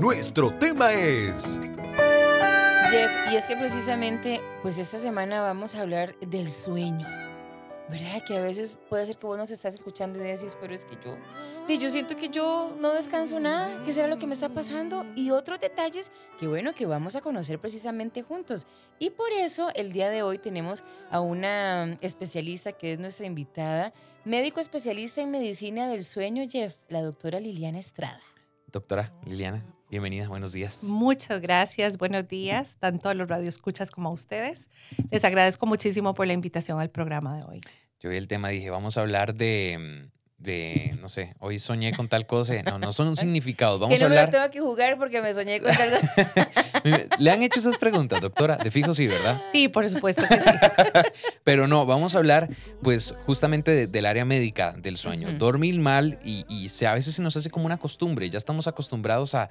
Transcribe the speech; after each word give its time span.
Nuestro 0.00 0.50
tema 0.50 0.92
es... 0.92 1.58
Jeff, 2.90 3.32
y 3.32 3.36
es 3.36 3.46
que 3.46 3.56
precisamente, 3.56 4.42
pues 4.60 4.78
esta 4.78 4.98
semana 4.98 5.40
vamos 5.40 5.74
a 5.74 5.80
hablar 5.80 6.14
del 6.20 6.50
sueño. 6.50 7.06
¿Verdad? 7.88 8.22
Que 8.26 8.36
a 8.36 8.40
veces 8.42 8.78
puede 8.90 9.06
ser 9.06 9.16
que 9.16 9.26
vos 9.26 9.38
nos 9.38 9.50
estás 9.50 9.74
escuchando 9.74 10.18
y 10.18 10.22
decís, 10.22 10.54
pero 10.60 10.74
es 10.74 10.84
que 10.84 10.96
yo, 11.02 11.16
y 11.66 11.78
yo 11.78 11.88
siento 11.88 12.14
que 12.16 12.28
yo 12.28 12.76
no 12.78 12.92
descanso 12.92 13.40
nada, 13.40 13.84
¿qué 13.86 13.92
será 13.92 14.06
lo 14.08 14.18
que 14.18 14.26
me 14.26 14.34
está 14.34 14.50
pasando? 14.50 15.06
Y 15.14 15.30
otros 15.30 15.60
detalles 15.60 16.10
que 16.38 16.46
bueno, 16.46 16.74
que 16.74 16.84
vamos 16.84 17.16
a 17.16 17.22
conocer 17.22 17.58
precisamente 17.58 18.22
juntos. 18.22 18.66
Y 18.98 19.10
por 19.10 19.32
eso 19.32 19.70
el 19.74 19.92
día 19.92 20.10
de 20.10 20.22
hoy 20.22 20.36
tenemos 20.38 20.84
a 21.10 21.20
una 21.20 21.96
especialista 22.02 22.72
que 22.72 22.92
es 22.92 22.98
nuestra 22.98 23.24
invitada, 23.24 23.94
médico 24.24 24.60
especialista 24.60 25.22
en 25.22 25.30
medicina 25.30 25.88
del 25.88 26.04
sueño, 26.04 26.44
Jeff, 26.46 26.74
la 26.88 27.00
doctora 27.00 27.40
Liliana 27.40 27.78
Estrada. 27.78 28.20
Doctora 28.70 29.14
Liliana, 29.24 29.64
bienvenida, 29.96 30.28
buenos 30.28 30.52
días. 30.52 30.84
Muchas 30.84 31.40
gracias, 31.40 31.96
buenos 31.96 32.28
días, 32.28 32.76
tanto 32.80 33.08
a 33.08 33.14
los 33.14 33.26
radioescuchas 33.28 33.90
como 33.90 34.10
a 34.10 34.12
ustedes. 34.12 34.68
Les 35.10 35.24
agradezco 35.24 35.64
muchísimo 35.64 36.12
por 36.12 36.26
la 36.26 36.34
invitación 36.34 36.78
al 36.80 36.90
programa 36.90 37.34
de 37.38 37.44
hoy. 37.44 37.60
Yo 38.00 38.10
vi 38.10 38.16
el 38.16 38.28
tema, 38.28 38.50
dije, 38.50 38.68
vamos 38.68 38.98
a 38.98 39.00
hablar 39.00 39.34
de, 39.34 40.10
de 40.36 40.94
no 41.00 41.08
sé, 41.08 41.34
hoy 41.40 41.58
soñé 41.58 41.94
con 41.94 42.08
tal 42.08 42.26
cosa. 42.26 42.60
No, 42.62 42.78
no 42.78 42.92
son 42.92 43.16
significados, 43.16 43.80
vamos 43.80 43.94
que 43.98 44.00
no 44.00 44.04
a 44.04 44.08
hablar. 44.10 44.26
me 44.26 44.32
lo 44.32 44.38
tengo 44.38 44.52
que 44.52 44.60
jugar 44.60 44.98
porque 44.98 45.22
me 45.22 45.32
soñé 45.32 45.60
con 45.62 45.74
tal 45.74 45.90
cosa. 45.90 46.50
¿Le 47.18 47.30
han 47.30 47.42
hecho 47.42 47.58
esas 47.58 47.78
preguntas, 47.78 48.20
doctora? 48.20 48.56
De 48.58 48.70
fijo 48.70 48.92
sí, 48.92 49.06
¿verdad? 49.06 49.42
Sí, 49.50 49.68
por 49.68 49.88
supuesto 49.88 50.22
que 50.28 50.34
sí. 50.34 50.42
Pero 51.42 51.66
no, 51.68 51.86
vamos 51.86 52.14
a 52.14 52.18
hablar 52.18 52.48
pues 52.82 53.14
justamente 53.24 53.70
de- 53.70 53.86
del 53.86 54.04
área 54.04 54.26
médica 54.26 54.72
del 54.72 54.98
sueño. 54.98 55.32
Dormir 55.32 55.78
mal 55.78 56.18
y, 56.22 56.44
y 56.50 56.68
se, 56.68 56.86
a 56.86 56.92
veces 56.92 57.14
se 57.14 57.22
nos 57.22 57.34
hace 57.36 57.48
como 57.48 57.64
una 57.64 57.78
costumbre. 57.78 58.28
Ya 58.28 58.36
estamos 58.36 58.66
acostumbrados 58.68 59.34
a 59.34 59.48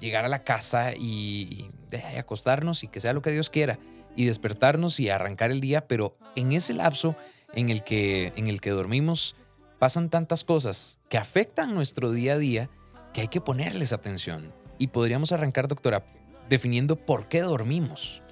llegar 0.00 0.24
a 0.24 0.28
la 0.28 0.44
casa 0.44 0.94
y, 0.94 1.70
acostarnos 2.18 2.84
y 2.84 2.88
que 2.88 3.00
sea 3.00 3.12
lo 3.12 3.22
que 3.22 3.30
Dios 3.30 3.50
quiera. 3.50 3.78
Y 4.14 4.24
despertarnos 4.24 4.98
y 4.98 5.10
arrancar 5.10 5.50
el 5.50 5.60
día. 5.60 5.86
Pero 5.86 6.16
en 6.36 6.52
ese 6.52 6.74
lapso 6.74 7.16
en 7.54 7.70
el 7.70 7.84
que, 7.84 8.32
en 8.36 8.46
el 8.46 8.60
que 8.60 8.70
dormimos 8.70 9.36
pasan 9.78 10.08
tantas 10.08 10.42
cosas 10.42 10.98
que 11.10 11.18
afectan 11.18 11.74
nuestro 11.74 12.10
día 12.10 12.34
a 12.34 12.38
día 12.38 12.70
que 13.12 13.22
hay 13.22 13.28
que 13.28 13.40
ponerles 13.40 13.92
atención. 13.92 14.52
Y 14.78 14.88
podríamos 14.88 15.32
arrancar, 15.32 15.68
doctora, 15.68 16.04
definiendo 16.48 16.96
por 16.96 17.28
qué 17.28 17.40
dormimos. 17.40 18.22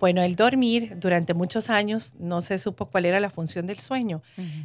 Bueno, 0.00 0.22
el 0.22 0.36
dormir 0.36 0.96
durante 0.98 1.34
muchos 1.34 1.70
años 1.70 2.14
no 2.18 2.40
se 2.40 2.58
supo 2.58 2.86
cuál 2.86 3.06
era 3.06 3.20
la 3.20 3.30
función 3.30 3.66
del 3.66 3.78
sueño. 3.78 4.22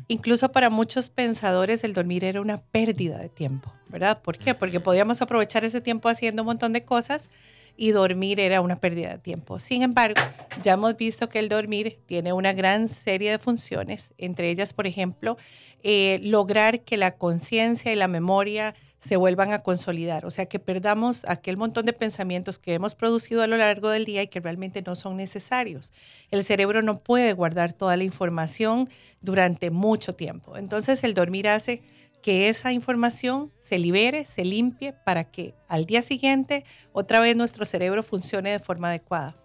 Incluso 0.07 0.51
para 0.51 0.69
muchos 0.69 1.09
pensadores 1.09 1.83
el 1.83 1.93
dormir 1.93 2.23
era 2.23 2.41
una 2.41 2.61
pérdida 2.61 3.17
de 3.17 3.29
tiempo, 3.29 3.73
¿verdad? 3.87 4.21
¿Por 4.21 4.37
qué? 4.37 4.53
Porque 4.55 4.79
podíamos 4.79 5.21
aprovechar 5.21 5.63
ese 5.63 5.81
tiempo 5.81 6.09
haciendo 6.09 6.41
un 6.41 6.47
montón 6.47 6.73
de 6.73 6.83
cosas 6.83 7.29
y 7.77 7.91
dormir 7.91 8.41
era 8.41 8.59
una 8.59 8.75
pérdida 8.75 9.11
de 9.11 9.19
tiempo. 9.19 9.57
Sin 9.57 9.83
embargo, 9.83 10.21
ya 10.63 10.73
hemos 10.73 10.97
visto 10.97 11.29
que 11.29 11.39
el 11.39 11.47
dormir 11.47 11.99
tiene 12.07 12.33
una 12.33 12.51
gran 12.51 12.89
serie 12.89 13.31
de 13.31 13.39
funciones, 13.39 14.13
entre 14.17 14.49
ellas, 14.49 14.73
por 14.73 14.85
ejemplo, 14.85 15.37
eh, 15.81 16.19
lograr 16.21 16.81
que 16.81 16.97
la 16.97 17.15
conciencia 17.15 17.93
y 17.93 17.95
la 17.95 18.09
memoria 18.09 18.75
se 18.99 19.15
vuelvan 19.15 19.53
a 19.53 19.59
consolidar, 19.59 20.25
o 20.25 20.29
sea, 20.29 20.47
que 20.47 20.59
perdamos 20.59 21.23
aquel 21.27 21.57
montón 21.57 21.85
de 21.85 21.93
pensamientos 21.93 22.59
que 22.59 22.73
hemos 22.73 22.95
producido 22.95 23.41
a 23.41 23.47
lo 23.47 23.57
largo 23.57 23.89
del 23.89 24.05
día 24.05 24.23
y 24.23 24.27
que 24.27 24.41
realmente 24.41 24.81
no 24.81 24.95
son 24.95 25.15
necesarios. 25.15 25.93
El 26.31 26.43
cerebro 26.43 26.81
no 26.81 26.99
puede 26.99 27.33
guardar 27.33 27.73
toda 27.73 27.95
la 27.95 28.03
información 28.03 28.89
durante 29.21 29.69
mucho 29.69 30.15
tiempo. 30.15 30.57
Entonces, 30.57 31.03
el 31.03 31.13
dormir 31.13 31.47
hace 31.47 31.81
que 32.21 32.49
esa 32.49 32.73
información 32.73 33.51
se 33.61 33.79
libere, 33.79 34.25
se 34.25 34.43
limpie 34.43 34.93
para 35.05 35.23
que 35.25 35.55
al 35.67 35.85
día 35.85 36.01
siguiente 36.01 36.65
otra 36.91 37.19
vez 37.19 37.35
nuestro 37.35 37.65
cerebro 37.65 38.03
funcione 38.03 38.51
de 38.51 38.59
forma 38.59 38.89
adecuada. 38.89 39.37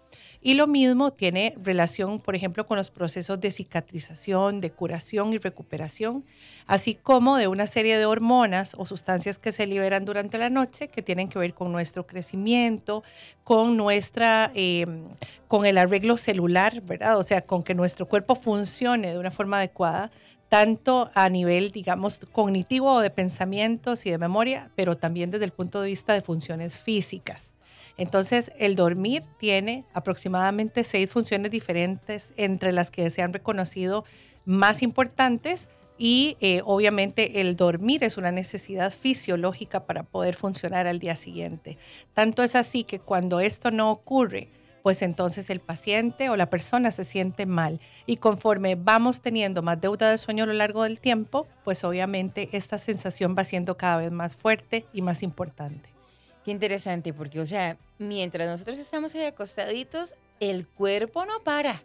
Y 0.45 0.53
lo 0.53 0.67
mismo 0.67 1.09
tiene 1.09 1.55
relación, 1.59 2.19
por 2.19 2.35
ejemplo, 2.35 2.67
con 2.67 2.77
los 2.77 2.91
procesos 2.91 3.41
de 3.41 3.49
cicatrización, 3.49 4.61
de 4.61 4.69
curación 4.69 5.33
y 5.33 5.39
recuperación, 5.39 6.23
así 6.67 6.93
como 6.93 7.37
de 7.37 7.47
una 7.47 7.65
serie 7.65 7.97
de 7.97 8.05
hormonas 8.05 8.75
o 8.77 8.85
sustancias 8.85 9.39
que 9.39 9.51
se 9.51 9.65
liberan 9.65 10.05
durante 10.05 10.37
la 10.37 10.51
noche 10.51 10.87
que 10.87 11.01
tienen 11.01 11.29
que 11.29 11.39
ver 11.39 11.55
con 11.55 11.71
nuestro 11.71 12.05
crecimiento, 12.05 13.01
con 13.43 13.75
nuestra, 13.75 14.51
eh, 14.53 14.85
con 15.47 15.65
el 15.65 15.79
arreglo 15.79 16.15
celular, 16.15 16.79
¿verdad? 16.81 17.17
O 17.17 17.23
sea, 17.23 17.41
con 17.41 17.63
que 17.63 17.73
nuestro 17.73 18.07
cuerpo 18.07 18.35
funcione 18.35 19.13
de 19.13 19.17
una 19.17 19.31
forma 19.31 19.57
adecuada 19.57 20.11
tanto 20.47 21.09
a 21.15 21.27
nivel, 21.27 21.71
digamos, 21.71 22.19
cognitivo 22.31 22.93
o 22.93 22.99
de 22.99 23.09
pensamientos 23.09 24.05
y 24.05 24.11
de 24.11 24.19
memoria, 24.19 24.69
pero 24.75 24.93
también 24.93 25.31
desde 25.31 25.45
el 25.45 25.53
punto 25.53 25.81
de 25.81 25.87
vista 25.87 26.13
de 26.13 26.21
funciones 26.21 26.75
físicas. 26.75 27.54
Entonces, 27.97 28.51
el 28.59 28.75
dormir 28.75 29.23
tiene 29.37 29.85
aproximadamente 29.93 30.83
seis 30.83 31.09
funciones 31.09 31.51
diferentes, 31.51 32.33
entre 32.37 32.71
las 32.71 32.91
que 32.91 33.09
se 33.09 33.21
han 33.21 33.33
reconocido 33.33 34.05
más 34.45 34.83
importantes 34.83 35.69
y 35.97 36.35
eh, 36.41 36.61
obviamente 36.65 37.39
el 37.39 37.55
dormir 37.55 38.03
es 38.03 38.17
una 38.17 38.31
necesidad 38.31 38.91
fisiológica 38.91 39.85
para 39.85 40.03
poder 40.03 40.35
funcionar 40.35 40.87
al 40.87 40.99
día 40.99 41.15
siguiente. 41.15 41.77
Tanto 42.13 42.43
es 42.43 42.55
así 42.55 42.83
que 42.83 42.99
cuando 42.99 43.39
esto 43.39 43.71
no 43.71 43.91
ocurre, 43.91 44.49
pues 44.83 45.01
entonces 45.01 45.49
el 45.49 45.61
paciente 45.61 46.29
o 46.29 46.35
la 46.35 46.49
persona 46.49 46.91
se 46.91 47.05
siente 47.05 47.45
mal. 47.45 47.79
Y 48.05 48.17
conforme 48.17 48.75
vamos 48.75 49.21
teniendo 49.21 49.63
más 49.63 49.81
deuda 49.81 50.11
de 50.11 50.17
sueño 50.17 50.43
a 50.43 50.47
lo 50.47 50.53
largo 50.53 50.83
del 50.83 50.99
tiempo, 50.99 51.47
pues 51.63 51.83
obviamente 51.83 52.49
esta 52.51 52.77
sensación 52.77 53.35
va 53.35 53.45
siendo 53.45 53.77
cada 53.77 53.97
vez 53.97 54.11
más 54.11 54.35
fuerte 54.35 54.85
y 54.93 55.01
más 55.01 55.23
importante. 55.23 55.94
Qué 56.45 56.51
interesante, 56.51 57.11
porque, 57.11 57.39
o 57.39 57.45
sea, 57.45 57.75
mientras 57.97 58.47
nosotros 58.47 58.77
estamos 58.77 59.15
ahí 59.15 59.23
acostaditos, 59.23 60.13
el 60.39 60.67
cuerpo 60.67 61.25
no 61.25 61.43
para. 61.43 61.81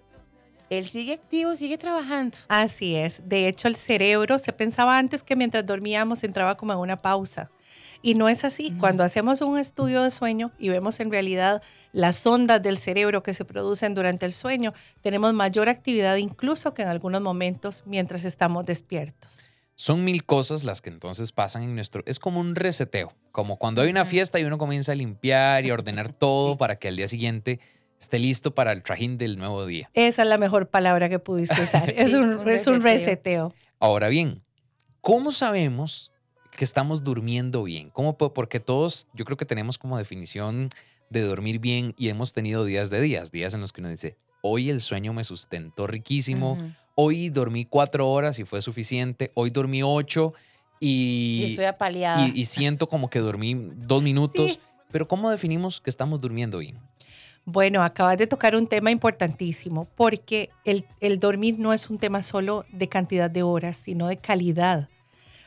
Él 0.68 0.86
sigue 0.86 1.14
activo, 1.14 1.56
sigue 1.56 1.78
trabajando. 1.78 2.36
Así 2.48 2.94
es. 2.94 3.26
De 3.26 3.48
hecho, 3.48 3.68
el 3.68 3.74
cerebro, 3.74 4.38
se 4.38 4.52
pensaba 4.52 4.98
antes 4.98 5.22
que 5.22 5.34
mientras 5.34 5.64
dormíamos 5.64 6.22
entraba 6.24 6.56
como 6.56 6.74
en 6.74 6.78
una 6.78 6.96
pausa. 6.96 7.50
Y 8.02 8.14
no 8.14 8.28
es 8.28 8.44
así. 8.44 8.72
Cuando 8.78 9.02
hacemos 9.02 9.40
un 9.40 9.58
estudio 9.58 10.02
de 10.02 10.10
sueño 10.10 10.52
y 10.58 10.68
vemos 10.68 11.00
en 11.00 11.10
realidad 11.10 11.62
las 11.92 12.24
ondas 12.26 12.62
del 12.62 12.78
cerebro 12.78 13.22
que 13.22 13.34
se 13.34 13.44
producen 13.44 13.94
durante 13.94 14.26
el 14.26 14.32
sueño, 14.32 14.72
tenemos 15.02 15.34
mayor 15.34 15.68
actividad 15.68 16.16
incluso 16.16 16.72
que 16.72 16.82
en 16.82 16.88
algunos 16.88 17.20
momentos 17.20 17.82
mientras 17.86 18.24
estamos 18.24 18.64
despiertos. 18.64 19.49
Son 19.80 20.04
mil 20.04 20.26
cosas 20.26 20.62
las 20.62 20.82
que 20.82 20.90
entonces 20.90 21.32
pasan 21.32 21.62
en 21.62 21.74
nuestro... 21.74 22.02
Es 22.04 22.18
como 22.18 22.38
un 22.38 22.54
reseteo, 22.54 23.14
como 23.32 23.56
cuando 23.56 23.80
hay 23.80 23.88
una 23.88 24.04
fiesta 24.04 24.38
y 24.38 24.44
uno 24.44 24.58
comienza 24.58 24.92
a 24.92 24.94
limpiar 24.94 25.64
y 25.64 25.70
a 25.70 25.72
ordenar 25.72 26.12
todo 26.18 26.58
para 26.58 26.76
que 26.78 26.88
al 26.88 26.96
día 26.96 27.08
siguiente 27.08 27.60
esté 27.98 28.18
listo 28.18 28.54
para 28.54 28.72
el 28.72 28.82
trajín 28.82 29.16
del 29.16 29.38
nuevo 29.38 29.64
día. 29.64 29.88
Esa 29.94 30.20
es 30.20 30.28
la 30.28 30.36
mejor 30.36 30.68
palabra 30.68 31.08
que 31.08 31.18
pudiste 31.18 31.62
usar. 31.62 31.88
es, 31.96 32.12
un, 32.12 32.24
un 32.40 32.48
es 32.50 32.66
un 32.66 32.82
reseteo. 32.82 33.48
reseteo. 33.48 33.54
Ahora 33.78 34.08
bien, 34.08 34.42
¿cómo 35.00 35.32
sabemos 35.32 36.12
que 36.58 36.64
estamos 36.64 37.02
durmiendo 37.02 37.62
bien? 37.62 37.88
¿Cómo, 37.88 38.18
po- 38.18 38.34
porque 38.34 38.60
todos, 38.60 39.08
yo 39.14 39.24
creo 39.24 39.38
que 39.38 39.46
tenemos 39.46 39.78
como 39.78 39.96
definición 39.96 40.68
de 41.08 41.22
dormir 41.22 41.58
bien 41.58 41.94
y 41.96 42.10
hemos 42.10 42.34
tenido 42.34 42.66
días 42.66 42.90
de 42.90 43.00
días, 43.00 43.32
días 43.32 43.54
en 43.54 43.62
los 43.62 43.72
que 43.72 43.80
uno 43.80 43.88
dice, 43.88 44.18
hoy 44.42 44.70
el 44.70 44.80
sueño 44.80 45.12
me 45.12 45.24
sustentó 45.24 45.86
riquísimo, 45.86 46.58
hoy 46.94 47.28
dormí 47.30 47.64
cuatro 47.64 48.08
horas 48.10 48.38
y 48.38 48.44
fue 48.44 48.62
suficiente, 48.62 49.30
hoy 49.34 49.50
dormí 49.50 49.82
ocho 49.82 50.32
y, 50.80 51.40
Y 51.42 51.44
estoy 51.50 51.64
apaleada. 51.66 52.26
y- 52.28 52.40
y 52.40 52.44
siento 52.46 52.88
como 52.88 53.10
que 53.10 53.18
dormí 53.18 53.54
dos 53.76 54.02
minutos. 54.02 54.52
Sí. 54.52 54.58
Pero 54.90 55.06
¿cómo 55.06 55.30
definimos 55.30 55.80
que 55.80 55.90
estamos 55.90 56.20
durmiendo 56.20 56.58
bien? 56.58 56.78
Bueno, 57.44 57.82
acabas 57.82 58.18
de 58.18 58.26
tocar 58.26 58.54
un 58.56 58.66
tema 58.66 58.90
importantísimo 58.90 59.86
porque 59.96 60.50
el, 60.64 60.84
el 61.00 61.18
dormir 61.18 61.58
no 61.58 61.72
es 61.72 61.88
un 61.90 61.98
tema 61.98 62.22
solo 62.22 62.64
de 62.72 62.88
cantidad 62.88 63.30
de 63.30 63.42
horas, 63.42 63.76
sino 63.76 64.08
de 64.08 64.16
calidad. 64.18 64.88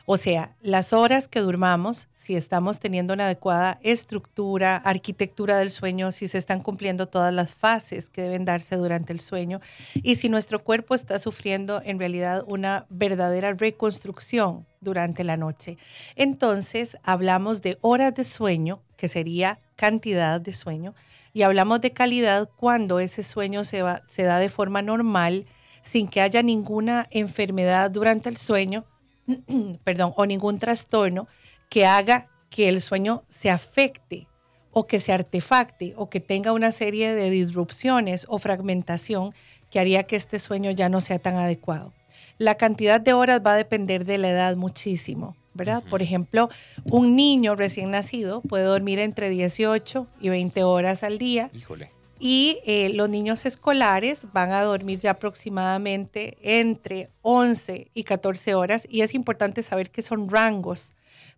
O 0.06 0.18
sea, 0.18 0.54
las 0.60 0.92
horas 0.92 1.28
que 1.28 1.40
durmamos, 1.40 2.08
si 2.14 2.36
estamos 2.36 2.78
teniendo 2.78 3.14
una 3.14 3.24
adecuada 3.24 3.78
estructura, 3.82 4.76
arquitectura 4.76 5.56
del 5.56 5.70
sueño, 5.70 6.12
si 6.12 6.28
se 6.28 6.36
están 6.36 6.60
cumpliendo 6.60 7.08
todas 7.08 7.32
las 7.32 7.54
fases 7.54 8.10
que 8.10 8.20
deben 8.20 8.44
darse 8.44 8.76
durante 8.76 9.14
el 9.14 9.20
sueño 9.20 9.62
y 9.94 10.16
si 10.16 10.28
nuestro 10.28 10.62
cuerpo 10.62 10.94
está 10.94 11.18
sufriendo 11.18 11.80
en 11.82 11.98
realidad 11.98 12.44
una 12.46 12.84
verdadera 12.90 13.54
reconstrucción 13.54 14.66
durante 14.82 15.24
la 15.24 15.38
noche. 15.38 15.78
Entonces, 16.16 16.98
hablamos 17.02 17.62
de 17.62 17.78
horas 17.80 18.14
de 18.14 18.24
sueño, 18.24 18.82
que 18.98 19.08
sería 19.08 19.58
cantidad 19.74 20.38
de 20.38 20.52
sueño, 20.52 20.94
y 21.32 21.42
hablamos 21.42 21.80
de 21.80 21.92
calidad 21.92 22.50
cuando 22.56 23.00
ese 23.00 23.22
sueño 23.22 23.64
se, 23.64 23.82
se 24.08 24.22
da 24.24 24.38
de 24.38 24.50
forma 24.50 24.82
normal, 24.82 25.46
sin 25.80 26.08
que 26.08 26.20
haya 26.20 26.42
ninguna 26.42 27.06
enfermedad 27.10 27.90
durante 27.90 28.28
el 28.28 28.36
sueño, 28.36 28.84
perdón, 29.84 30.12
o 30.16 30.26
ningún 30.26 30.58
trastorno 30.58 31.28
que 31.68 31.86
haga 31.86 32.28
que 32.50 32.68
el 32.68 32.80
sueño 32.80 33.24
se 33.28 33.50
afecte 33.50 34.28
o 34.70 34.86
que 34.86 34.98
se 35.00 35.12
artefacte 35.12 35.94
o 35.96 36.10
que 36.10 36.20
tenga 36.20 36.52
una 36.52 36.72
serie 36.72 37.14
de 37.14 37.30
disrupciones 37.30 38.26
o 38.28 38.38
fragmentación 38.38 39.34
que 39.70 39.80
haría 39.80 40.04
que 40.04 40.16
este 40.16 40.38
sueño 40.38 40.70
ya 40.70 40.88
no 40.88 41.00
sea 41.00 41.18
tan 41.18 41.36
adecuado. 41.36 41.92
La 42.38 42.56
cantidad 42.56 43.00
de 43.00 43.12
horas 43.12 43.40
va 43.44 43.52
a 43.52 43.56
depender 43.56 44.04
de 44.04 44.18
la 44.18 44.30
edad 44.30 44.56
muchísimo. 44.56 45.36
¿verdad? 45.54 45.82
Por 45.88 46.02
ejemplo, 46.02 46.50
un 46.90 47.16
niño 47.16 47.54
recién 47.54 47.92
nacido 47.92 48.42
puede 48.42 48.64
dormir 48.64 48.98
entre 48.98 49.30
18 49.30 50.06
y 50.20 50.28
20 50.28 50.64
horas 50.64 51.02
al 51.04 51.16
día 51.16 51.50
Híjole. 51.54 51.90
Y 52.24 52.60
eh, 52.64 52.88
los 52.94 53.10
niños 53.10 53.44
escolares 53.44 54.26
van 54.32 54.50
a 54.50 54.62
dormir 54.62 54.98
ya 54.98 55.10
aproximadamente 55.10 56.38
entre 56.40 57.10
11 57.20 57.90
y 57.92 58.04
14 58.04 58.54
horas 58.54 58.86
y 58.88 59.02
es 59.02 59.12
importante 59.12 59.62
saber 59.62 59.90
que 59.90 60.00
son 60.00 60.30
rangos 60.30 60.94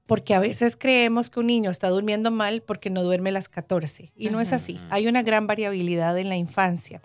porque 0.06 0.32
a 0.32 0.38
veces 0.38 0.76
creemos 0.76 1.28
que 1.28 1.40
un 1.40 1.48
niño 1.48 1.72
está 1.72 1.88
durmiendo 1.88 2.30
mal 2.30 2.62
porque 2.62 2.88
no 2.88 3.02
duerme 3.02 3.32
las 3.32 3.48
14 3.48 4.12
y 4.14 4.30
no 4.30 4.40
es 4.40 4.52
así. 4.52 4.78
Hay 4.88 5.08
una 5.08 5.24
gran 5.24 5.48
variabilidad 5.48 6.16
en 6.18 6.28
la 6.28 6.36
infancia. 6.36 7.00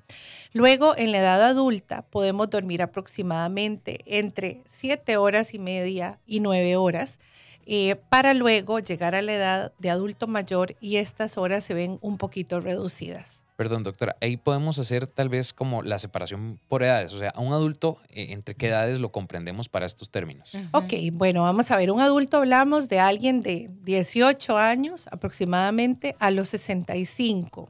Luego, 0.54 0.96
en 0.96 1.12
la 1.12 1.18
edad 1.18 1.42
adulta, 1.42 2.04
podemos 2.04 2.52
dormir 2.52 2.84
aproximadamente 2.84 4.02
entre 4.06 4.62
7 4.68 5.18
horas 5.18 5.56
y 5.56 5.58
media 5.58 6.20
y 6.28 6.42
9 6.42 6.76
horas 6.76 7.18
eh, 7.66 7.96
para 8.10 8.36
luego 8.36 8.78
llegar 8.78 9.16
a 9.16 9.24
la 9.24 9.34
edad 9.34 9.74
de 9.80 9.90
adulto 9.90 10.28
mayor 10.28 10.76
y 10.80 10.98
estas 10.98 11.40
horas 11.40 11.64
se 11.64 11.74
ven 11.74 11.98
un 12.02 12.20
poquito 12.20 12.60
reducidas. 12.60 13.41
Perdón, 13.62 13.84
doctora, 13.84 14.18
ahí 14.22 14.38
podemos 14.38 14.80
hacer 14.80 15.06
tal 15.06 15.30
vez 15.30 15.54
como 15.54 15.84
la 15.84 16.00
separación 16.00 16.60
por 16.68 16.82
edades. 16.82 17.14
O 17.14 17.20
sea, 17.20 17.30
a 17.30 17.42
un 17.42 17.54
adulto, 17.54 18.00
eh, 18.10 18.30
¿entre 18.32 18.56
qué 18.56 18.70
edades 18.70 18.98
lo 18.98 19.12
comprendemos 19.12 19.70
para 19.70 19.86
estos 19.86 20.10
términos? 20.10 20.56
Ujú. 20.56 20.66
Ok, 20.72 20.94
bueno, 21.14 21.44
vamos 21.44 21.70
a 21.70 21.78
ver, 21.78 21.92
un 21.92 22.02
adulto 22.02 22.38
hablamos 22.38 22.90
de 22.90 23.00
alguien 23.00 23.42
de 23.42 23.70
18 23.84 24.58
años 24.58 25.08
aproximadamente 25.12 26.16
a 26.18 26.32
los 26.32 26.50
65, 26.50 27.70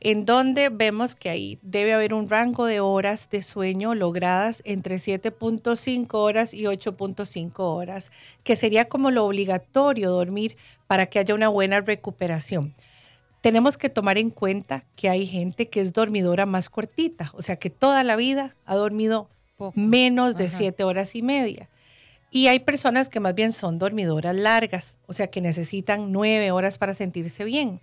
en 0.00 0.24
donde 0.24 0.70
vemos 0.70 1.14
que 1.14 1.28
ahí 1.28 1.58
debe 1.60 1.92
haber 1.92 2.14
un 2.14 2.30
rango 2.30 2.64
de 2.64 2.80
horas 2.80 3.28
de 3.28 3.42
sueño 3.42 3.94
logradas 3.94 4.62
entre 4.64 4.94
7.5 4.94 6.14
horas 6.14 6.54
y 6.54 6.62
8.5 6.62 7.52
horas, 7.58 8.10
que 8.42 8.56
sería 8.56 8.86
como 8.86 9.10
lo 9.10 9.26
obligatorio 9.26 10.12
dormir 10.12 10.56
para 10.86 11.04
que 11.04 11.18
haya 11.18 11.34
una 11.34 11.48
buena 11.48 11.82
recuperación. 11.82 12.74
Tenemos 13.40 13.78
que 13.78 13.88
tomar 13.88 14.18
en 14.18 14.30
cuenta 14.30 14.84
que 14.96 15.08
hay 15.08 15.26
gente 15.26 15.68
que 15.68 15.80
es 15.80 15.92
dormidora 15.92 16.46
más 16.46 16.68
cortita, 16.68 17.30
o 17.34 17.42
sea 17.42 17.56
que 17.56 17.70
toda 17.70 18.02
la 18.02 18.16
vida 18.16 18.56
ha 18.64 18.74
dormido 18.74 19.28
Poco. 19.56 19.78
menos 19.78 20.36
de 20.36 20.46
Ajá. 20.46 20.56
siete 20.56 20.84
horas 20.84 21.14
y 21.14 21.22
media. 21.22 21.68
Y 22.30 22.48
hay 22.48 22.58
personas 22.58 23.08
que 23.08 23.20
más 23.20 23.34
bien 23.34 23.52
son 23.52 23.78
dormidoras 23.78 24.34
largas, 24.34 24.98
o 25.06 25.12
sea 25.12 25.28
que 25.28 25.40
necesitan 25.40 26.12
nueve 26.12 26.50
horas 26.50 26.76
para 26.76 26.92
sentirse 26.92 27.44
bien. 27.44 27.80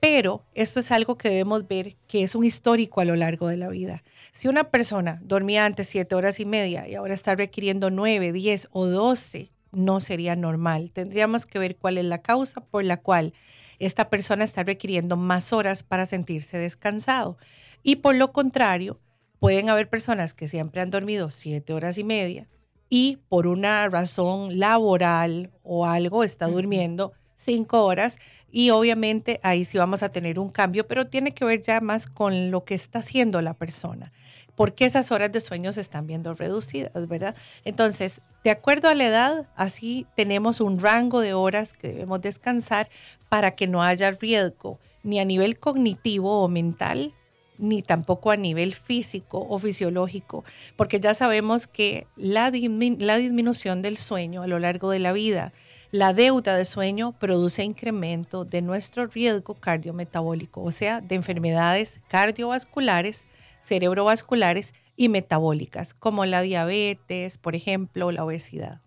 Pero 0.00 0.42
esto 0.54 0.80
es 0.80 0.90
algo 0.92 1.18
que 1.18 1.28
debemos 1.28 1.68
ver 1.68 1.96
que 2.06 2.22
es 2.22 2.34
un 2.34 2.44
histórico 2.44 3.00
a 3.00 3.04
lo 3.04 3.16
largo 3.16 3.48
de 3.48 3.58
la 3.58 3.68
vida. 3.68 4.02
Si 4.32 4.48
una 4.48 4.64
persona 4.64 5.20
dormía 5.22 5.66
antes 5.66 5.88
siete 5.88 6.14
horas 6.14 6.40
y 6.40 6.46
media 6.46 6.88
y 6.88 6.94
ahora 6.94 7.12
está 7.14 7.34
requiriendo 7.34 7.90
nueve, 7.90 8.32
diez 8.32 8.68
o 8.72 8.86
doce, 8.86 9.50
no 9.72 10.00
sería 10.00 10.36
normal. 10.36 10.90
Tendríamos 10.92 11.44
que 11.46 11.58
ver 11.58 11.76
cuál 11.76 11.98
es 11.98 12.04
la 12.04 12.22
causa 12.22 12.60
por 12.60 12.82
la 12.84 12.96
cual 12.96 13.34
esta 13.80 14.08
persona 14.10 14.44
está 14.44 14.62
requiriendo 14.62 15.16
más 15.16 15.52
horas 15.52 15.82
para 15.82 16.06
sentirse 16.06 16.58
descansado. 16.58 17.36
Y 17.82 17.96
por 17.96 18.14
lo 18.14 18.32
contrario, 18.32 19.00
pueden 19.40 19.70
haber 19.70 19.88
personas 19.88 20.34
que 20.34 20.46
siempre 20.46 20.82
han 20.82 20.90
dormido 20.90 21.30
siete 21.30 21.72
horas 21.72 21.98
y 21.98 22.04
media 22.04 22.46
y 22.88 23.18
por 23.28 23.46
una 23.46 23.88
razón 23.88 24.58
laboral 24.58 25.50
o 25.62 25.86
algo 25.86 26.22
está 26.22 26.46
durmiendo 26.46 27.12
cinco 27.36 27.84
horas 27.86 28.18
y 28.50 28.70
obviamente 28.70 29.40
ahí 29.42 29.64
sí 29.64 29.78
vamos 29.78 30.02
a 30.02 30.10
tener 30.10 30.38
un 30.38 30.50
cambio, 30.50 30.86
pero 30.86 31.06
tiene 31.06 31.32
que 31.32 31.44
ver 31.44 31.62
ya 31.62 31.80
más 31.80 32.06
con 32.06 32.50
lo 32.50 32.64
que 32.64 32.74
está 32.74 32.98
haciendo 32.98 33.40
la 33.40 33.54
persona. 33.54 34.12
Porque 34.60 34.84
esas 34.84 35.10
horas 35.10 35.32
de 35.32 35.40
sueño 35.40 35.72
se 35.72 35.80
están 35.80 36.06
viendo 36.06 36.34
reducidas, 36.34 36.92
verdad? 37.08 37.34
Entonces, 37.64 38.20
de 38.44 38.50
acuerdo 38.50 38.90
a 38.90 38.94
la 38.94 39.06
edad, 39.06 39.46
así 39.56 40.06
tenemos 40.16 40.60
un 40.60 40.78
rango 40.78 41.20
de 41.20 41.32
horas 41.32 41.72
que 41.72 41.88
debemos 41.88 42.20
descansar 42.20 42.90
para 43.30 43.52
que 43.52 43.66
no 43.66 43.82
haya 43.82 44.10
riesgo 44.10 44.78
ni 45.02 45.18
a 45.18 45.24
nivel 45.24 45.58
cognitivo 45.58 46.42
o 46.42 46.48
mental, 46.48 47.14
ni 47.56 47.80
tampoco 47.80 48.32
a 48.32 48.36
nivel 48.36 48.74
físico 48.74 49.46
o 49.48 49.58
fisiológico, 49.58 50.44
porque 50.76 51.00
ya 51.00 51.14
sabemos 51.14 51.66
que 51.66 52.06
la, 52.16 52.52
la 52.98 53.16
disminución 53.16 53.80
del 53.80 53.96
sueño 53.96 54.42
a 54.42 54.46
lo 54.46 54.58
largo 54.58 54.90
de 54.90 54.98
la 54.98 55.14
vida, 55.14 55.54
la 55.90 56.12
deuda 56.12 56.54
de 56.54 56.66
sueño 56.66 57.12
produce 57.12 57.64
incremento 57.64 58.44
de 58.44 58.60
nuestro 58.60 59.06
riesgo 59.06 59.54
cardiometabólico, 59.54 60.62
o 60.62 60.70
sea, 60.70 61.00
de 61.00 61.14
enfermedades 61.14 61.98
cardiovasculares, 62.08 63.26
cerebrovasculares 63.62 64.74
y 64.96 65.08
metabólicas, 65.08 65.94
como 65.94 66.26
la 66.26 66.42
diabetes, 66.42 67.38
por 67.38 67.54
ejemplo, 67.54 68.12
la 68.12 68.24
obesidad. 68.24 68.80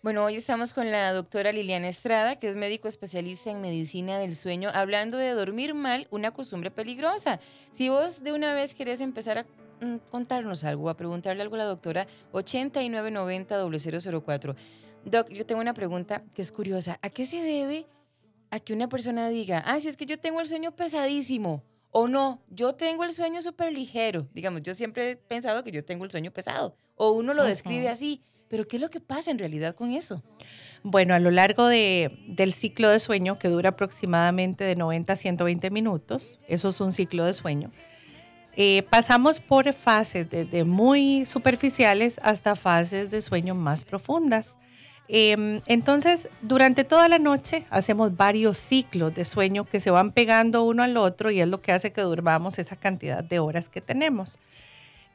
Bueno, 0.00 0.24
hoy 0.24 0.36
estamos 0.36 0.72
con 0.72 0.92
la 0.92 1.12
doctora 1.12 1.50
Liliana 1.50 1.88
Estrada, 1.88 2.36
que 2.36 2.48
es 2.48 2.54
médico 2.54 2.86
especialista 2.86 3.50
en 3.50 3.60
medicina 3.60 4.20
del 4.20 4.36
sueño, 4.36 4.70
hablando 4.72 5.18
de 5.18 5.32
dormir 5.32 5.74
mal, 5.74 6.06
una 6.12 6.30
costumbre 6.30 6.70
peligrosa. 6.70 7.40
Si 7.72 7.88
vos 7.88 8.22
de 8.22 8.32
una 8.32 8.54
vez 8.54 8.76
querés 8.76 9.00
empezar 9.00 9.38
a 9.38 9.44
mm, 9.84 9.96
contarnos 10.08 10.62
algo, 10.62 10.88
a 10.88 10.96
preguntarle 10.96 11.42
algo 11.42 11.56
a 11.56 11.58
la 11.58 11.64
doctora, 11.64 12.06
8990-004. 12.32 14.54
Doc, 15.04 15.30
yo 15.30 15.44
tengo 15.44 15.60
una 15.60 15.74
pregunta 15.74 16.22
que 16.32 16.42
es 16.42 16.52
curiosa. 16.52 17.00
¿A 17.02 17.10
qué 17.10 17.26
se 17.26 17.42
debe 17.42 17.84
a 18.50 18.60
que 18.60 18.72
una 18.72 18.88
persona 18.88 19.28
diga, 19.28 19.64
ah, 19.66 19.80
si 19.80 19.88
es 19.88 19.96
que 19.96 20.06
yo 20.06 20.16
tengo 20.18 20.40
el 20.40 20.46
sueño 20.46 20.70
pesadísimo? 20.70 21.64
O 21.90 22.06
no, 22.08 22.42
yo 22.50 22.74
tengo 22.74 23.04
el 23.04 23.12
sueño 23.12 23.40
súper 23.42 23.72
ligero. 23.72 24.28
Digamos, 24.34 24.62
yo 24.62 24.74
siempre 24.74 25.10
he 25.10 25.16
pensado 25.16 25.64
que 25.64 25.70
yo 25.72 25.84
tengo 25.84 26.04
el 26.04 26.10
sueño 26.10 26.30
pesado. 26.30 26.76
O 26.96 27.12
uno 27.12 27.32
lo 27.34 27.44
describe 27.44 27.88
así. 27.88 28.22
Pero 28.48 28.66
¿qué 28.66 28.76
es 28.76 28.82
lo 28.82 28.90
que 28.90 29.00
pasa 29.00 29.30
en 29.30 29.38
realidad 29.38 29.74
con 29.74 29.90
eso? 29.92 30.22
Bueno, 30.82 31.14
a 31.14 31.18
lo 31.18 31.30
largo 31.30 31.66
de- 31.66 32.18
del 32.28 32.54
ciclo 32.54 32.88
de 32.88 32.98
sueño, 32.98 33.38
que 33.38 33.48
dura 33.48 33.70
aproximadamente 33.70 34.64
de 34.64 34.74
90 34.76 35.12
a 35.12 35.16
120 35.16 35.70
minutos, 35.70 36.38
eso 36.48 36.68
es 36.68 36.80
un 36.80 36.92
ciclo 36.92 37.24
de 37.24 37.32
sueño, 37.34 37.70
eh, 38.56 38.84
pasamos 38.90 39.38
por 39.40 39.70
fases 39.74 40.28
desde 40.30 40.64
muy 40.64 41.26
superficiales 41.26 42.18
hasta 42.22 42.56
fases 42.56 43.10
de 43.10 43.20
sueño 43.22 43.54
más 43.54 43.84
profundas. 43.84 44.56
Em, 45.08 45.62
entonces, 45.66 46.28
durante 46.42 46.84
toda 46.84 47.08
la 47.08 47.18
noche 47.18 47.64
hacemos 47.70 48.14
varios 48.14 48.58
ciclos 48.58 49.14
de 49.14 49.24
sueño 49.24 49.64
que 49.64 49.80
se 49.80 49.90
van 49.90 50.12
pegando 50.12 50.64
uno 50.64 50.82
al 50.82 50.98
otro 50.98 51.30
y 51.30 51.40
es 51.40 51.48
lo 51.48 51.62
que 51.62 51.72
hace 51.72 51.92
que 51.92 52.02
durmamos 52.02 52.58
esa 52.58 52.76
cantidad 52.76 53.24
de 53.24 53.38
horas 53.38 53.70
que 53.70 53.80
tenemos. 53.80 54.38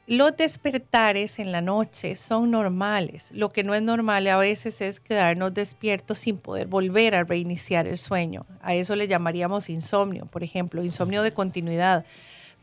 Los 0.05 0.35
despertares 0.35 1.39
en 1.39 1.53
la 1.53 1.61
noche 1.61 2.17
son 2.17 2.51
normales. 2.51 3.29
Lo 3.31 3.49
que 3.49 3.63
no 3.63 3.73
es 3.73 3.81
normal 3.81 4.27
a 4.27 4.35
veces 4.35 4.81
es 4.81 4.99
quedarnos 4.99 5.53
despiertos 5.53 6.19
sin 6.19 6.39
poder 6.39 6.67
volver 6.67 7.15
a 7.15 7.23
reiniciar 7.23 7.87
el 7.87 7.97
sueño. 7.97 8.45
A 8.61 8.73
eso 8.73 8.97
le 8.97 9.07
llamaríamos 9.07 9.69
insomnio, 9.69 10.25
por 10.25 10.43
ejemplo, 10.43 10.83
insomnio 10.83 11.21
de 11.21 11.31
continuidad. 11.31 12.03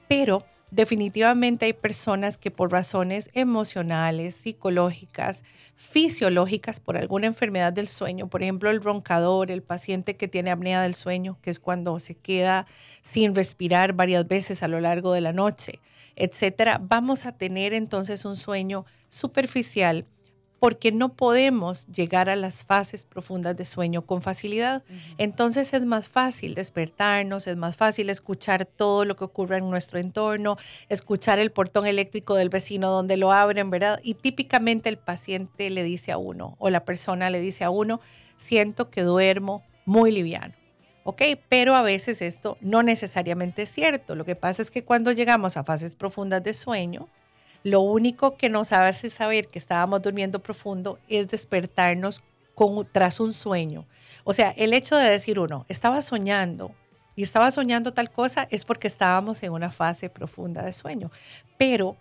Pero 0.07 0.45
definitivamente 0.71 1.67
hay 1.67 1.73
personas 1.73 2.39
que 2.39 2.51
por 2.51 2.73
razones 2.73 3.31
emocionales, 3.35 4.35
psicológicas, 4.35 5.43
fisiológicas, 5.77 6.79
por 6.79 6.97
alguna 6.97 7.27
enfermedad 7.27 7.73
del 7.73 7.89
sueño, 7.89 8.29
por 8.29 8.43
ejemplo 8.43 8.71
el 8.71 8.83
roncador, 8.83 9.51
el 9.51 9.63
paciente 9.63 10.17
que 10.17 10.29
tiene 10.29 10.51
apnea 10.51 10.83
del 10.83 10.95
sueño, 10.95 11.39
que 11.43 11.51
es 11.51 11.59
cuando 11.59 11.99
se 11.99 12.15
queda 12.15 12.67
sin 13.03 13.35
respirar 13.35 13.95
varias 13.95 14.29
veces 14.29 14.63
a 14.63 14.69
lo 14.69 14.81
largo 14.81 15.13
de 15.13 15.23
la 15.23 15.33
noche, 15.33 15.81
etcétera, 16.17 16.81
vamos 16.83 17.25
a 17.25 17.33
tener 17.33 17.73
entonces 17.73 18.25
un 18.25 18.37
sueño 18.37 18.85
superficial 19.09 20.05
porque 20.61 20.93
no 20.93 21.15
podemos 21.15 21.87
llegar 21.87 22.29
a 22.29 22.37
las 22.37 22.63
fases 22.63 23.07
profundas 23.07 23.57
de 23.57 23.65
sueño 23.65 24.03
con 24.03 24.21
facilidad. 24.21 24.85
Entonces 25.17 25.73
es 25.73 25.87
más 25.87 26.07
fácil 26.07 26.55
despertarnos, 26.55 27.47
es 27.47 27.57
más 27.57 27.77
fácil 27.77 28.11
escuchar 28.11 28.67
todo 28.67 29.07
lo 29.07 29.17
que 29.17 29.25
ocurre 29.25 29.57
en 29.57 29.71
nuestro 29.71 29.99
entorno, 29.99 30.59
escuchar 30.91 31.39
el 31.39 31.51
portón 31.51 31.87
eléctrico 31.87 32.35
del 32.35 32.51
vecino 32.51 32.91
donde 32.91 33.17
lo 33.17 33.33
abren, 33.33 33.71
¿verdad? 33.71 34.01
Y 34.03 34.15
típicamente 34.15 34.91
el 34.91 34.99
paciente 34.99 35.71
le 35.71 35.83
dice 35.83 36.13
a 36.13 36.19
uno 36.19 36.57
o 36.59 36.69
la 36.69 36.85
persona 36.85 37.31
le 37.31 37.41
dice 37.41 37.65
a 37.65 37.71
uno, 37.71 38.01
siento 38.37 38.91
que 38.91 39.01
duermo 39.01 39.65
muy 39.87 40.13
liviano. 40.13 40.55
¿Ok? 41.05 41.23
Pero 41.49 41.75
a 41.75 41.83
veces 41.83 42.21
esto 42.21 42.59
no 42.61 42.83
necesariamente 42.83 43.63
es 43.63 43.71
cierto. 43.71 44.15
Lo 44.15 44.27
que 44.27 44.37
pasa 44.37 44.61
es 44.61 44.71
que 44.71 44.85
cuando 44.85 45.13
llegamos 45.13 45.57
a 45.57 45.65
fases 45.65 45.95
profundas 45.95 46.45
de 46.45 46.53
sueño, 46.53 47.09
lo 47.63 47.81
único 47.81 48.37
que 48.37 48.49
nos 48.49 48.73
hace 48.73 49.11
saber 49.11 49.49
que 49.49 49.59
estábamos 49.59 50.03
durmiendo 50.03 50.39
profundo 50.41 50.99
es 51.09 51.29
despertarnos 51.29 52.23
tras 52.93 53.21
un 53.21 53.33
sueño. 53.33 53.87
O 54.25 54.33
sea, 54.33 54.51
el 54.51 54.75
hecho 54.75 54.97
de 54.97 55.09
decir 55.09 55.39
uno, 55.39 55.65
estaba 55.69 56.03
soñando 56.03 56.75
y 57.17 57.23
estaba 57.23 57.51
soñando 57.51 57.93
tal 57.93 58.11
cosa 58.11 58.47
es 58.51 58.65
porque 58.65 58.87
estábamos 58.87 59.43
en 59.43 59.53
una 59.53 59.71
fase 59.71 60.11
profunda 60.11 60.63
de 60.63 60.73
sueño. 60.73 61.11
Pero 61.59 61.97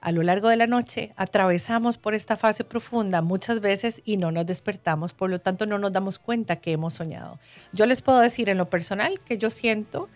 a 0.00 0.12
lo 0.12 0.22
largo 0.22 0.48
de 0.48 0.56
la 0.56 0.66
noche 0.66 1.12
atravesamos 1.16 1.96
por 1.96 2.14
esta 2.14 2.36
fase 2.36 2.64
profunda 2.64 3.22
muchas 3.22 3.60
veces 3.60 4.02
y 4.04 4.16
no 4.16 4.32
nos 4.32 4.46
despertamos, 4.46 5.12
por 5.12 5.30
lo 5.30 5.40
tanto 5.40 5.64
no 5.64 5.78
nos 5.78 5.92
damos 5.92 6.18
cuenta 6.18 6.56
que 6.56 6.72
hemos 6.72 6.94
soñado. 6.94 7.38
Yo 7.72 7.86
les 7.86 8.02
puedo 8.02 8.18
decir 8.20 8.48
en 8.48 8.58
lo 8.58 8.68
personal 8.68 9.20
que 9.20 9.38
yo 9.38 9.48
siento 9.48 10.08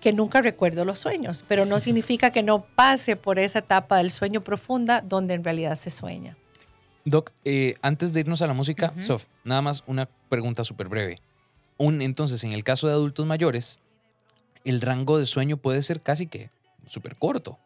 que 0.00 0.12
nunca 0.12 0.40
recuerdo 0.40 0.84
los 0.84 0.98
sueños, 0.98 1.44
pero 1.48 1.64
no 1.64 1.80
significa 1.80 2.30
que 2.30 2.42
no 2.42 2.62
pase 2.62 3.16
por 3.16 3.38
esa 3.38 3.60
etapa 3.60 3.98
del 3.98 4.10
sueño 4.10 4.42
profunda 4.42 5.00
donde 5.00 5.34
en 5.34 5.44
realidad 5.44 5.76
se 5.76 5.90
sueña. 5.90 6.36
Doc, 7.04 7.32
eh, 7.44 7.76
antes 7.80 8.12
de 8.12 8.20
irnos 8.20 8.42
a 8.42 8.46
la 8.46 8.52
música, 8.52 8.92
Sof, 9.00 9.24
nada 9.44 9.62
más 9.62 9.82
una 9.86 10.08
pregunta 10.28 10.64
súper 10.64 10.88
breve. 10.88 11.20
Un, 11.78 12.02
entonces, 12.02 12.44
en 12.44 12.52
el 12.52 12.64
caso 12.64 12.86
de 12.86 12.92
adultos 12.92 13.24
mayores, 13.24 13.78
el 14.64 14.80
rango 14.80 15.18
de 15.18 15.26
sueño 15.26 15.56
puede 15.56 15.82
ser 15.82 16.00
casi 16.00 16.26
que 16.26 16.50
súper 16.86 17.16
corto. 17.16 17.58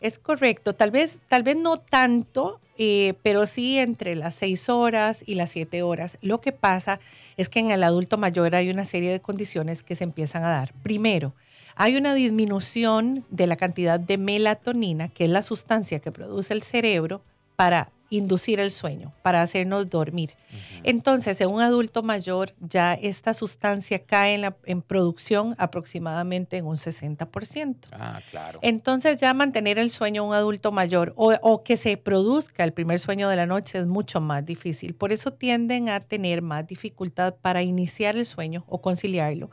Es 0.00 0.18
correcto, 0.18 0.74
tal 0.74 0.92
vez, 0.92 1.18
tal 1.28 1.42
vez 1.42 1.56
no 1.56 1.78
tanto, 1.78 2.60
eh, 2.76 3.14
pero 3.24 3.46
sí 3.46 3.78
entre 3.78 4.14
las 4.14 4.36
seis 4.36 4.68
horas 4.68 5.24
y 5.26 5.34
las 5.34 5.50
siete 5.50 5.82
horas. 5.82 6.16
Lo 6.20 6.40
que 6.40 6.52
pasa 6.52 7.00
es 7.36 7.48
que 7.48 7.58
en 7.58 7.72
el 7.72 7.82
adulto 7.82 8.16
mayor 8.16 8.54
hay 8.54 8.70
una 8.70 8.84
serie 8.84 9.10
de 9.10 9.20
condiciones 9.20 9.82
que 9.82 9.96
se 9.96 10.04
empiezan 10.04 10.44
a 10.44 10.50
dar. 10.50 10.72
Primero, 10.84 11.34
hay 11.80 11.96
una 11.96 12.12
disminución 12.12 13.24
de 13.30 13.46
la 13.46 13.54
cantidad 13.54 14.00
de 14.00 14.18
melatonina, 14.18 15.08
que 15.08 15.24
es 15.24 15.30
la 15.30 15.42
sustancia 15.42 16.00
que 16.00 16.10
produce 16.10 16.52
el 16.52 16.62
cerebro 16.62 17.22
para 17.54 17.92
inducir 18.10 18.58
el 18.58 18.72
sueño, 18.72 19.12
para 19.22 19.42
hacernos 19.42 19.88
dormir. 19.88 20.34
Entonces, 20.82 21.40
en 21.40 21.50
un 21.50 21.60
adulto 21.60 22.02
mayor 22.02 22.52
ya 22.58 22.94
esta 22.94 23.32
sustancia 23.32 24.04
cae 24.04 24.34
en, 24.34 24.40
la, 24.40 24.56
en 24.64 24.82
producción 24.82 25.54
aproximadamente 25.56 26.56
en 26.56 26.66
un 26.66 26.76
60%. 26.76 27.76
Ah, 27.92 28.20
claro. 28.28 28.58
Entonces, 28.62 29.20
ya 29.20 29.32
mantener 29.32 29.78
el 29.78 29.90
sueño 29.90 30.22
en 30.22 30.28
un 30.30 30.34
adulto 30.34 30.72
mayor 30.72 31.12
o, 31.16 31.32
o 31.42 31.62
que 31.62 31.76
se 31.76 31.96
produzca 31.96 32.64
el 32.64 32.72
primer 32.72 32.98
sueño 32.98 33.28
de 33.28 33.36
la 33.36 33.46
noche 33.46 33.78
es 33.78 33.86
mucho 33.86 34.20
más 34.20 34.44
difícil. 34.44 34.94
Por 34.94 35.12
eso 35.12 35.32
tienden 35.32 35.90
a 35.90 36.00
tener 36.00 36.42
más 36.42 36.66
dificultad 36.66 37.36
para 37.40 37.62
iniciar 37.62 38.16
el 38.16 38.26
sueño 38.26 38.64
o 38.66 38.80
conciliarlo. 38.80 39.50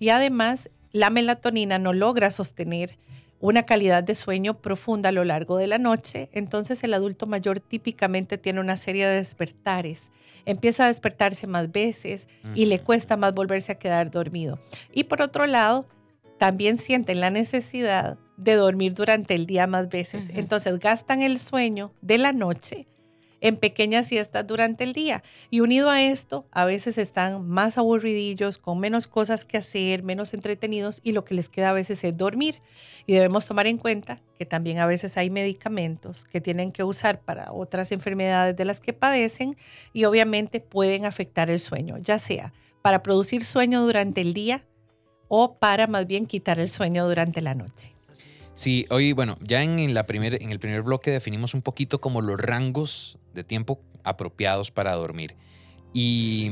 Y 0.00 0.08
además, 0.08 0.70
la 0.92 1.10
melatonina 1.10 1.78
no 1.78 1.92
logra 1.92 2.30
sostener 2.30 2.98
una 3.40 3.64
calidad 3.64 4.02
de 4.02 4.14
sueño 4.14 4.54
profunda 4.54 5.10
a 5.10 5.12
lo 5.12 5.24
largo 5.24 5.56
de 5.56 5.68
la 5.68 5.78
noche, 5.78 6.28
entonces 6.32 6.82
el 6.82 6.94
adulto 6.94 7.26
mayor 7.26 7.60
típicamente 7.60 8.36
tiene 8.36 8.60
una 8.60 8.76
serie 8.76 9.06
de 9.06 9.16
despertares. 9.16 10.10
Empieza 10.44 10.84
a 10.84 10.88
despertarse 10.88 11.46
más 11.46 11.70
veces 11.70 12.26
y 12.54 12.66
le 12.66 12.80
cuesta 12.80 13.16
más 13.16 13.34
volverse 13.34 13.72
a 13.72 13.78
quedar 13.78 14.10
dormido. 14.10 14.58
Y 14.92 15.04
por 15.04 15.22
otro 15.22 15.46
lado, 15.46 15.86
también 16.38 16.78
sienten 16.78 17.20
la 17.20 17.30
necesidad 17.30 18.18
de 18.36 18.54
dormir 18.54 18.94
durante 18.94 19.34
el 19.34 19.46
día 19.46 19.66
más 19.66 19.88
veces. 19.88 20.30
Entonces 20.34 20.78
gastan 20.78 21.22
el 21.22 21.38
sueño 21.38 21.92
de 22.00 22.18
la 22.18 22.32
noche 22.32 22.86
en 23.40 23.56
pequeñas 23.56 24.08
siestas 24.08 24.46
durante 24.46 24.84
el 24.84 24.92
día. 24.92 25.22
Y 25.50 25.60
unido 25.60 25.90
a 25.90 26.02
esto, 26.02 26.46
a 26.50 26.64
veces 26.64 26.98
están 26.98 27.48
más 27.48 27.78
aburridillos, 27.78 28.58
con 28.58 28.78
menos 28.78 29.06
cosas 29.06 29.44
que 29.44 29.56
hacer, 29.56 30.02
menos 30.02 30.34
entretenidos 30.34 31.00
y 31.02 31.12
lo 31.12 31.24
que 31.24 31.34
les 31.34 31.48
queda 31.48 31.70
a 31.70 31.74
veces 31.74 32.02
es 32.04 32.16
dormir. 32.16 32.60
Y 33.06 33.14
debemos 33.14 33.46
tomar 33.46 33.66
en 33.66 33.78
cuenta 33.78 34.20
que 34.38 34.44
también 34.44 34.78
a 34.78 34.86
veces 34.86 35.16
hay 35.16 35.30
medicamentos 35.30 36.24
que 36.24 36.40
tienen 36.40 36.72
que 36.72 36.84
usar 36.84 37.20
para 37.20 37.52
otras 37.52 37.92
enfermedades 37.92 38.56
de 38.56 38.64
las 38.64 38.80
que 38.80 38.92
padecen 38.92 39.56
y 39.92 40.04
obviamente 40.04 40.60
pueden 40.60 41.06
afectar 41.06 41.50
el 41.50 41.60
sueño, 41.60 41.98
ya 41.98 42.18
sea 42.18 42.52
para 42.82 43.02
producir 43.02 43.44
sueño 43.44 43.82
durante 43.82 44.20
el 44.20 44.34
día 44.34 44.64
o 45.28 45.58
para 45.58 45.86
más 45.86 46.06
bien 46.06 46.26
quitar 46.26 46.58
el 46.58 46.68
sueño 46.68 47.06
durante 47.06 47.42
la 47.42 47.54
noche. 47.54 47.92
Sí, 48.54 48.86
hoy, 48.90 49.12
bueno, 49.12 49.36
ya 49.40 49.62
en, 49.62 49.94
la 49.94 50.06
primer, 50.06 50.42
en 50.42 50.50
el 50.50 50.58
primer 50.58 50.82
bloque 50.82 51.10
definimos 51.10 51.54
un 51.54 51.62
poquito 51.62 52.00
como 52.00 52.22
los 52.22 52.40
rangos 52.40 53.18
de 53.38 53.44
tiempo 53.44 53.80
apropiados 54.02 54.70
para 54.70 54.94
dormir. 54.94 55.36
Y, 55.94 56.50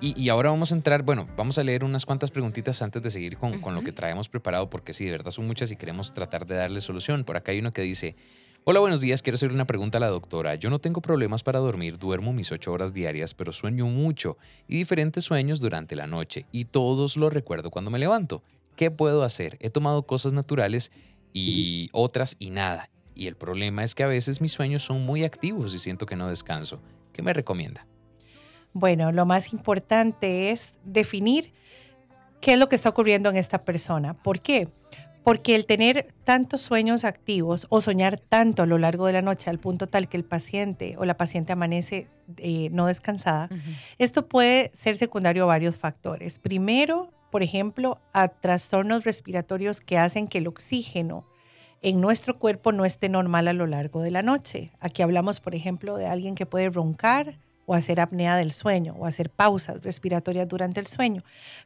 y, 0.00 0.28
ahora 0.28 0.50
vamos 0.50 0.72
a 0.72 0.74
entrar, 0.74 1.02
bueno, 1.02 1.26
vamos 1.36 1.58
a 1.58 1.64
leer 1.64 1.82
unas 1.82 2.04
cuantas 2.04 2.30
preguntitas 2.30 2.82
antes 2.82 3.02
de 3.02 3.10
seguir 3.10 3.38
con, 3.38 3.60
con, 3.60 3.74
lo 3.74 3.82
que 3.82 3.92
traemos 3.92 4.28
preparado, 4.28 4.68
porque 4.68 4.92
sí, 4.92 5.06
de 5.06 5.12
verdad 5.12 5.30
son 5.30 5.46
muchas 5.46 5.70
y 5.72 5.76
queremos 5.76 6.12
tratar 6.12 6.46
de 6.46 6.54
darle 6.54 6.80
solución. 6.80 7.24
Por 7.24 7.36
acá 7.36 7.52
hay 7.52 7.60
uno 7.60 7.72
que 7.72 7.82
dice, 7.82 8.14
hola, 8.64 8.80
buenos 8.80 9.00
días, 9.00 9.22
quiero 9.22 9.36
hacer 9.36 9.52
una 9.52 9.66
pregunta 9.66 9.96
a 9.96 10.00
la 10.00 10.08
doctora. 10.08 10.54
Yo 10.56 10.68
no 10.68 10.80
tengo 10.80 11.00
problemas 11.00 11.42
para 11.42 11.60
dormir, 11.60 11.98
duermo 11.98 12.32
mis 12.32 12.52
ocho 12.52 12.72
horas 12.72 12.92
diarias, 12.92 13.32
pero 13.32 13.52
sueño 13.52 13.86
mucho 13.86 14.36
y 14.68 14.76
diferentes 14.76 15.24
sueños 15.24 15.60
durante 15.60 15.96
la 15.96 16.06
noche 16.06 16.46
y 16.52 16.66
todos 16.66 17.16
los 17.16 17.32
recuerdo 17.32 17.70
cuando 17.70 17.90
me 17.90 17.98
levanto. 17.98 18.42
¿Qué 18.76 18.90
puedo 18.90 19.22
hacer? 19.24 19.56
He 19.60 19.70
tomado 19.70 20.02
cosas 20.02 20.34
naturales 20.34 20.92
y 21.32 21.88
otras 21.92 22.36
y 22.38 22.50
nada. 22.50 22.90
Y 23.16 23.28
el 23.28 23.34
problema 23.34 23.82
es 23.82 23.94
que 23.94 24.02
a 24.02 24.06
veces 24.06 24.42
mis 24.42 24.52
sueños 24.52 24.84
son 24.84 25.04
muy 25.04 25.24
activos 25.24 25.74
y 25.74 25.78
siento 25.78 26.04
que 26.04 26.16
no 26.16 26.28
descanso. 26.28 26.80
¿Qué 27.14 27.22
me 27.22 27.32
recomienda? 27.32 27.86
Bueno, 28.74 29.10
lo 29.10 29.24
más 29.24 29.54
importante 29.54 30.50
es 30.50 30.74
definir 30.84 31.54
qué 32.42 32.52
es 32.52 32.58
lo 32.58 32.68
que 32.68 32.76
está 32.76 32.90
ocurriendo 32.90 33.30
en 33.30 33.36
esta 33.36 33.64
persona. 33.64 34.12
¿Por 34.12 34.40
qué? 34.40 34.68
Porque 35.24 35.54
el 35.54 35.64
tener 35.64 36.12
tantos 36.24 36.60
sueños 36.60 37.04
activos 37.04 37.66
o 37.70 37.80
soñar 37.80 38.20
tanto 38.20 38.64
a 38.64 38.66
lo 38.66 38.76
largo 38.76 39.06
de 39.06 39.14
la 39.14 39.22
noche 39.22 39.48
al 39.48 39.58
punto 39.58 39.86
tal 39.86 40.08
que 40.08 40.18
el 40.18 40.24
paciente 40.24 40.94
o 40.98 41.06
la 41.06 41.16
paciente 41.16 41.54
amanece 41.54 42.08
eh, 42.36 42.68
no 42.70 42.86
descansada, 42.86 43.48
esto 43.96 44.28
puede 44.28 44.70
ser 44.74 44.96
secundario 44.96 45.44
a 45.44 45.46
varios 45.46 45.76
factores. 45.76 46.38
Primero, 46.38 47.14
por 47.32 47.42
ejemplo, 47.42 47.98
a 48.12 48.28
trastornos 48.28 49.04
respiratorios 49.04 49.80
que 49.80 49.96
hacen 49.96 50.28
que 50.28 50.36
el 50.38 50.48
oxígeno 50.48 51.26
en 51.82 52.00
nuestro 52.00 52.38
cuerpo 52.38 52.72
no 52.72 52.84
esté 52.84 53.08
normal 53.08 53.48
a 53.48 53.52
lo 53.52 53.66
largo 53.66 54.00
de 54.00 54.10
la 54.10 54.22
noche. 54.22 54.72
Aquí 54.80 55.02
hablamos, 55.02 55.40
por 55.40 55.54
ejemplo, 55.54 55.96
de 55.96 56.06
alguien 56.06 56.34
que 56.34 56.46
puede 56.46 56.70
roncar 56.70 57.38
o 57.66 57.74
hacer 57.74 58.00
apnea 58.00 58.36
del 58.36 58.52
sueño 58.52 58.94
o 58.98 59.06
hacer 59.06 59.30
pausas 59.30 59.82
respiratorias 59.82 60.48
durante 60.48 60.80
el 60.80 60.86
sueño. 60.86 61.22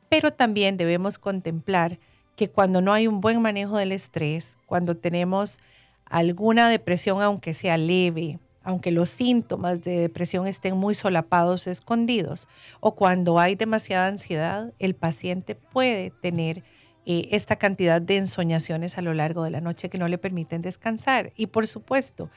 Pero 0.08 0.32
también 0.32 0.76
debemos 0.76 1.18
contemplar 1.18 1.98
que 2.36 2.48
cuando 2.48 2.80
no 2.80 2.92
hay 2.92 3.06
un 3.06 3.20
buen 3.20 3.40
manejo 3.42 3.76
del 3.76 3.92
estrés, 3.92 4.56
cuando 4.66 4.96
tenemos 4.96 5.58
alguna 6.06 6.68
depresión, 6.68 7.22
aunque 7.22 7.54
sea 7.54 7.76
leve, 7.76 8.38
aunque 8.62 8.90
los 8.90 9.08
síntomas 9.08 9.82
de 9.82 10.00
depresión 10.00 10.46
estén 10.46 10.76
muy 10.76 10.94
solapados, 10.94 11.66
escondidos, 11.66 12.48
o 12.80 12.94
cuando 12.94 13.38
hay 13.38 13.54
demasiada 13.54 14.08
ansiedad, 14.08 14.72
el 14.78 14.94
paciente 14.94 15.54
puede 15.54 16.10
tener 16.10 16.62
eh, 17.06 17.28
esta 17.32 17.56
cantidad 17.56 18.00
de 18.00 18.18
ensoñaciones 18.18 18.98
a 18.98 19.02
lo 19.02 19.14
largo 19.14 19.42
de 19.42 19.50
la 19.50 19.60
noche 19.60 19.88
que 19.88 19.98
no 19.98 20.08
le 20.08 20.18
permiten 20.18 20.62
descansar. 20.62 21.32
Y 21.34 21.46
por 21.46 21.66
supuesto, 21.66 22.30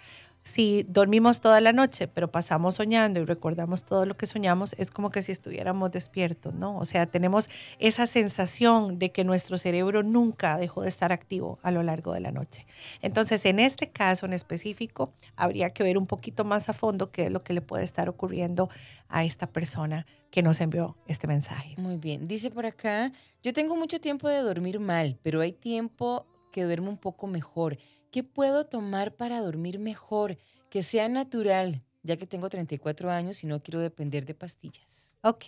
si 0.44 0.84
dormimos 0.90 1.40
toda 1.42 1.62
la 1.62 1.72
noche, 1.72 2.08
pero 2.08 2.30
pasamos 2.30 2.76
soñando 2.76 3.22
y 3.22 3.26
recordamos 3.26 3.86
todo 3.86 4.06
lo 4.06 4.18
que 4.18 4.26
soñamos, 4.26 4.76
es 4.78 4.92
como 4.92 5.10
que 5.10 5.24
si 5.24 5.32
estuviéramos 5.32 5.92
despiertos, 5.92 6.54
¿no? 6.54 6.78
O 6.78 6.86
sea, 6.86 7.06
tenemos 7.06 7.50
esa 7.80 8.08
sensación 8.08 9.00
de 9.00 9.12
que 9.12 9.24
nuestro 9.24 9.58
cerebro 9.58 10.04
nunca 10.04 10.58
dejó 10.58 10.82
de 10.82 10.90
estar 10.90 11.12
activo 11.12 11.60
a 11.64 11.72
lo 11.72 11.82
largo 11.82 12.14
de 12.14 12.20
la 12.20 12.32
noche. 12.32 12.68
Entonces, 13.02 13.46
en 13.46 13.60
este 13.60 13.90
caso 13.90 14.26
en 14.26 14.34
específico, 14.34 15.14
habría 15.36 15.72
que 15.72 15.84
ver 15.84 15.98
un 15.98 16.08
poquito 16.08 16.44
más 16.44 16.68
a 16.70 16.74
fondo 16.74 17.12
qué 17.12 17.26
es 17.26 17.32
lo 17.32 17.40
que 17.40 17.54
le 17.54 17.62
puede 17.62 17.84
estar 17.84 18.10
ocurriendo 18.10 18.70
a 19.08 19.24
esta 19.24 19.48
persona 19.48 20.06
que 20.30 20.42
nos 20.42 20.60
envió 20.60 20.98
este 21.08 21.28
mensaje. 21.28 21.76
Muy 21.78 21.98
bien, 21.98 22.28
dice 22.28 22.50
por 22.50 22.66
acá, 22.66 23.12
yo 23.44 23.54
tengo 23.54 23.76
mucho 23.76 24.02
tiempo 24.02 24.28
de 24.28 24.40
dormir 24.40 24.80
mal, 24.80 25.18
pero 25.22 25.42
hay 25.42 25.54
tiempo 25.54 26.26
que 26.54 26.64
duermo 26.64 26.90
un 26.90 26.98
poco 26.98 27.28
mejor. 27.28 27.78
¿Qué 28.12 28.24
puedo 28.24 28.66
tomar 28.66 29.18
para 29.18 29.42
dormir 29.42 29.80
mejor? 29.80 30.38
Que 30.70 30.84
sea 30.84 31.10
natural, 31.10 31.84
ya 32.04 32.16
que 32.16 32.28
tengo 32.28 32.48
34 32.48 33.12
años 33.12 33.44
y 33.44 33.48
no 33.48 33.62
quiero 33.62 33.82
depender 33.82 34.26
de 34.26 34.36
pastillas. 34.36 35.13
Ok, 35.26 35.46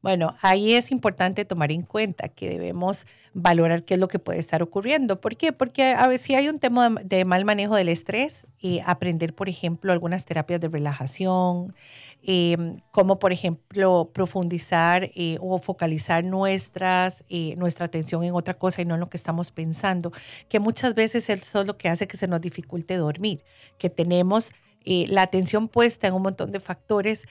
bueno, 0.00 0.36
ahí 0.40 0.72
es 0.72 0.90
importante 0.90 1.44
tomar 1.44 1.70
en 1.70 1.82
cuenta 1.82 2.28
que 2.28 2.48
debemos 2.48 3.04
valorar 3.34 3.84
qué 3.84 3.92
es 3.94 4.00
lo 4.00 4.08
que 4.08 4.18
puede 4.18 4.38
esestar 4.38 4.62
ocurriendo. 4.62 5.20
¿Por 5.20 5.36
qué? 5.36 5.52
Porque 5.52 5.92
a 5.92 6.06
veces 6.06 6.26
si 6.28 6.34
hay 6.34 6.48
un 6.48 6.58
tema 6.58 6.88
de, 7.04 7.26
mal 7.26 7.44
manejo 7.44 7.76
del 7.76 7.90
estrés, 7.90 8.46
eh, 8.62 8.80
aprender, 8.86 9.34
por 9.34 9.50
ejemplo, 9.50 9.92
algunas 9.92 10.24
terapias 10.24 10.62
de 10.62 10.68
relajación, 10.68 11.74
em, 12.22 12.80
como 12.90 13.18
por 13.18 13.32
ejemplo 13.32 14.10
profundizar 14.14 15.10
eh, 15.14 15.36
o 15.42 15.58
focalizar 15.58 16.24
nuestras, 16.24 17.22
eh, 17.28 17.54
nuestra 17.56 17.84
atención 17.84 18.24
en 18.24 18.34
otra 18.34 18.54
cosa 18.54 18.80
y 18.80 18.86
no 18.86 18.94
en 18.94 19.00
lo 19.00 19.10
que 19.10 19.18
estamos 19.18 19.50
pensando, 19.52 20.10
que 20.48 20.58
muchas 20.58 20.94
veces 20.94 21.28
eso 21.28 21.60
es 21.60 21.66
lo 21.66 21.76
que 21.76 21.90
hace 21.90 22.06
que 22.08 22.16
se 22.16 22.28
nos 22.28 22.40
dificulte 22.40 22.96
dormir, 22.96 23.44
que 23.78 23.90
tenemos 23.90 24.52
la 24.84 25.22
atención 25.22 25.68
puesta 25.68 26.08
en 26.08 26.14
un 26.14 26.22
montón 26.22 26.50
de 26.50 26.58
factores 26.58 27.24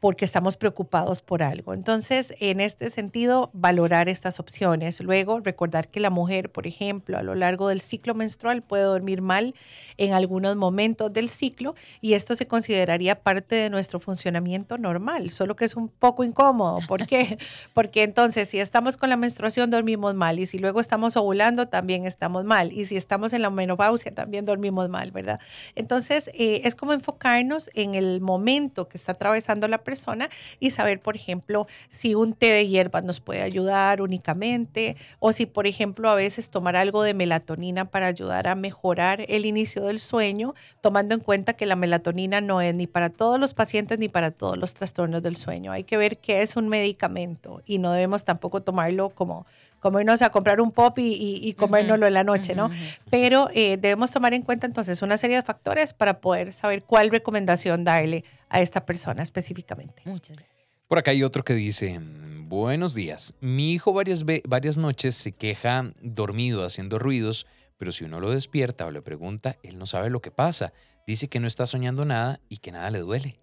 porque 0.00 0.24
estamos 0.24 0.56
preocupados 0.56 1.22
por 1.22 1.42
algo. 1.42 1.74
Entonces, 1.74 2.34
en 2.40 2.60
este 2.60 2.90
sentido, 2.90 3.50
valorar 3.52 4.08
estas 4.08 4.40
opciones. 4.40 5.00
Luego, 5.00 5.40
recordar 5.40 5.88
que 5.88 6.00
la 6.00 6.10
mujer, 6.10 6.50
por 6.50 6.66
ejemplo, 6.66 7.18
a 7.18 7.22
lo 7.22 7.34
largo 7.34 7.68
del 7.68 7.80
ciclo 7.80 8.14
menstrual 8.14 8.62
puede 8.62 8.84
dormir 8.84 9.22
mal 9.22 9.54
en 9.96 10.12
algunos 10.12 10.56
momentos 10.56 11.12
del 11.12 11.28
ciclo 11.28 11.74
y 12.00 12.14
esto 12.14 12.34
se 12.34 12.46
consideraría 12.46 13.22
parte 13.22 13.56
de 13.56 13.70
nuestro 13.70 14.00
funcionamiento 14.00 14.78
normal, 14.78 15.30
solo 15.30 15.56
que 15.56 15.64
es 15.64 15.76
un 15.76 15.88
poco 15.88 16.24
incómodo. 16.24 16.78
¿Por 16.86 17.06
qué? 17.06 17.38
Porque 17.74 18.02
entonces, 18.02 18.48
si 18.48 18.58
estamos 18.58 18.96
con 18.96 19.08
la 19.08 19.16
menstruación, 19.16 19.70
dormimos 19.70 20.14
mal 20.14 20.38
y 20.38 20.46
si 20.46 20.58
luego 20.58 20.80
estamos 20.80 21.16
ovulando, 21.16 21.68
también 21.68 22.06
estamos 22.06 22.44
mal 22.44 22.72
y 22.72 22.84
si 22.84 22.96
estamos 22.96 23.32
en 23.32 23.42
la 23.42 23.50
menopausia, 23.50 24.14
también 24.14 24.44
dormimos 24.44 24.88
mal, 24.88 25.10
¿verdad? 25.10 25.40
Entonces, 25.74 26.30
eh, 26.34 26.62
es 26.64 26.74
como 26.74 26.92
enfocarnos 26.92 27.70
en 27.74 27.94
el 27.94 28.20
momento 28.20 28.88
que 28.88 28.98
está 28.98 29.12
atravesando 29.12 29.68
la 29.68 29.75
persona 29.78 30.28
y 30.60 30.70
saber, 30.70 31.00
por 31.00 31.16
ejemplo, 31.16 31.66
si 31.88 32.14
un 32.14 32.32
té 32.32 32.46
de 32.46 32.66
hierbas 32.66 33.04
nos 33.04 33.20
puede 33.20 33.42
ayudar 33.42 34.02
únicamente 34.02 34.96
o 35.18 35.32
si, 35.32 35.46
por 35.46 35.66
ejemplo, 35.66 36.08
a 36.08 36.14
veces 36.14 36.50
tomar 36.50 36.76
algo 36.76 37.02
de 37.02 37.14
melatonina 37.14 37.90
para 37.90 38.06
ayudar 38.06 38.48
a 38.48 38.54
mejorar 38.54 39.24
el 39.28 39.46
inicio 39.46 39.84
del 39.84 40.00
sueño, 40.00 40.54
tomando 40.80 41.14
en 41.14 41.20
cuenta 41.20 41.54
que 41.54 41.66
la 41.66 41.76
melatonina 41.76 42.40
no 42.40 42.60
es 42.60 42.74
ni 42.74 42.86
para 42.86 43.10
todos 43.10 43.38
los 43.38 43.54
pacientes 43.54 43.98
ni 43.98 44.08
para 44.08 44.30
todos 44.30 44.56
los 44.58 44.74
trastornos 44.74 45.22
del 45.22 45.36
sueño. 45.36 45.72
Hay 45.72 45.84
que 45.84 45.96
ver 45.96 46.18
qué 46.18 46.42
es 46.42 46.56
un 46.56 46.68
medicamento 46.68 47.62
y 47.66 47.78
no 47.78 47.92
debemos 47.92 48.24
tampoco 48.24 48.62
tomarlo 48.62 49.10
como 49.10 49.46
como 49.86 50.00
irnos 50.00 50.20
a 50.20 50.30
comprar 50.30 50.60
un 50.60 50.72
pop 50.72 50.98
y, 50.98 51.38
y, 51.40 51.52
comérnoslo 51.54 52.08
en 52.08 52.14
la 52.14 52.24
noche, 52.24 52.56
¿no? 52.56 52.72
Pero 53.08 53.48
eh, 53.54 53.76
debemos 53.80 54.10
tomar 54.10 54.34
en 54.34 54.42
cuenta 54.42 54.66
entonces 54.66 55.00
una 55.00 55.16
serie 55.16 55.36
de 55.36 55.44
factores 55.44 55.92
para 55.92 56.20
poder 56.20 56.52
saber 56.54 56.82
cuál 56.82 57.08
recomendación 57.08 57.84
darle 57.84 58.24
a 58.48 58.60
esta 58.60 58.84
persona 58.84 59.22
específicamente. 59.22 60.02
Muchas 60.04 60.36
gracias. 60.38 60.82
Por 60.88 60.98
acá 60.98 61.12
hay 61.12 61.22
otro 61.22 61.44
que 61.44 61.54
dice, 61.54 62.00
buenos 62.48 62.96
días, 62.96 63.32
mi 63.40 63.74
hijo 63.74 63.92
varias, 63.92 64.24
varias 64.24 64.76
noches 64.76 65.14
se 65.14 65.30
queja 65.30 65.92
dormido 66.02 66.66
haciendo 66.66 66.98
ruidos, 66.98 67.46
pero 67.78 67.92
si 67.92 68.02
uno 68.02 68.18
lo 68.18 68.32
despierta 68.32 68.86
o 68.86 68.90
le 68.90 69.02
pregunta, 69.02 69.54
él 69.62 69.78
no 69.78 69.86
sabe 69.86 70.10
lo 70.10 70.20
que 70.20 70.32
pasa. 70.32 70.72
Dice 71.06 71.28
que 71.28 71.38
no 71.38 71.46
está 71.46 71.68
soñando 71.68 72.04
nada 72.04 72.40
y 72.48 72.56
que 72.56 72.72
nada 72.72 72.90
le 72.90 72.98
duele. 72.98 73.38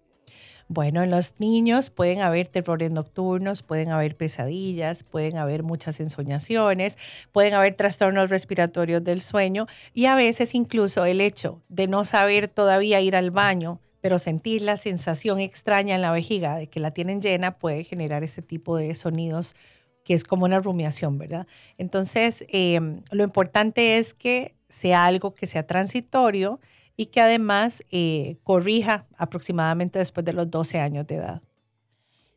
Bueno, 0.68 1.02
en 1.02 1.10
los 1.10 1.34
niños 1.38 1.90
pueden 1.90 2.20
haber 2.20 2.48
terrores 2.48 2.90
nocturnos, 2.90 3.62
pueden 3.62 3.90
haber 3.90 4.16
pesadillas, 4.16 5.04
pueden 5.04 5.36
haber 5.36 5.62
muchas 5.62 6.00
ensoñaciones, 6.00 6.96
pueden 7.32 7.52
haber 7.52 7.74
trastornos 7.74 8.30
respiratorios 8.30 9.04
del 9.04 9.20
sueño 9.20 9.66
y 9.92 10.06
a 10.06 10.14
veces 10.14 10.54
incluso 10.54 11.04
el 11.04 11.20
hecho 11.20 11.60
de 11.68 11.86
no 11.86 12.04
saber 12.04 12.48
todavía 12.48 13.00
ir 13.02 13.14
al 13.14 13.30
baño, 13.30 13.78
pero 14.00 14.18
sentir 14.18 14.62
la 14.62 14.76
sensación 14.78 15.38
extraña 15.38 15.94
en 15.96 16.02
la 16.02 16.12
vejiga 16.12 16.56
de 16.56 16.66
que 16.66 16.80
la 16.80 16.92
tienen 16.92 17.20
llena 17.20 17.58
puede 17.58 17.84
generar 17.84 18.24
ese 18.24 18.40
tipo 18.40 18.76
de 18.76 18.94
sonidos 18.94 19.54
que 20.02 20.14
es 20.14 20.24
como 20.24 20.44
una 20.44 20.60
rumiación, 20.60 21.18
¿verdad? 21.18 21.46
Entonces, 21.78 22.44
em, 22.48 23.02
lo 23.10 23.24
importante 23.24 23.98
es 23.98 24.12
que 24.14 24.54
sea 24.68 25.06
algo 25.06 25.34
que 25.34 25.46
sea 25.46 25.66
transitorio, 25.66 26.60
y 26.96 27.06
que 27.06 27.20
además 27.20 27.82
eh, 27.90 28.36
corrija 28.44 29.06
aproximadamente 29.16 29.98
después 29.98 30.24
de 30.24 30.32
los 30.32 30.50
12 30.50 30.78
años 30.78 31.06
de 31.06 31.16
edad. 31.16 31.42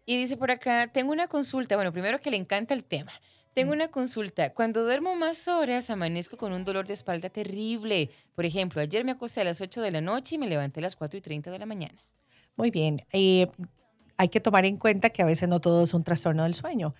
Y 0.05 0.17
dice 0.17 0.37
por 0.37 0.51
acá, 0.51 0.87
tengo 0.87 1.11
una 1.11 1.27
consulta, 1.27 1.75
bueno, 1.75 1.91
primero 1.91 2.21
que 2.21 2.31
le 2.31 2.37
encanta 2.37 2.73
el 2.73 2.83
tema. 2.83 3.11
Tengo 3.53 3.71
mm. 3.71 3.75
una 3.75 3.87
consulta. 3.89 4.53
Cuando 4.53 4.83
duermo 4.83 5.15
más 5.15 5.47
horas, 5.47 5.89
amanezco 5.89 6.37
con 6.37 6.53
un 6.53 6.63
dolor 6.63 6.87
de 6.87 6.93
espalda 6.93 7.29
terrible. 7.29 8.09
Por 8.35 8.45
ejemplo, 8.45 8.81
ayer 8.81 9.03
me 9.03 9.11
acosté 9.11 9.41
a 9.41 9.43
las 9.43 9.59
8 9.59 9.81
de 9.81 9.91
la 9.91 9.99
noche 9.99 10.35
y 10.35 10.37
me 10.37 10.47
levanté 10.47 10.79
a 10.79 10.83
las 10.83 10.95
4 10.95 11.17
y 11.17 11.21
30 11.21 11.51
de 11.51 11.59
la 11.59 11.65
mañana. 11.65 11.99
Muy 12.55 12.71
bien. 12.71 13.03
Eh, 13.11 13.47
hay 14.15 14.29
que 14.29 14.39
tomar 14.39 14.65
en 14.65 14.77
cuenta 14.77 15.09
que 15.09 15.21
a 15.21 15.25
veces 15.25 15.49
no 15.49 15.59
todo 15.59 15.83
es 15.83 15.93
un 15.93 16.03
trastorno 16.03 16.43
del 16.43 16.53
sueño. 16.53 16.95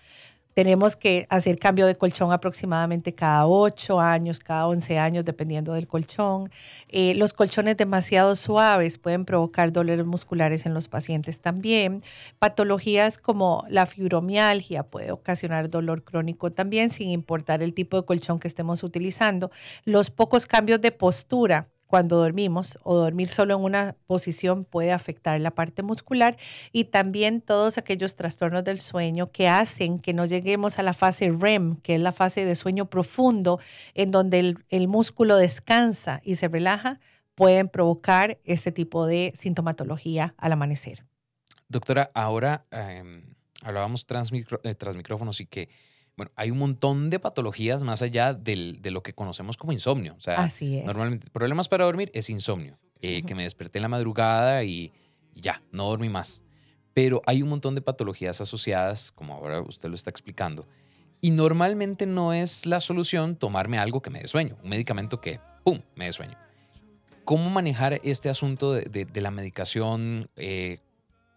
Tenemos 0.58 0.96
que 0.96 1.24
hacer 1.30 1.56
cambio 1.56 1.86
de 1.86 1.94
colchón 1.94 2.32
aproximadamente 2.32 3.14
cada 3.14 3.46
8 3.46 4.00
años, 4.00 4.40
cada 4.40 4.66
11 4.66 4.98
años, 4.98 5.24
dependiendo 5.24 5.72
del 5.72 5.86
colchón. 5.86 6.50
Eh, 6.88 7.14
los 7.14 7.32
colchones 7.32 7.76
demasiado 7.76 8.34
suaves 8.34 8.98
pueden 8.98 9.24
provocar 9.24 9.70
dolores 9.70 10.04
musculares 10.04 10.66
en 10.66 10.74
los 10.74 10.88
pacientes 10.88 11.40
también. 11.40 12.02
Patologías 12.40 13.18
como 13.18 13.64
la 13.68 13.86
fibromialgia 13.86 14.82
puede 14.82 15.12
ocasionar 15.12 15.70
dolor 15.70 16.02
crónico 16.02 16.50
también, 16.50 16.90
sin 16.90 17.10
importar 17.10 17.62
el 17.62 17.72
tipo 17.72 17.96
de 17.96 18.04
colchón 18.04 18.40
que 18.40 18.48
estemos 18.48 18.82
utilizando. 18.82 19.52
Los 19.84 20.10
pocos 20.10 20.46
cambios 20.46 20.80
de 20.80 20.90
postura 20.90 21.68
cuando 21.88 22.18
dormimos 22.18 22.78
o 22.84 22.96
dormir 22.96 23.28
solo 23.28 23.56
en 23.56 23.64
una 23.64 23.96
posición 24.06 24.64
puede 24.64 24.92
afectar 24.92 25.40
la 25.40 25.50
parte 25.50 25.82
muscular 25.82 26.36
y 26.70 26.84
también 26.84 27.40
todos 27.40 27.78
aquellos 27.78 28.14
trastornos 28.14 28.62
del 28.62 28.78
sueño 28.78 29.32
que 29.32 29.48
hacen 29.48 29.98
que 29.98 30.12
no 30.12 30.26
lleguemos 30.26 30.78
a 30.78 30.82
la 30.82 30.92
fase 30.92 31.30
REM, 31.30 31.76
que 31.76 31.94
es 31.94 32.00
la 32.00 32.12
fase 32.12 32.44
de 32.44 32.54
sueño 32.54 32.90
profundo, 32.90 33.58
en 33.94 34.10
donde 34.10 34.56
el, 34.68 34.88
músculo 34.88 35.36
descansa 35.36 36.20
y 36.22 36.36
se 36.36 36.48
relaja, 36.48 37.00
pueden 37.34 37.68
provocar 37.68 38.38
este 38.44 38.70
tipo 38.70 39.06
de 39.06 39.32
sintomatología 39.34 40.34
al 40.36 40.52
amanecer. 40.52 41.04
Doctora, 41.68 42.10
ahora 42.14 42.66
em, 42.70 43.34
hablábamos 43.62 44.06
tras, 44.06 44.30
eh, 44.32 44.74
tras 44.74 44.94
micrófonos 44.94 45.40
y 45.40 45.46
que 45.46 45.68
bueno, 46.18 46.32
hay 46.34 46.50
un 46.50 46.58
montón 46.58 47.10
de 47.10 47.20
patologías 47.20 47.84
más 47.84 48.02
allá 48.02 48.34
del, 48.34 48.82
de 48.82 48.90
lo 48.90 49.04
que 49.04 49.12
conocemos 49.12 49.56
como 49.56 49.72
insomnio. 49.72 50.16
O 50.18 50.20
sea, 50.20 50.42
Así 50.42 50.78
es. 50.78 50.84
normalmente 50.84 51.30
problemas 51.30 51.68
para 51.68 51.84
dormir 51.84 52.10
es 52.12 52.28
insomnio, 52.28 52.76
eh, 53.00 53.22
que 53.22 53.36
me 53.36 53.44
desperté 53.44 53.78
en 53.78 53.82
la 53.82 53.88
madrugada 53.88 54.64
y, 54.64 54.92
ya, 55.32 55.62
no 55.70 55.84
dormí 55.84 56.08
más. 56.08 56.42
Pero 56.92 57.22
hay 57.24 57.40
un 57.40 57.48
montón 57.48 57.76
de 57.76 57.82
patologías 57.82 58.40
asociadas, 58.40 59.12
como 59.12 59.32
ahora 59.32 59.62
usted 59.62 59.88
lo 59.88 59.94
está 59.94 60.10
explicando, 60.10 60.66
y 61.20 61.30
normalmente 61.30 62.04
no 62.04 62.32
es 62.32 62.66
la 62.66 62.80
solución 62.80 63.36
tomarme 63.36 63.78
algo 63.78 64.02
que 64.02 64.10
me 64.10 64.18
dé 64.18 64.26
sueño, 64.26 64.58
un 64.64 64.70
medicamento 64.70 65.20
que, 65.20 65.38
¡pum!, 65.62 65.82
me 65.94 66.06
dé 66.06 66.12
sueño. 66.12 66.36
¿Cómo 67.24 67.48
manejar 67.48 68.00
este 68.02 68.28
asunto 68.28 68.72
de, 68.72 69.04
de, 69.04 69.20
la 69.20 69.30
medicación? 69.30 70.30
Eh, 70.34 70.80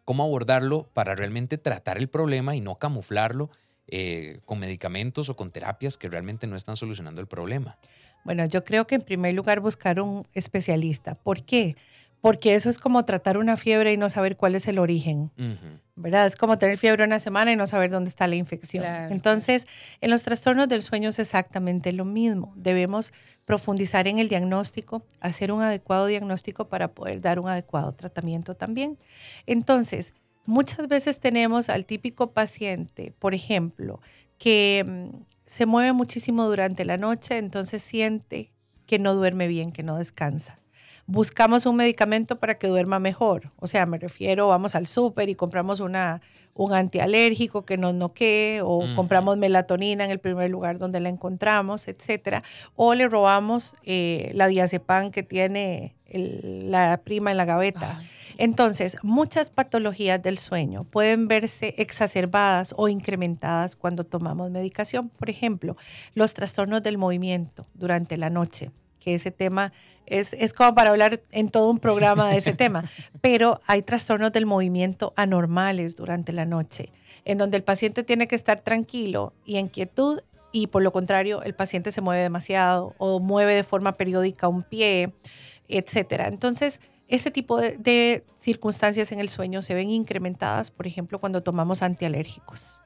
¿Cómo 0.06 0.24
abordarlo 0.24 0.90
para 0.96 1.14
realmente 1.14 1.60
tratar 1.60 2.00
el 2.00 2.10
problema 2.10 2.56
y 2.56 2.62
no 2.62 2.80
camuflarlo? 2.80 3.52
Eh, 3.88 4.40
con 4.46 4.60
medicamentos 4.60 5.28
o 5.30 5.36
con 5.36 5.52
terapias 5.52 5.98
que 5.98 6.08
realmente 6.08 6.48
no 6.48 6.56
están 6.56 6.78
solucionando 6.78 7.20
el 7.20 7.28
problema? 7.28 7.78
Bueno, 8.24 8.46
yo 8.46 8.64
creo 8.64 8.88
que 8.88 8.96
en 8.96 9.02
primer 9.02 9.34
lugar 9.34 9.60
buscar 9.60 10.00
un 10.00 10.28
especialista. 10.34 11.16
¿Por 11.16 11.44
qué? 11.44 11.76
Porque 12.22 12.54
eso 12.54 12.70
es 12.70 12.78
como 12.78 13.04
tratar 13.04 13.38
una 13.38 13.58
fiebre 13.58 13.92
y 13.92 13.98
no 13.98 14.08
saber 14.08 14.38
cuál 14.38 14.54
es 14.54 14.68
el 14.68 14.78
origen, 14.78 15.32
¿verdad? 15.96 16.28
Es 16.28 16.36
como 16.36 16.58
tener 16.60 16.78
fiebre 16.78 17.04
una 17.04 17.18
semana 17.18 17.52
y 17.52 17.56
no 17.56 17.66
saber 17.66 17.90
dónde 17.90 18.10
está 18.10 18.28
la 18.28 18.36
infección. 18.36 18.86
Entonces, 19.12 19.68
en 20.02 20.12
los 20.12 20.22
trastornos 20.22 20.70
del 20.70 20.84
sueño 20.84 21.10
es 21.10 21.18
exactamente 21.18 21.92
lo 21.92 22.06
mismo. 22.06 22.54
Debemos 22.56 23.12
profundizar 23.46 24.08
en 24.08 24.20
el 24.20 24.30
diagnóstico, 24.30 25.04
hacer 25.20 25.52
un 25.52 25.64
adecuado 25.64 26.06
diagnóstico 26.06 26.66
para 26.70 26.90
poder 26.90 27.22
dar 27.22 27.40
un 27.40 27.50
adecuado 27.50 27.92
tratamiento 27.94 28.56
también. 28.56 29.00
Entonces, 29.48 30.14
Muchas 30.46 30.88
veces 30.88 31.20
tenemos 31.20 31.70
al 31.70 31.86
típico 31.86 32.32
paciente, 32.32 33.14
por 33.20 33.34
ejemplo, 33.34 34.00
que 34.38 34.84
mm, 34.86 35.24
se 35.46 35.66
mueve 35.66 35.94
muchísimo 35.94 36.46
durante 36.46 36.86
la 36.86 36.98
noche, 36.98 37.38
entonces 37.38 37.84
siente 37.84 38.52
que 38.88 39.00
no 39.00 39.16
duerme 39.16 39.48
bien, 39.48 39.72
que 39.72 39.84
no 39.84 39.98
descansa. 39.98 40.61
Buscamos 41.12 41.66
un 41.66 41.76
medicamento 41.76 42.38
para 42.38 42.58
que 42.58 42.68
duerma 42.68 42.98
mejor. 42.98 43.52
O 43.60 43.68
sea, 43.68 43.86
me 43.86 43.98
refiero, 43.98 44.48
vamos 44.48 44.76
al 44.76 44.88
súper 44.88 45.28
y 45.28 45.36
compramos 45.36 45.82
una, 45.82 46.22
un 46.54 46.72
antialérgico 46.72 47.66
que 47.66 47.76
nos 47.76 47.94
noquee 47.94 48.62
o 48.64 48.86
compramos 48.96 49.38
melatonina 49.38 50.06
en 50.06 50.12
el 50.12 50.20
primer 50.20 50.50
lugar 50.50 50.78
donde 50.78 51.02
la 51.02 51.10
encontramos, 51.10 51.90
etcétera, 51.90 52.44
o 52.78 52.94
le 52.94 53.10
robamos 53.10 53.76
eh, 53.84 54.32
la 54.36 54.48
diazepam 54.48 55.12
que 55.12 55.22
tiene 55.22 55.98
la 56.14 57.02
prima 57.04 57.32
en 57.32 57.36
la 57.36 57.44
gaveta. 57.44 58.02
Entonces, 58.38 58.96
muchas 59.04 59.50
patologías 59.50 60.22
del 60.24 60.38
sueño 60.38 60.86
pueden 60.86 61.28
verse 61.28 61.76
exacerbadas 61.78 62.74
o 62.78 62.88
incrementadas 62.88 63.76
cuando 63.76 64.06
tomamos 64.06 64.50
medicación. 64.50 65.10
Por 65.10 65.30
ejemplo, 65.30 65.76
los 66.14 66.34
trastornos 66.34 66.82
del 66.84 66.98
movimiento 66.98 67.68
durante 67.74 68.16
la 68.16 68.30
noche, 68.30 68.72
que 69.02 69.16
ese 69.16 69.32
tema 69.32 69.74
es, 70.06 70.34
es, 70.34 70.54
como 70.54 70.74
para 70.74 70.92
hablar 70.92 71.22
en 71.32 71.50
todo 71.50 71.70
un 71.70 71.80
programa 71.80 72.30
de 72.30 72.38
ese 72.38 72.54
tema, 72.54 72.90
pero 73.22 73.60
hay 73.68 73.82
trastornos 73.82 74.32
del 74.32 74.46
movimiento 74.46 75.14
anormales 75.18 75.96
durante 75.98 76.32
la 76.32 76.46
noche, 76.46 76.94
en 77.26 77.38
donde 77.38 77.58
el 77.58 77.64
paciente 77.64 78.04
tiene 78.04 78.28
que 78.28 78.36
estar 78.36 78.62
tranquilo 78.62 79.34
y 79.46 79.58
en 79.58 79.68
quietud 79.68 80.22
y 80.52 80.68
por 80.68 80.84
lo 80.84 80.92
contrario 80.92 81.44
el 81.44 81.56
paciente 81.56 81.92
se 81.92 82.02
mueve 82.02 82.22
demasiado 82.22 82.94
o 82.98 83.20
mueve 83.20 83.56
de 83.56 83.64
forma 83.64 83.94
periódica 83.94 84.48
un 84.48 84.64
pie, 84.64 85.14
etcétera. 85.68 86.28
Entonces, 86.28 86.82
este 87.08 87.32
tipo 87.32 87.58
de, 87.58 88.24
circunstancias 88.40 89.12
en 89.12 89.20
el 89.20 89.30
sueño 89.30 89.62
se 89.62 89.76
ven 89.76 89.90
incrementadas, 89.90 90.72
por 90.72 90.88
ejemplo, 90.88 91.20
cuando 91.20 91.44
tomamos 91.44 91.82
antialérgicos 91.84 92.80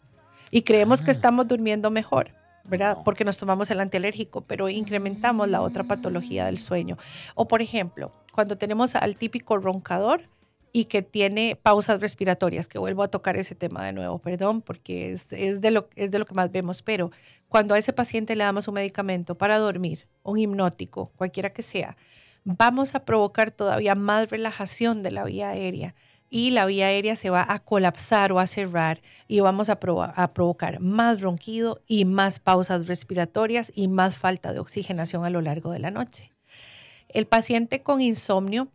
y 0.51 0.63
creemos 0.63 1.01
que 1.01 1.12
ah. 1.12 1.13
estamos 1.13 1.47
durmiendo 1.47 1.89
mejor. 1.91 2.32
¿Verdad? 2.67 2.97
Porque 3.04 3.23
nos 3.23 3.38
tomamos 3.38 3.69
el 3.71 3.80
antialérgico, 3.80 4.41
pero 4.41 4.69
incrementamos 4.69 5.47
la 5.49 5.62
otra 5.62 5.84
patología 5.84 6.45
del 6.45 6.60
sueño. 6.60 6.97
O 7.36 7.47
por 7.47 7.62
ejemplo, 7.62 8.12
cuando 8.34 8.58
tenemos 8.58 8.95
al 8.95 9.15
típico 9.15 9.58
roncador 9.58 10.21
y 10.71 10.86
que 10.86 11.01
tiene 11.01 11.58
pausas 11.62 12.01
respiratorias, 12.01 12.67
que 12.67 12.80
vuelvo 12.80 13.04
a 13.04 13.08
tocar 13.08 13.38
ese 13.38 13.56
tema 13.56 13.86
de 13.86 13.93
nuevo, 13.93 14.19
perdón, 14.19 14.62
porque 14.62 15.12
es, 15.12 15.30
de 15.30 15.71
lo, 15.71 15.88
es 15.95 16.12
de 16.12 16.19
lo 16.19 16.25
que 16.25 16.34
más 16.34 16.51
vemos, 16.51 16.82
pero 16.82 17.12
cuando 17.47 17.75
a 17.75 17.78
ese 17.78 17.93
paciente 17.93 18.36
le 18.36 18.43
damos 18.43 18.67
un 18.67 18.73
medicamento 18.73 19.36
para 19.36 19.58
dormir, 19.58 20.08
un 20.23 20.38
hipnótico, 20.38 21.12
cualquiera 21.15 21.51
que 21.51 21.63
sea, 21.63 21.95
vamos 22.43 22.93
a 22.93 23.06
provocar 23.06 23.51
todavía 23.51 23.95
más 23.95 24.30
relajación 24.30 25.01
de 25.01 25.12
la 25.12 25.23
vía 25.23 25.49
aérea 25.49 25.95
y 26.29 26.51
la 26.51 26.65
vía 26.65 26.88
aérea 26.88 27.15
se 27.15 27.29
va 27.29 27.45
a 27.47 27.59
colapsar 27.59 28.31
o 28.31 28.39
a 28.39 28.47
cerrar 28.47 29.01
y 29.27 29.39
vamos 29.39 29.69
a, 29.69 29.79
a, 30.15 30.33
provocar 30.33 30.79
más 30.79 31.21
ronquido 31.21 31.81
y 31.88 32.05
más 32.05 32.39
pausas 32.39 32.88
respiratorias 32.88 33.71
y 33.75 33.88
más 33.88 34.17
falta 34.17 34.53
de 34.53 34.59
oxigenación 34.59 35.25
a 35.25 35.29
lo 35.29 35.41
largo 35.41 35.71
de 35.71 35.79
la 35.79 35.91
noche. 35.91 36.31
El 37.09 37.27
paciente 37.27 37.81
con 37.81 38.01
insomnio, 38.01 38.69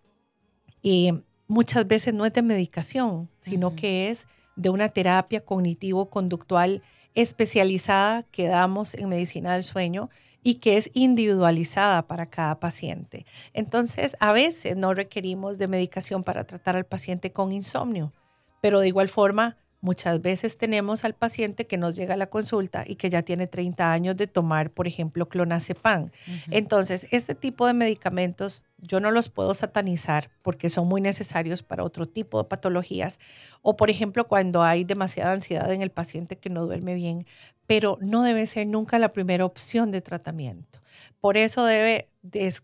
y 0.82 1.12
muchas 1.46 1.86
veces 1.86 2.14
no 2.14 2.24
es 2.24 2.32
de 2.32 2.42
medicación, 2.42 3.28
sino 3.38 3.74
que 3.76 4.10
es 4.10 4.26
de 4.56 4.70
una 4.70 4.88
terapia 4.88 5.44
cognitivo-conductual 5.44 6.82
especializada 7.14 8.22
que 8.30 8.46
damos 8.46 8.94
en 8.94 9.08
medicina 9.08 9.54
del 9.54 9.64
sueño 9.64 10.10
y 10.42 10.54
que 10.54 10.76
es 10.76 10.90
individualizada 10.94 12.06
para 12.06 12.26
cada 12.26 12.60
paciente. 12.60 13.26
Entonces, 13.52 14.16
a 14.20 14.32
veces 14.32 14.76
no 14.76 14.94
requerimos 14.94 15.58
de 15.58 15.68
medicación 15.68 16.24
para 16.24 16.44
tratar 16.44 16.76
al 16.76 16.86
paciente 16.86 17.32
con 17.32 17.52
insomnio, 17.52 18.12
pero 18.60 18.80
de 18.80 18.88
igual 18.88 19.08
forma 19.08 19.56
Muchas 19.82 20.20
veces 20.20 20.58
tenemos 20.58 21.04
al 21.04 21.14
paciente 21.14 21.66
que 21.66 21.78
nos 21.78 21.96
llega 21.96 22.14
a 22.14 22.16
la 22.18 22.28
consulta 22.28 22.84
y 22.86 22.96
que 22.96 23.08
ya 23.08 23.22
tiene 23.22 23.46
30 23.46 23.92
años 23.92 24.16
de 24.16 24.26
tomar, 24.26 24.70
por 24.70 24.86
ejemplo, 24.86 25.28
clonazepam. 25.28 26.10
Entonces, 26.50 27.06
este 27.10 27.34
tipo 27.34 27.66
de 27.66 27.72
medicamentos 27.72 28.62
yo 28.76 29.00
no 29.00 29.10
los 29.10 29.28
puedo 29.30 29.54
satanizar 29.54 30.30
porque 30.42 30.68
son 30.68 30.86
muy 30.86 31.00
necesarios 31.00 31.62
para 31.62 31.84
otro 31.84 32.06
tipo 32.06 32.42
de 32.42 32.48
patologías 32.48 33.18
o, 33.62 33.76
por 33.76 33.88
ejemplo, 33.88 34.26
cuando 34.26 34.62
hay 34.62 34.84
demasiada 34.84 35.32
ansiedad 35.32 35.72
en 35.72 35.80
el 35.80 35.90
paciente 35.90 36.36
que 36.36 36.50
no 36.50 36.66
duerme 36.66 36.94
bien, 36.94 37.26
pero 37.66 37.98
no 38.00 38.22
debe 38.22 38.46
ser 38.46 38.66
nunca 38.66 38.98
la 38.98 39.12
primera 39.12 39.44
opción 39.44 39.90
de 39.90 40.00
tratamiento. 40.00 40.80
Por 41.20 41.36
eso 41.36 41.64
debe 41.64 42.08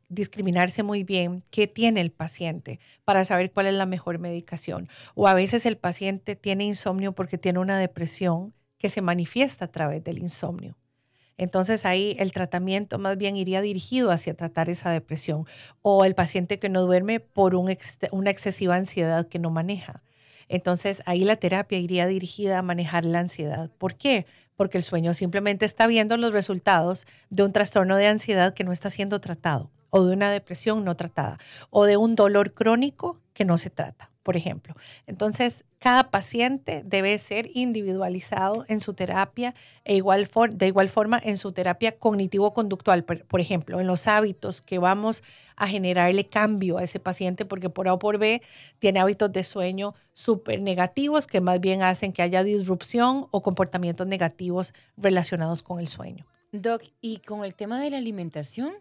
discriminarse 0.08 0.82
muy 0.82 1.04
bien 1.04 1.42
qué 1.50 1.66
tiene 1.66 2.00
el 2.00 2.10
paciente 2.10 2.78
para 3.04 3.24
saber 3.24 3.52
cuál 3.52 3.66
es 3.66 3.74
la 3.74 3.86
mejor 3.86 4.18
medicación. 4.18 4.88
O 5.14 5.28
a 5.28 5.34
veces 5.34 5.66
el 5.66 5.76
paciente 5.76 6.36
tiene 6.36 6.64
insomnio 6.64 7.12
porque 7.12 7.38
tiene 7.38 7.58
una 7.58 7.78
depresión 7.78 8.52
que 8.78 8.90
se 8.90 9.00
manifiesta 9.00 9.66
a 9.66 9.72
través 9.72 10.04
del 10.04 10.18
insomnio. 10.18 10.76
Entonces 11.38 11.84
ahí 11.84 12.16
el 12.18 12.32
tratamiento 12.32 12.98
más 12.98 13.18
bien 13.18 13.36
iría 13.36 13.60
dirigido 13.60 14.10
hacia 14.10 14.34
tratar 14.34 14.70
esa 14.70 14.90
depresión 14.90 15.46
o 15.82 16.04
el 16.04 16.14
paciente 16.14 16.58
que 16.58 16.68
no 16.68 16.82
duerme 16.82 17.20
por 17.20 17.54
una 17.54 17.72
excesiva 18.30 18.76
ansiedad 18.76 19.28
que 19.28 19.38
no 19.38 19.50
maneja. 19.50 20.02
Entonces 20.48 21.02
ahí 21.06 21.24
la 21.24 21.36
terapia 21.36 21.78
iría 21.78 22.06
dirigida 22.06 22.58
a 22.58 22.62
manejar 22.62 23.04
la 23.04 23.18
ansiedad. 23.18 23.70
¿Por 23.78 23.96
qué? 23.96 24.26
Porque 24.56 24.78
el 24.78 24.84
sueño 24.84 25.14
simplemente 25.14 25.64
está 25.64 25.86
viendo 25.86 26.16
los 26.16 26.32
resultados 26.32 27.06
de 27.30 27.42
un 27.42 27.52
trastorno 27.52 27.96
de 27.96 28.06
ansiedad 28.06 28.54
que 28.54 28.64
no 28.64 28.72
está 28.72 28.90
siendo 28.90 29.20
tratado, 29.20 29.70
o 29.90 30.04
de 30.04 30.14
una 30.14 30.30
depresión 30.30 30.84
no 30.84 30.96
tratada, 30.96 31.38
o 31.70 31.84
de 31.84 31.96
un 31.96 32.14
dolor 32.14 32.52
crónico 32.54 33.20
que 33.32 33.44
no 33.44 33.58
se 33.58 33.70
trata, 33.70 34.10
por 34.22 34.36
ejemplo. 34.36 34.74
Entonces, 35.06 35.64
cada 35.86 36.10
paciente 36.10 36.82
debe 36.84 37.16
ser 37.16 37.48
individualizado 37.54 38.64
en 38.66 38.80
su 38.80 38.92
terapia 38.92 39.54
e 39.84 39.94
igual 39.94 40.28
de 40.50 40.66
igual 40.66 40.88
forma 40.88 41.20
en 41.22 41.36
su 41.36 41.52
terapia 41.52 41.96
cognitivo-conductual, 41.96 43.04
por, 43.04 43.40
ejemplo, 43.40 43.78
en 43.78 43.86
los 43.86 44.08
hábitos 44.08 44.62
que 44.62 44.80
vamos 44.80 45.22
a 45.54 45.68
generarle 45.68 46.24
cambio 46.24 46.78
a 46.78 46.82
ese 46.82 46.98
paciente 46.98 47.44
porque 47.44 47.70
por 47.70 47.86
A 47.86 47.92
o 47.92 48.00
por 48.00 48.18
B 48.18 48.42
tiene 48.80 48.98
hábitos 48.98 49.32
de 49.32 49.44
sueño 49.44 49.94
súper 50.12 50.60
negativos 50.60 51.28
que 51.28 51.40
más 51.40 51.60
bien 51.60 51.84
hacen 51.84 52.12
que 52.12 52.22
haya 52.22 52.42
disrupción 52.42 53.28
o 53.30 53.40
comportamientos 53.44 54.08
negativos 54.08 54.74
relacionados 54.96 55.62
con 55.62 55.78
el 55.78 55.86
sueño. 55.86 56.26
Doc, 56.50 56.82
y 57.00 57.18
con 57.18 57.44
el 57.44 57.54
tema 57.54 57.80
de 57.80 57.90
la 57.90 57.98
alimentación, 57.98 58.72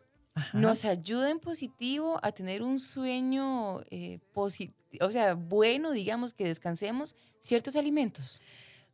¿nos 0.53 0.85
ayuda 0.85 1.29
en 1.29 1.39
positivo 1.39 2.19
a 2.23 2.31
tener 2.31 2.63
un 2.63 2.79
sueño 2.79 3.81
eh, 3.91 4.17
positivo? 4.33 4.84
O 5.01 5.11
sea, 5.11 5.33
bueno, 5.33 5.91
digamos, 5.91 6.33
que 6.33 6.45
descansemos 6.45 7.15
ciertos 7.39 7.75
alimentos? 7.75 8.41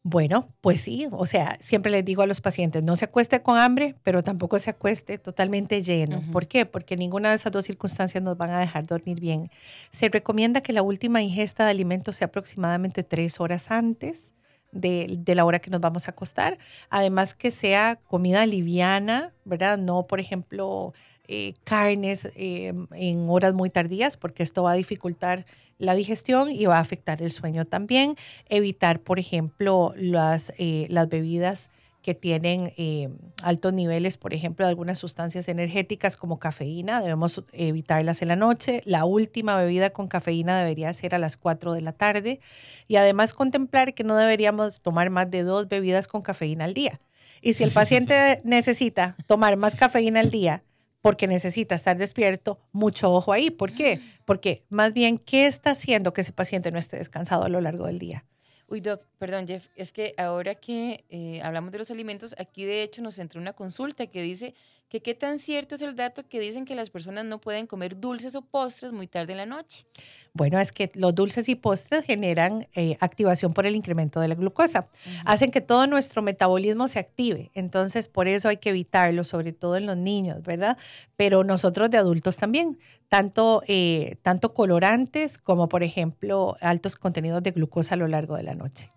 Bueno, 0.03 0.47
pues 0.61 0.81
sí, 0.81 1.07
o 1.11 1.27
sea, 1.27 1.57
siempre 1.59 1.91
les 1.91 2.03
digo 2.03 2.23
a 2.23 2.27
los 2.27 2.41
pacientes, 2.41 2.83
no 2.83 2.95
se 2.95 3.05
acueste 3.05 3.43
con 3.43 3.59
hambre, 3.59 3.93
pero 4.01 4.23
tampoco 4.23 4.57
se 4.57 4.71
acueste 4.71 5.19
totalmente 5.19 5.83
lleno. 5.83 6.23
¿Por 6.31 6.47
qué? 6.47 6.65
Porque 6.65 6.97
ninguna 6.97 7.29
de 7.29 7.35
esas 7.35 7.51
dos 7.51 7.65
circunstancias 7.65 8.23
nos 8.23 8.35
van 8.35 8.49
a 8.49 8.59
dejar 8.59 8.87
dormir 8.87 9.19
bien. 9.19 9.51
Se 9.91 10.09
recomienda 10.09 10.61
que 10.61 10.73
la 10.73 10.81
última 10.81 11.21
ingesta 11.21 11.65
de 11.65 11.71
alimentos 11.71 12.15
sea 12.15 12.27
aproximadamente 12.27 13.03
tres 13.03 13.39
horas 13.39 13.69
antes 13.69 14.33
de, 14.71 15.21
la 15.35 15.45
hora 15.45 15.59
que 15.59 15.69
nos 15.69 15.81
vamos 15.81 16.07
a 16.07 16.11
acostar. 16.11 16.57
Además 16.89 17.35
que 17.35 17.51
sea 17.51 17.99
comida 18.07 18.45
liviana, 18.47 19.33
¿verdad? 19.45 19.77
No, 19.77 20.07
por 20.07 20.19
ejemplo, 20.19 20.93
eh, 21.31 21.53
carnes 21.63 22.27
eh, 22.35 22.73
en 22.91 23.29
horas 23.29 23.53
muy 23.53 23.69
tardías, 23.69 24.17
porque 24.17 24.43
esto 24.43 24.63
va 24.63 24.73
a 24.73 24.75
dificultar 24.75 25.45
la 25.77 25.95
digestión 25.95 26.51
y 26.51 26.65
va 26.65 26.77
a 26.77 26.81
afectar 26.81 27.21
el 27.21 27.31
sueño 27.31 27.65
también. 27.65 28.15
Evitar, 28.49 28.99
por 28.99 29.17
ejemplo, 29.17 29.93
las, 29.95 30.53
eh, 30.57 30.85
las 30.89 31.09
bebidas 31.09 31.69
que 32.01 32.15
tienen 32.15 32.73
eh, 32.77 33.09
altos 33.43 33.73
niveles, 33.73 34.17
por 34.17 34.33
ejemplo, 34.33 34.65
de 34.65 34.69
algunas 34.69 34.99
sustancias 34.99 35.47
energéticas 35.47 36.17
como 36.17 36.39
cafeína, 36.39 37.01
debemos 37.01 37.43
evitarlas 37.51 38.21
en 38.21 38.27
la 38.27 38.35
noche. 38.35 38.81
La 38.85 39.05
última 39.05 39.55
bebida 39.57 39.91
con 39.91 40.07
cafeína 40.07 40.59
debería 40.59 40.91
ser 40.93 41.15
a 41.15 41.19
las 41.19 41.37
4 41.37 41.73
de 41.73 41.81
la 41.81 41.93
tarde 41.93 42.39
y 42.87 42.95
además 42.95 43.33
contemplar 43.33 43.93
que 43.93 44.03
no 44.03 44.15
deberíamos 44.15 44.81
tomar 44.81 45.09
más 45.09 45.29
de 45.29 45.43
dos 45.43 45.67
bebidas 45.67 46.07
con 46.07 46.21
cafeína 46.21 46.65
al 46.65 46.73
día. 46.73 46.99
Y 47.41 47.53
si 47.53 47.63
el 47.63 47.71
paciente 47.71 48.41
necesita 48.43 49.15
tomar 49.27 49.57
más 49.57 49.75
cafeína 49.75 50.19
al 50.19 50.31
día, 50.31 50.63
porque 51.01 51.27
necesita 51.27 51.75
estar 51.75 51.97
despierto, 51.97 52.59
mucho 52.71 53.11
ojo 53.11 53.33
ahí. 53.33 53.49
¿Por 53.49 53.73
qué? 53.73 53.97
Mm. 53.97 54.01
Porque 54.25 54.63
más 54.69 54.93
bien, 54.93 55.17
¿qué 55.17 55.47
está 55.47 55.71
haciendo 55.71 56.13
que 56.13 56.21
ese 56.21 56.31
paciente 56.31 56.71
no 56.71 56.79
esté 56.79 56.97
descansado 56.97 57.43
a 57.43 57.49
lo 57.49 57.59
largo 57.61 57.87
del 57.87 57.99
día? 57.99 58.25
Uy, 58.67 58.79
Doc, 58.79 59.05
perdón, 59.17 59.47
Jeff, 59.47 59.67
es 59.75 59.91
que 59.91 60.13
ahora 60.17 60.55
que 60.55 61.03
eh, 61.09 61.41
hablamos 61.43 61.73
de 61.73 61.79
los 61.79 61.91
alimentos, 61.91 62.33
aquí 62.37 62.63
de 62.63 62.83
hecho 62.83 63.01
nos 63.01 63.19
entró 63.19 63.41
una 63.41 63.51
consulta 63.51 64.07
que 64.07 64.21
dice 64.21 64.55
que 64.91 64.99
qué 64.99 65.15
tan 65.15 65.39
cierto 65.39 65.75
es 65.75 65.81
el 65.81 65.95
dato 65.95 66.27
que 66.27 66.41
dicen 66.41 66.65
que 66.65 66.75
las 66.75 66.89
personas 66.89 67.23
no 67.23 67.39
pueden 67.39 67.65
comer 67.65 67.97
dulces 67.97 68.35
o 68.35 68.41
postres 68.41 68.91
muy 68.91 69.07
tarde 69.07 69.31
en 69.31 69.37
la 69.37 69.45
noche. 69.45 69.85
Bueno, 70.33 70.59
es 70.59 70.73
que 70.73 70.91
los 70.95 71.15
dulces 71.15 71.47
y 71.47 71.55
postres 71.55 72.03
generan 72.03 72.67
eh, 72.75 72.97
activación 72.99 73.53
por 73.53 73.65
el 73.65 73.77
incremento 73.77 74.19
de 74.19 74.27
la 74.27 74.35
glucosa. 74.35 74.89
Hacen 75.23 75.49
que 75.49 75.61
todo 75.61 75.87
nuestro 75.87 76.21
metabolismo 76.21 76.89
se 76.89 76.99
active. 76.99 77.51
Entonces, 77.53 78.09
por 78.09 78.27
eso 78.27 78.49
hay 78.49 78.57
que 78.57 78.71
evitarlo, 78.71 79.23
sobre 79.23 79.53
todo 79.53 79.77
en 79.77 79.85
los 79.85 79.95
niños, 79.95 80.43
¿verdad? 80.43 80.77
Pero 81.15 81.45
nosotros 81.45 81.89
de 81.89 81.97
adultos 81.97 82.35
también. 82.35 82.77
Tanto, 83.07 83.63
eh, 83.67 84.17
tanto 84.23 84.53
colorantes 84.53 85.37
como, 85.37 85.69
por 85.69 85.83
ejemplo, 85.83 86.57
altos 86.59 86.97
contenidos 86.97 87.41
de 87.43 87.51
glucosa 87.51 87.95
a 87.95 87.97
lo 87.97 88.09
largo 88.09 88.35
de 88.35 88.43
la 88.43 88.55
noche. 88.55 88.91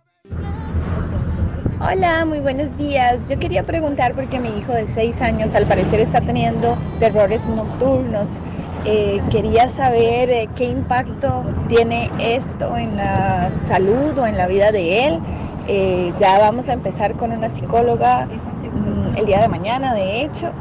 Hola, 1.81 2.25
muy 2.25 2.39
buenos 2.39 2.77
días. 2.79 3.29
Yo 3.29 3.37
quería 3.37 3.65
preguntar 3.65 4.15
porque 4.15 4.39
mi 4.39 4.59
hijo 4.59 4.73
de 4.73 4.87
6 4.87 5.21
años 5.21 5.57
al 5.57 5.67
parecer 5.67 5.99
está 5.99 6.21
teniendo 6.21 6.79
terrores 7.01 7.49
nocturnos. 7.49 8.39
Eh, 8.85 9.21
quería 9.29 9.69
saber 9.69 10.31
eh, 10.31 10.49
qué 10.55 10.67
impacto 10.67 11.43
tiene 11.69 12.11
esto 12.21 12.77
en 12.77 12.97
la 12.97 13.51
salud 13.67 14.17
o 14.17 14.25
en 14.25 14.39
la 14.39 14.47
vida 14.47 14.71
de 14.71 15.09
él. 15.09 15.21
Eh, 15.67 16.13
ya 16.17 16.39
vamos 16.39 16.69
a 16.69 16.75
empezar 16.75 17.17
con 17.17 17.33
una 17.33 17.49
psicóloga 17.51 18.27
mm, 18.27 19.17
el 19.17 19.27
día 19.27 19.41
de 19.41 19.49
mañana, 19.49 19.95
de 19.95 20.23
hecho, 20.23 20.53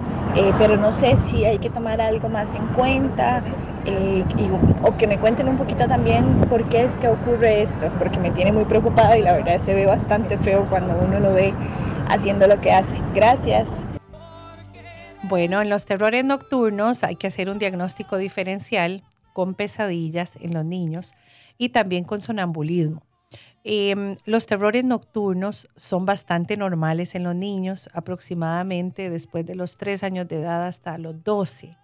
pero 0.57 0.77
no 0.77 0.91
sé 0.91 1.15
si 1.17 1.45
hay 1.45 1.59
que 1.59 1.69
tomar 1.69 2.01
algo 2.01 2.27
más 2.27 2.53
en 2.55 2.65
cuenta. 2.69 3.43
Eh, 3.85 4.23
o 4.83 4.95
que 4.97 5.07
me 5.07 5.19
cuenten 5.19 5.49
un 5.49 5.57
poquito 5.57 5.87
también 5.87 6.39
por 6.49 6.67
qué 6.69 6.83
es 6.83 6.95
que 6.95 7.09
ocurre 7.09 7.63
esto, 7.63 7.91
porque 7.99 8.17
me 8.19 8.31
tiene 8.31 8.51
muy 8.51 8.63
preocupada 8.65 9.17
y 9.17 9.21
la 9.21 9.33
verdad 9.33 9.59
se 9.59 9.73
ve 9.73 9.85
bastante 9.85 10.37
feo 10.37 10.65
cuando 10.69 10.95
uno 10.95 11.19
lo 11.19 11.33
ve 11.33 11.53
haciendo 12.07 12.47
lo 12.47 12.61
que 12.61 12.71
hace. 12.71 12.95
Gracias. 13.13 13.69
Bueno, 15.23 15.61
en 15.61 15.69
los 15.69 15.85
terrores 15.85 16.23
nocturnos 16.23 17.03
hay 17.03 17.15
que 17.15 17.27
hacer 17.27 17.49
un 17.49 17.59
diagnóstico 17.59 18.17
diferencial 18.17 19.03
con 19.33 19.53
pesadillas 19.53 20.37
en 20.39 20.53
los 20.53 20.63
niños 20.63 21.13
y 21.57 21.69
también 21.69 22.03
con 22.03 22.21
sonambulismo. 22.21 23.03
Em, 23.65 24.17
los 24.25 24.45
terrores 24.45 24.83
nocturnos 24.83 25.69
son 25.77 26.05
bastante 26.05 26.57
normales 26.57 27.15
en 27.15 27.23
los 27.23 27.35
niños, 27.35 27.89
aproximadamente 27.93 29.09
después 29.09 29.45
de 29.45 29.55
los 29.55 29.77
3 29.77 30.03
años 30.03 30.27
de 30.27 30.41
edad 30.41 30.67
hasta 30.67 30.97
los 30.97 31.23
12. 31.23 31.77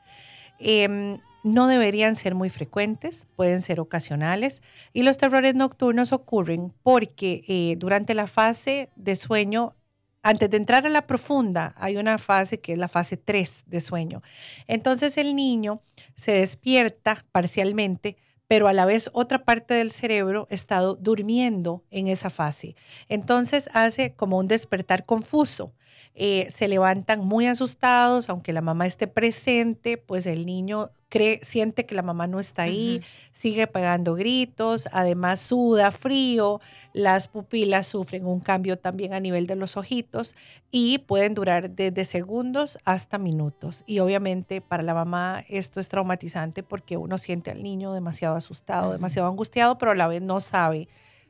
No 1.44 1.68
deberían 1.68 2.16
ser 2.16 2.36
muy 2.36 2.50
frecuentes, 2.50 3.28
pueden 3.36 3.62
ser 3.62 3.80
ocasionales 3.80 4.62
y 4.92 5.04
los 5.04 5.18
terrores 5.18 5.56
nocturnos 5.56 6.12
ocurren 6.12 6.74
porque 6.84 7.44
eh, 7.48 7.76
durante 7.78 8.14
la 8.14 8.28
fase 8.28 8.90
de 8.98 9.16
sueño, 9.16 9.76
antes 10.22 10.50
de 10.50 10.58
entrar 10.58 10.86
a 10.86 10.90
la 10.90 11.08
profunda, 11.08 11.74
hay 11.78 11.96
una 11.96 12.18
fase 12.18 12.60
que 12.60 12.74
es 12.74 12.78
la 12.78 12.90
fase 12.90 13.16
3 13.16 13.64
de 13.68 13.80
sueño. 13.80 14.22
Entonces 14.68 15.18
el 15.18 15.34
niño 15.34 15.82
se 16.16 16.34
despierta 16.34 17.26
parcialmente, 17.32 18.18
pero 18.50 18.68
a 18.68 18.74
la 18.74 18.86
vez 18.86 19.10
otra 19.14 19.46
parte 19.46 19.76
del 19.76 19.92
cerebro 19.92 20.46
está 20.50 20.82
durmiendo 20.82 21.86
en 21.90 22.10
esa 22.10 22.30
fase. 22.30 22.76
Entonces 23.08 23.70
hace 23.74 24.14
como 24.14 24.38
un 24.40 24.50
despertar 24.50 25.06
confuso 25.06 25.74
eh, 26.16 26.48
se 26.52 26.68
levantan 26.68 27.26
muy 27.26 27.48
asustados, 27.48 28.30
aunque 28.30 28.54
la 28.54 28.62
mamá 28.62 28.86
esté 28.86 29.08
presente, 29.08 29.98
pues 29.98 30.26
el 30.26 30.46
niño 30.46 30.92
cree, 31.08 31.40
siente 31.44 31.86
que 31.86 31.96
la 31.96 32.02
mamá 32.02 32.28
no 32.28 32.40
está 32.40 32.64
ahí, 32.64 33.02
sigue 33.32 33.68
pegando 33.68 34.16
gritos, 34.16 34.88
además 34.92 35.40
suda 35.40 35.92
frío, 35.92 36.62
las 36.94 37.28
pupilas 37.28 37.88
sufren 37.88 38.26
un 38.26 38.40
cambio 38.40 38.78
también 38.78 39.14
a 39.14 39.20
nivel 39.20 39.48
de 39.48 39.56
los 39.56 39.78
ojitos 39.78 40.36
y 40.72 41.00
pueden 41.00 41.34
durar 41.34 41.72
desde 41.72 42.06
segundos 42.06 42.78
hasta 42.86 43.18
minutos. 43.18 43.84
Y 43.88 44.00
obviamente 44.00 44.62
para 44.62 44.84
la 44.84 44.94
mamá 44.94 45.44
esto 45.50 45.80
es 45.80 45.90
traumatizante 45.90 46.64
porque 46.64 46.98
uno 46.98 47.18
siente 47.18 47.50
al 47.52 47.64
niño 47.64 47.94
demasiado 47.94 48.36
asustado, 48.36 48.92
demasiado 48.92 49.30
angustiado, 49.30 49.78
pero 49.78 49.92
a 49.92 49.96
la 49.96 50.08
vez 50.08 50.22
no 50.22 50.40
sabe 50.40 50.88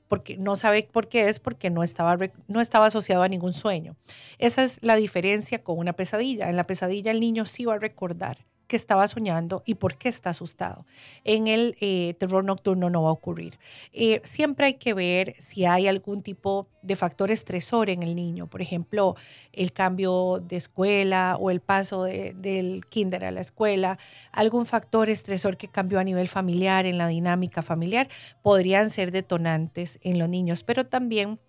porque 0.10 0.36
no 0.38 0.58
sabe 0.58 0.90
por 0.92 1.08
qué 1.08 1.30
es 1.30 1.40
porque 1.40 1.70
no 1.70 1.84
estaba, 1.84 2.18
no 2.48 2.60
estaba 2.60 2.88
asociado 2.88 3.24
a 3.24 3.30
ningún 3.30 3.54
sueño. 3.54 3.96
Esa 4.40 4.64
es 4.64 4.80
la 4.82 4.98
diferencia 4.98 5.64
con 5.64 5.78
una 5.78 5.94
pesadilla. 5.94 6.50
En 6.50 6.58
la 6.58 6.68
pesadilla 6.68 7.12
el 7.12 7.22
niño 7.22 7.46
sí 7.46 7.64
va 7.64 7.76
a 7.76 7.80
recordar 7.80 8.49
qué 8.70 8.76
estaba 8.76 9.08
soñando 9.08 9.64
y 9.66 9.76
por 9.76 9.98
qué 9.98 10.10
está 10.10 10.30
asustado. 10.30 10.86
En 11.24 11.48
el 11.48 11.76
eh, 11.82 12.14
terror 12.20 12.46
nocturno 12.46 12.92
no 12.92 13.02
va 13.02 13.10
a 13.10 13.14
ocurrir. 13.14 13.58
Eh, 13.92 14.22
siempre 14.24 14.68
hay 14.68 14.74
que 14.76 14.94
ver 14.94 15.36
si 15.40 15.66
hay 15.66 15.88
algún 15.88 16.22
tipo 16.22 16.68
de 16.84 16.96
factor 16.96 17.32
estresor 17.32 17.90
en 17.90 18.04
el 18.04 18.16
niño, 18.16 18.48
por 18.48 18.62
ejemplo, 18.62 19.16
el 19.54 19.74
cambio 19.74 20.40
de 20.48 20.56
escuela 20.58 21.36
o 21.40 21.50
el 21.50 21.62
paso 21.62 22.04
del 22.04 22.86
kinder 22.90 23.26
a 23.26 23.32
la 23.32 23.42
escuela, 23.42 23.98
algún 24.32 24.68
factor 24.68 25.10
estresor 25.10 25.58
que 25.58 25.68
cambió 25.68 26.00
a 26.00 26.04
nivel 26.04 26.28
familiar, 26.28 26.86
en 26.86 27.00
la 27.00 27.08
dinámica 27.08 27.64
familiar, 27.64 28.08
podrían 28.44 28.92
ser 28.92 29.12
detonantes 29.12 30.00
en 30.04 30.20
los 30.20 30.30
niños, 30.30 30.64
pero 30.64 30.86
también 30.86 31.40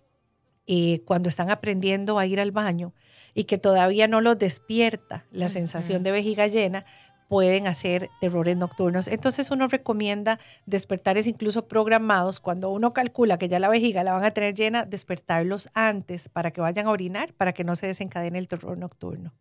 eh, 0.65 1.01
cuando 1.05 1.29
están 1.29 1.51
aprendiendo 1.51 2.17
a 2.17 2.25
ir 2.25 2.39
al 2.39 2.51
baño 2.51 2.93
y 3.33 3.45
que 3.45 3.57
todavía 3.57 4.07
no 4.07 4.21
los 4.21 4.37
despierta 4.37 5.25
la 5.31 5.49
sensación 5.49 6.03
de 6.03 6.11
vejiga 6.11 6.47
llena, 6.47 6.85
pueden 7.31 7.65
hacer 7.65 8.09
terrores 8.19 8.57
nocturnos. 8.57 9.07
Entonces 9.07 9.51
uno 9.51 9.69
recomienda 9.69 10.37
despertares 10.65 11.27
incluso 11.27 11.65
programados. 11.65 12.41
Cuando 12.41 12.69
uno 12.71 12.91
calcula 12.91 13.37
que 13.37 13.47
ya 13.47 13.57
la 13.57 13.69
vejiga 13.69 14.03
la 14.03 14.11
van 14.11 14.25
a 14.25 14.31
tener 14.31 14.53
llena, 14.53 14.83
despertarlos 14.83 15.69
antes 15.73 16.27
para 16.27 16.51
que 16.51 16.59
vayan 16.59 16.87
a 16.87 16.91
orinar, 16.91 17.33
para 17.35 17.53
que 17.53 17.63
no 17.63 17.77
se 17.77 17.87
desencadene 17.87 18.37
el 18.37 18.47
terror 18.47 18.77
nocturno. 18.77 19.33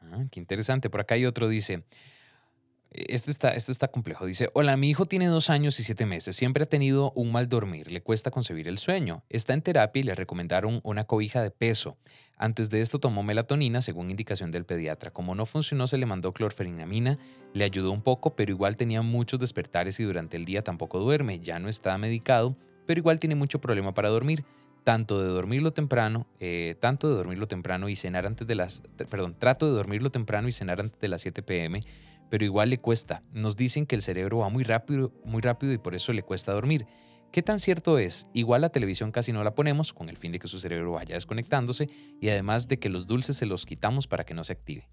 Ah, 0.00 0.24
qué 0.30 0.40
interesante. 0.40 0.88
Por 0.88 1.02
acá 1.02 1.16
hay 1.16 1.26
otro, 1.26 1.46
dice, 1.46 1.82
este 3.08 3.30
está, 3.30 3.50
este 3.50 3.72
está 3.72 3.88
complejo. 3.88 4.26
Dice, 4.26 4.50
hola, 4.54 4.76
mi 4.76 4.90
hijo 4.90 5.06
tiene 5.06 5.26
dos 5.26 5.50
años 5.50 5.78
y 5.80 5.84
siete 5.84 6.06
meses. 6.06 6.36
Siempre 6.36 6.64
ha 6.64 6.66
tenido 6.66 7.12
un 7.12 7.32
mal 7.32 7.48
dormir. 7.48 7.90
Le 7.90 8.02
cuesta 8.02 8.30
concebir 8.30 8.68
el 8.68 8.78
sueño. 8.78 9.22
Está 9.28 9.54
en 9.54 9.62
terapia 9.62 10.00
y 10.00 10.04
le 10.04 10.14
recomendaron 10.14 10.80
una 10.82 11.04
cobija 11.04 11.42
de 11.42 11.50
peso. 11.50 11.96
Antes 12.36 12.68
de 12.70 12.80
esto 12.82 12.98
tomó 12.98 13.22
melatonina 13.22 13.82
según 13.82 14.10
indicación 14.10 14.50
del 14.50 14.64
pediatra. 14.64 15.10
Como 15.10 15.34
no 15.34 15.46
funcionó, 15.46 15.86
se 15.86 15.98
le 15.98 16.06
mandó 16.06 16.32
clorferinamina. 16.32 17.18
Le 17.52 17.64
ayudó 17.64 17.92
un 17.92 18.02
poco, 18.02 18.36
pero 18.36 18.50
igual 18.50 18.76
tenía 18.76 19.02
muchos 19.02 19.40
despertares 19.40 19.98
y 20.00 20.04
durante 20.04 20.36
el 20.36 20.44
día 20.44 20.62
tampoco 20.62 20.98
duerme. 20.98 21.40
Ya 21.40 21.58
no 21.58 21.68
está 21.68 21.96
medicado, 21.98 22.56
pero 22.86 22.98
igual 22.98 23.18
tiene 23.18 23.34
mucho 23.34 23.60
problema 23.60 23.94
para 23.94 24.08
dormir 24.08 24.44
tanto 24.86 25.20
de 25.20 25.26
dormirlo 25.26 25.72
temprano, 25.72 26.28
eh, 26.38 26.76
tanto 26.78 27.08
de 27.08 27.16
dormirlo 27.16 27.48
temprano 27.48 27.88
y 27.88 27.96
cenar 27.96 28.24
antes 28.24 28.46
de 28.46 28.54
las, 28.54 28.84
perdón, 29.10 29.34
trato 29.36 29.66
de 29.66 29.72
dormirlo 29.72 30.10
temprano 30.10 30.46
y 30.46 30.52
cenar 30.52 30.78
antes 30.78 31.00
de 31.00 31.08
las 31.08 31.22
7 31.22 31.42
pm, 31.42 31.80
pero 32.30 32.44
igual 32.44 32.70
le 32.70 32.78
cuesta. 32.78 33.22
Nos 33.32 33.56
dicen 33.56 33.86
que 33.86 33.94
el 33.94 34.02
cerebro 34.02 34.38
va 34.38 34.48
muy 34.48 34.64
rápido, 34.64 35.12
muy 35.24 35.42
rápido 35.42 35.72
y 35.72 35.78
por 35.78 35.94
eso 35.94 36.12
le 36.12 36.22
cuesta 36.22 36.52
dormir. 36.52 36.86
¿Qué 37.32 37.42
tan 37.42 37.58
cierto 37.58 37.98
es? 37.98 38.26
Igual 38.32 38.62
la 38.62 38.70
televisión 38.70 39.12
casi 39.12 39.32
no 39.32 39.44
la 39.44 39.54
ponemos 39.54 39.92
con 39.92 40.08
el 40.08 40.16
fin 40.16 40.32
de 40.32 40.38
que 40.38 40.48
su 40.48 40.58
cerebro 40.58 40.92
vaya 40.92 41.16
desconectándose 41.16 41.88
y 42.20 42.28
además 42.28 42.68
de 42.68 42.78
que 42.78 42.88
los 42.88 43.06
dulces 43.06 43.36
se 43.36 43.46
los 43.46 43.66
quitamos 43.66 44.06
para 44.06 44.24
que 44.24 44.32
no 44.32 44.44
se 44.44 44.52
active. 44.52 44.88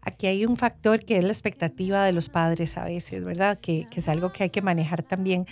Aquí 0.00 0.28
hay 0.28 0.46
un 0.46 0.56
factor 0.56 1.04
que 1.04 1.18
es 1.18 1.24
la 1.24 1.32
expectativa 1.32 2.04
de 2.04 2.12
los 2.12 2.28
padres 2.28 2.76
a 2.76 2.84
veces, 2.84 3.24
¿verdad? 3.24 3.58
Que, 3.58 3.86
es 3.94 4.08
algo 4.08 4.32
que 4.32 4.44
hay 4.44 4.50
que 4.50 4.62
manejar 4.62 5.02
también. 5.02 5.46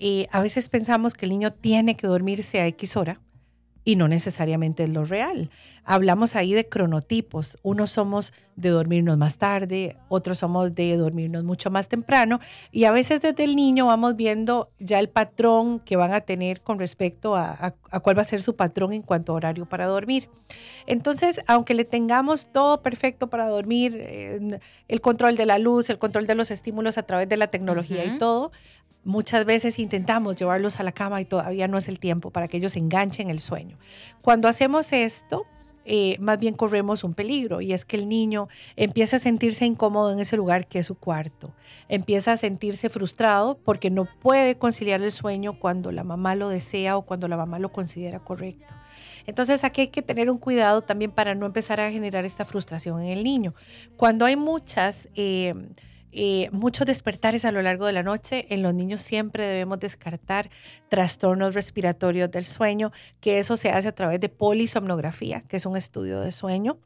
Eh, 0.00 0.26
a 0.32 0.40
veces 0.40 0.68
pensamos 0.68 1.14
que 1.14 1.26
el 1.26 1.30
niño 1.30 1.52
tiene 1.52 1.94
que 1.96 2.08
dormirse 2.08 2.60
a 2.60 2.66
X 2.66 2.96
hora 2.96 3.20
y 3.84 3.96
no 3.96 4.08
necesariamente 4.08 4.84
es 4.84 4.90
lo 4.90 5.04
real. 5.04 5.50
Hablamos 5.84 6.36
ahí 6.36 6.54
de 6.54 6.68
cronotipos. 6.68 7.58
Unos 7.62 7.90
somos 7.90 8.32
de 8.54 8.68
dormirnos 8.68 9.18
más 9.18 9.38
tarde, 9.38 9.96
otros 10.08 10.38
somos 10.38 10.74
de 10.74 10.96
dormirnos 10.96 11.42
mucho 11.42 11.70
más 11.70 11.88
temprano 11.88 12.38
y 12.70 12.84
a 12.84 12.92
veces 12.92 13.20
desde 13.20 13.44
el 13.44 13.56
niño 13.56 13.86
vamos 13.86 14.14
viendo 14.14 14.70
ya 14.78 15.00
el 15.00 15.08
patrón 15.08 15.80
que 15.80 15.96
van 15.96 16.12
a 16.12 16.20
tener 16.20 16.60
con 16.60 16.78
respecto 16.78 17.34
a, 17.34 17.74
cuál 18.02 18.16
va 18.16 18.22
a 18.22 18.26
ser 18.26 18.42
su 18.42 18.54
patrón 18.54 18.92
en 18.92 19.02
cuanto 19.02 19.32
a 19.32 19.36
horario 19.36 19.66
para 19.66 19.86
dormir. 19.86 20.28
Entonces, 20.86 21.40
aunque 21.46 21.74
le 21.74 21.84
tengamos 21.84 22.46
todo 22.52 22.82
perfecto 22.82 23.28
para 23.28 23.48
dormir, 23.48 24.60
el 24.86 25.00
control 25.00 25.36
de 25.36 25.46
la 25.46 25.58
luz, 25.58 25.88
el 25.88 25.98
control 25.98 26.26
de 26.26 26.34
los 26.34 26.50
estímulos 26.50 26.98
a 26.98 27.02
través 27.04 27.28
de 27.28 27.38
la 27.38 27.46
tecnología 27.46 28.04
y 28.04 28.18
todo, 28.18 28.52
Muchas 29.04 29.44
veces 29.44 29.78
intentamos 29.78 30.36
llevarlos 30.36 30.78
a 30.78 30.84
la 30.84 30.92
cama 30.92 31.20
y 31.20 31.24
todavía 31.24 31.66
no 31.66 31.76
es 31.76 31.88
el 31.88 31.98
tiempo 31.98 32.30
para 32.30 32.46
que 32.46 32.58
ellos 32.58 32.76
enganchen 32.76 33.30
el 33.30 33.40
sueño. 33.40 33.78
Cuando 34.20 34.48
hacemos 34.48 34.92
esto, 34.92 35.44
eh, 35.84 36.16
más 36.20 36.38
bien 36.38 36.54
corremos 36.54 37.02
un 37.02 37.12
peligro 37.12 37.60
y 37.60 37.72
es 37.72 37.84
que 37.84 37.96
el 37.96 38.08
niño 38.08 38.48
empieza 38.76 39.16
a 39.16 39.18
sentirse 39.18 39.66
incómodo 39.66 40.12
en 40.12 40.20
ese 40.20 40.36
lugar 40.36 40.68
que 40.68 40.78
es 40.78 40.86
su 40.86 40.94
cuarto, 40.94 41.52
empieza 41.88 42.32
a 42.32 42.36
sentirse 42.36 42.88
frustrado 42.88 43.58
porque 43.64 43.90
no 43.90 44.04
puede 44.04 44.54
conciliar 44.54 45.02
el 45.02 45.10
sueño 45.10 45.58
cuando 45.58 45.90
la 45.90 46.04
mamá 46.04 46.36
lo 46.36 46.48
desea 46.48 46.96
o 46.96 47.02
cuando 47.02 47.26
la 47.26 47.36
mamá 47.36 47.58
lo 47.58 47.72
considera 47.72 48.20
correcto. 48.20 48.72
Entonces 49.26 49.64
aquí 49.64 49.82
hay 49.82 49.88
que 49.88 50.02
tener 50.02 50.30
un 50.30 50.38
cuidado 50.38 50.82
también 50.82 51.10
para 51.10 51.34
no 51.34 51.46
empezar 51.46 51.80
a 51.80 51.90
generar 51.90 52.24
esta 52.24 52.44
frustración 52.44 53.00
en 53.02 53.08
el 53.08 53.24
niño. 53.24 53.52
Cuando 53.96 54.24
hay 54.24 54.36
muchas... 54.36 55.08
Eh, 55.16 55.54
eh, 56.12 56.50
muchos 56.52 56.86
despertares 56.86 57.44
a 57.44 57.52
lo 57.52 57.62
largo 57.62 57.86
de 57.86 57.92
la 57.92 58.02
noche. 58.02 58.46
En 58.50 58.62
los 58.62 58.74
niños 58.74 59.02
siempre 59.02 59.44
debemos 59.44 59.80
descartar 59.80 60.50
trastornos 60.88 61.54
respiratorios 61.54 62.30
del 62.30 62.44
sueño, 62.44 62.92
que 63.20 63.38
eso 63.38 63.56
se 63.56 63.70
hace 63.70 63.88
a 63.88 63.94
través 63.94 64.20
de 64.20 64.28
polisomnografía, 64.28 65.42
que 65.48 65.56
es 65.56 65.66
un 65.66 65.76
estudio 65.76 66.20
de 66.20 66.30
sueño. 66.30 66.78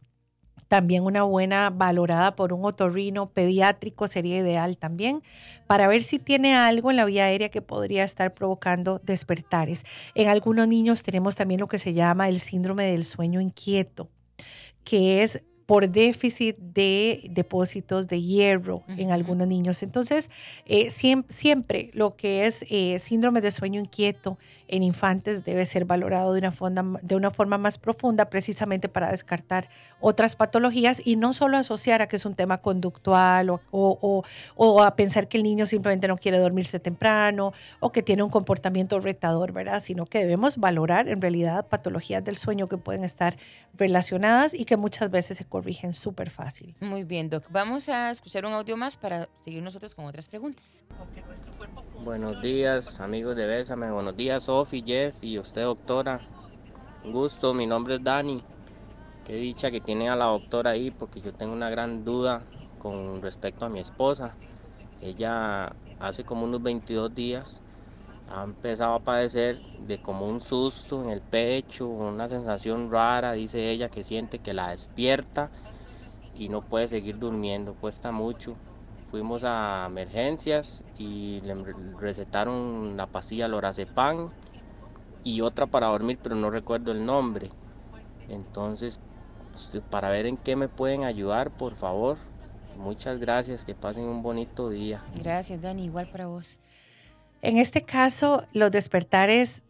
También 0.69 1.05
una 1.05 1.23
buena 1.23 1.71
valorada 1.71 2.35
por 2.35 2.53
un 2.53 2.65
otorrino 2.65 3.31
pediátrico 3.31 4.09
sería 4.09 4.39
ideal 4.39 4.77
también 4.79 5.23
para 5.69 5.87
ver 5.87 6.03
si 6.03 6.19
tiene 6.19 6.57
algo 6.57 6.91
en 6.91 6.97
la 6.97 7.05
vía 7.05 7.27
aérea 7.27 7.51
que 7.51 7.63
podría 7.63 8.03
estar 8.03 8.35
provocando 8.35 9.01
despertares. 9.05 9.85
En 10.15 10.29
algunos 10.29 10.67
niños 10.67 11.05
tenemos 11.05 11.37
también 11.37 11.61
lo 11.61 11.69
que 11.69 11.79
se 11.79 11.95
llama 11.95 12.29
el 12.29 12.41
síndrome 12.41 12.91
del 12.91 13.05
sueño 13.05 13.41
inquieto, 13.41 14.09
que 14.83 15.23
es 15.23 15.45
por 15.67 15.89
déficit 15.89 16.57
de 16.59 17.29
depósitos 17.31 18.07
de 18.07 18.23
hierro 18.23 18.85
en 18.97 19.11
algunos 19.11 19.49
niños. 19.49 19.83
Entonces, 19.83 20.31
eh, 20.65 20.91
siempre, 20.91 21.91
lo 21.93 22.15
que 22.15 22.47
es 22.47 22.65
eh, 22.71 22.99
síndrome 23.01 23.41
de 23.41 23.51
sueño 23.51 23.81
inquieto 23.81 24.39
en 24.69 24.83
infantes 24.83 25.45
debe 25.45 25.65
ser 25.67 25.85
valorado 25.85 26.33
de 26.33 26.41
una, 26.41 26.53
forma, 26.53 26.99
de 27.03 27.17
una 27.17 27.31
forma 27.31 27.59
más 27.59 27.79
profunda 27.79 28.29
precisamente 28.31 28.89
para 28.89 29.11
descartar 29.11 29.69
otras 30.01 30.37
patologías 30.37 31.01
y 31.05 31.17
no 31.17 31.33
solo 31.33 31.57
asociar 31.57 32.03
a 32.03 32.09
que 32.09 32.17
es 32.17 32.27
un 32.27 32.35
tema 32.35 32.59
conductual 32.59 33.51
o, 33.51 33.61
o, 33.71 34.25
o, 34.57 34.83
a 34.83 34.97
pensar 34.97 35.29
que 35.29 35.37
el 35.37 35.43
niño 35.43 35.67
simplemente 35.67 36.09
no 36.09 36.17
quiere 36.17 36.39
dormirse 36.39 36.79
temprano 36.79 37.53
o 37.81 37.93
que 37.93 38.03
tiene 38.03 38.23
un 38.23 38.31
comportamiento 38.31 39.01
retador, 39.01 39.53
¿verdad? 39.53 39.81
Sino 39.81 40.07
que 40.07 40.19
debemos 40.19 40.59
valorar 40.59 41.09
en 41.09 41.21
realidad 41.21 41.67
patologías 41.69 42.25
del 42.25 42.37
sueño 42.37 42.69
que 42.69 42.77
pueden 42.77 43.05
estar 43.05 43.37
relacionadas 43.75 44.55
y 44.55 44.65
que 44.65 44.77
muchas 44.77 45.11
veces 45.11 45.37
se 45.37 45.45
corrigen 45.45 45.95
súper 45.95 46.31
fácil. 46.31 46.75
Muy 46.81 47.05
bien, 47.05 47.31
Doc. 47.31 47.45
Vamos 47.51 47.89
a 47.89 48.11
escuchar 48.11 48.47
un 48.47 48.53
audio 48.53 48.77
más 48.77 48.97
para 48.97 49.29
seguir 49.45 49.63
nosotros 49.63 49.95
con 49.95 50.07
otras 50.07 50.29
preguntas. 50.29 50.85
Buenos 52.05 52.41
días, 52.43 53.01
amigos 53.01 53.37
de 53.37 53.47
Bésame. 53.47 53.91
Buenos 53.91 54.17
días, 54.17 54.45
Sofi, 54.45 54.83
Jeff 54.87 55.17
y 55.23 55.39
usted, 55.39 55.63
doctora. 55.63 56.21
Un 57.05 57.13
gusto, 57.13 57.55
mi 57.55 57.67
nombre 57.67 57.97
es 57.97 58.05
Dani. 58.05 58.43
Qué 59.27 59.35
dicha 59.35 59.71
que 59.71 59.81
tiene 59.81 60.09
a 60.09 60.17
la 60.17 60.27
doctora 60.27 60.71
ahí 60.71 60.91
porque 60.91 61.21
yo 61.21 61.33
tengo 61.33 61.53
una 61.53 61.71
gran 61.71 62.05
duda 62.05 62.43
con 62.79 63.23
respecto 63.23 63.65
a 63.65 63.69
mi 63.69 63.81
esposa. 63.81 64.37
Ella 65.01 65.75
hace 65.99 66.25
como 66.25 66.45
unos 66.45 66.63
22 66.63 67.15
días 67.15 67.61
ha 68.29 68.43
empezado 68.43 68.95
a 68.95 69.01
padecer 69.01 69.61
de 69.87 69.99
como 69.99 70.29
un 70.29 70.41
susto 70.41 71.03
en 71.03 71.11
el 71.11 71.21
pecho, 71.21 71.87
una 71.87 72.29
sensación 72.29 72.91
rara, 72.91 73.33
dice 73.33 73.71
ella, 73.71 73.89
que 73.89 74.05
siente 74.05 74.39
que 74.39 74.53
la 74.53 74.71
despierta 74.71 75.51
y 76.35 76.49
no 76.49 76.61
puede 76.61 76.89
seguir 76.89 77.19
durmiendo, 77.19 77.75
cuesta 77.75 78.13
mucho. 78.13 78.57
Fuimos 79.17 79.45
a 79.45 79.87
emergencias 79.87 80.85
y 80.99 81.41
le 81.41 81.55
recetaron 81.99 82.99
la 82.99 83.07
pastilla 83.07 83.49
lorazepam 83.49 84.29
y 85.25 85.41
otra 85.41 85.67
para 85.67 85.87
dormir, 85.87 86.19
pero 86.23 86.35
no 86.35 86.51
recuerdo 86.51 86.93
el 86.93 87.07
nombre. 87.07 87.49
Entonces, 88.29 89.01
pues, 89.53 89.83
para 89.89 90.11
ver 90.11 90.27
en 90.27 90.37
qué 90.37 90.55
me 90.55 90.69
pueden 90.69 91.05
ayudar, 91.05 91.51
por 91.51 91.77
favor. 91.77 92.19
Muchas 92.77 93.19
gracias, 93.19 93.65
que 93.65 93.75
pasen 93.75 94.05
un 94.05 94.23
bonito 94.23 94.69
día. 94.69 95.03
Gracias, 95.15 95.63
Dani, 95.63 95.87
igual 95.87 96.09
para 96.09 96.27
vos. 96.27 96.59
En 97.41 97.57
este 97.57 97.81
caso, 97.85 98.45
los 98.53 98.71
despertares 98.71 99.63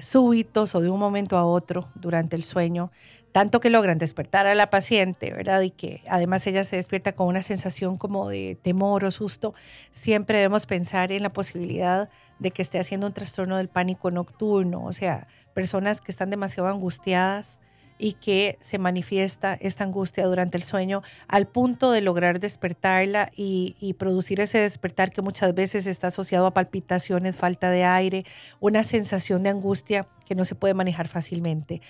súbitos 0.00 0.74
o 0.74 0.80
de 0.80 0.90
un 0.90 0.98
momento 0.98 1.38
a 1.38 1.44
otro 1.44 1.88
durante 1.94 2.34
el 2.34 2.42
sueño 2.42 2.90
tanto 3.32 3.60
que 3.60 3.70
logran 3.70 3.98
despertar 3.98 4.46
a 4.46 4.54
la 4.54 4.70
paciente, 4.70 5.32
¿verdad? 5.32 5.60
Y 5.62 5.70
que 5.70 6.02
además 6.08 6.46
ella 6.46 6.64
se 6.64 6.76
despierta 6.76 7.12
con 7.12 7.26
una 7.26 7.42
sensación 7.42 7.98
como 7.98 8.28
de 8.28 8.58
temor 8.62 9.04
o 9.04 9.10
susto, 9.10 9.54
siempre 9.92 10.38
debemos 10.38 10.66
pensar 10.66 11.12
en 11.12 11.22
la 11.22 11.32
posibilidad 11.32 12.08
de 12.38 12.50
que 12.50 12.62
esté 12.62 12.78
haciendo 12.78 13.06
un 13.06 13.12
trastorno 13.12 13.56
del 13.56 13.68
pánico 13.68 14.10
nocturno, 14.10 14.84
o 14.84 14.92
sea, 14.92 15.26
personas 15.54 16.00
que 16.00 16.12
están 16.12 16.30
demasiado 16.30 16.68
angustiadas 16.68 17.58
y 17.98 18.12
que 18.14 18.56
se 18.60 18.78
manifiesta 18.78 19.54
esta 19.60 19.84
angustia 19.84 20.24
durante 20.26 20.56
el 20.56 20.62
sueño 20.62 21.02
al 21.26 21.46
punto 21.46 21.90
de 21.90 22.00
lograr 22.00 22.40
despertarla 22.40 23.30
y, 23.36 23.74
producir 23.98 24.40
ese 24.40 24.58
despertar 24.58 25.10
que 25.10 25.22
muchas 25.22 25.54
veces 25.54 25.86
está 25.86 26.06
asociado 26.06 26.46
a 26.46 26.54
palpitaciones, 26.54 27.36
falta 27.36 27.70
de 27.70 27.84
aire, 27.84 28.24
una 28.60 28.84
sensación 28.84 29.42
de 29.42 29.50
angustia 29.50 30.06
que 30.24 30.34
no 30.34 30.44
se 30.44 30.54
puede 30.54 30.74
manejar 30.74 31.08
fácilmente. 31.08 31.80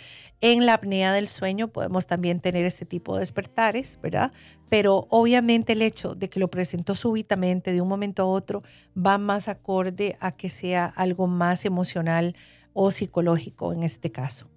En 0.40 0.64
la 0.64 0.74
apnea 0.74 1.12
del 1.12 1.28
sueño 1.28 1.68
podemos 1.68 2.06
también 2.06 2.40
tener 2.40 2.64
este 2.64 2.86
tipo 2.86 3.14
de 3.14 3.20
despertares, 3.20 3.98
¿verdad? 4.00 4.32
Pero 4.70 5.06
obviamente 5.10 5.74
el 5.74 5.82
hecho 5.82 6.14
de 6.14 6.28
que 6.30 6.40
lo 6.40 6.48
presentó 6.48 6.94
súbitamente 6.94 7.72
de 7.72 7.80
un 7.80 7.88
momento 7.88 8.22
a 8.22 8.26
otro 8.26 8.62
va 8.96 9.18
más 9.18 9.48
acorde 9.48 10.16
a 10.20 10.32
que 10.32 10.48
sea 10.48 10.86
algo 10.86 11.26
más 11.26 11.64
emocional 11.64 12.36
o 12.72 12.90
psicológico 12.90 13.72
en 13.72 13.82
este 13.82 14.10
caso. 14.12 14.48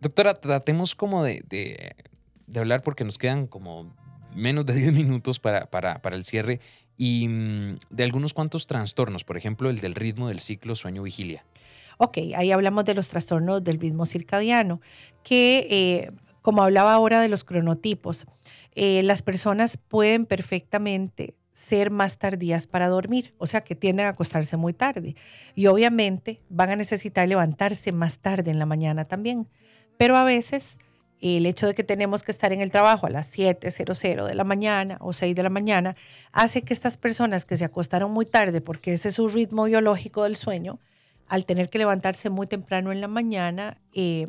Doctora, 0.00 0.34
tratemos 0.34 0.94
como 0.94 1.22
de, 1.22 1.94
hablar 2.54 2.82
porque 2.82 3.04
nos 3.04 3.18
quedan 3.18 3.46
como 3.46 3.94
menos 4.34 4.66
de 4.66 4.74
10 4.74 4.92
minutos 4.92 5.38
para, 5.38 5.70
para, 5.70 6.00
el 6.16 6.24
cierre 6.24 6.60
y 6.96 7.28
mm, 7.28 7.78
de 7.90 8.04
algunos 8.04 8.34
cuantos 8.34 8.66
trastornos, 8.66 9.24
por 9.24 9.36
ejemplo, 9.36 9.70
el 9.70 9.80
del 9.80 9.94
ritmo 9.94 10.28
del 10.28 10.40
ciclo 10.40 10.74
sueño-vigilia. 10.74 11.44
Ok, 11.98 12.16
ahí 12.34 12.50
hablamos 12.50 12.86
de 12.86 12.94
los 12.94 13.10
trastornos 13.10 13.62
del 13.62 13.78
ritmo 13.78 14.06
circadiano, 14.06 14.80
que 15.22 15.66
eh, 15.70 16.10
como 16.40 16.62
hablaba 16.62 16.94
ahora 16.94 17.20
de 17.20 17.28
los 17.28 17.44
cronotipos, 17.44 18.26
eh, 18.74 19.02
las 19.02 19.20
personas 19.20 19.76
pueden 19.76 20.24
perfectamente 20.24 21.34
ser 21.52 21.90
más 21.90 22.18
tardías 22.18 22.66
para 22.66 22.88
dormir, 22.88 23.34
o 23.36 23.44
sea 23.44 23.60
que 23.60 23.74
tienden 23.74 24.06
a 24.06 24.10
acostarse 24.10 24.56
muy 24.56 24.72
tarde 24.72 25.14
y 25.54 25.66
obviamente 25.66 26.40
van 26.48 26.70
a 26.70 26.76
necesitar 26.76 27.28
levantarse 27.28 27.92
más 27.92 28.18
tarde 28.18 28.50
en 28.50 28.58
la 28.58 28.66
mañana 28.66 29.04
también. 29.04 29.46
Pero 30.00 30.16
a 30.16 30.24
veces 30.24 30.78
el 31.20 31.44
hecho 31.44 31.66
de 31.66 31.74
que 31.74 31.84
tenemos 31.84 32.22
que 32.22 32.30
estar 32.30 32.54
en 32.54 32.62
el 32.62 32.70
trabajo 32.70 33.06
a 33.06 33.10
las 33.10 33.36
7.00 33.36 34.26
de 34.26 34.34
la 34.34 34.44
mañana 34.44 34.96
o 35.00 35.12
6 35.12 35.36
de 35.36 35.42
la 35.42 35.50
mañana 35.50 35.94
hace 36.32 36.62
que 36.62 36.72
estas 36.72 36.96
personas 36.96 37.44
que 37.44 37.58
se 37.58 37.66
acostaron 37.66 38.10
muy 38.10 38.24
tarde, 38.24 38.62
porque 38.62 38.94
ese 38.94 39.10
es 39.10 39.16
su 39.16 39.28
ritmo 39.28 39.64
biológico 39.64 40.22
del 40.22 40.36
sueño, 40.36 40.78
al 41.26 41.44
tener 41.44 41.68
que 41.68 41.76
levantarse 41.76 42.30
muy 42.30 42.46
temprano 42.46 42.92
en 42.92 43.02
la 43.02 43.08
mañana, 43.08 43.76
eh, 43.92 44.28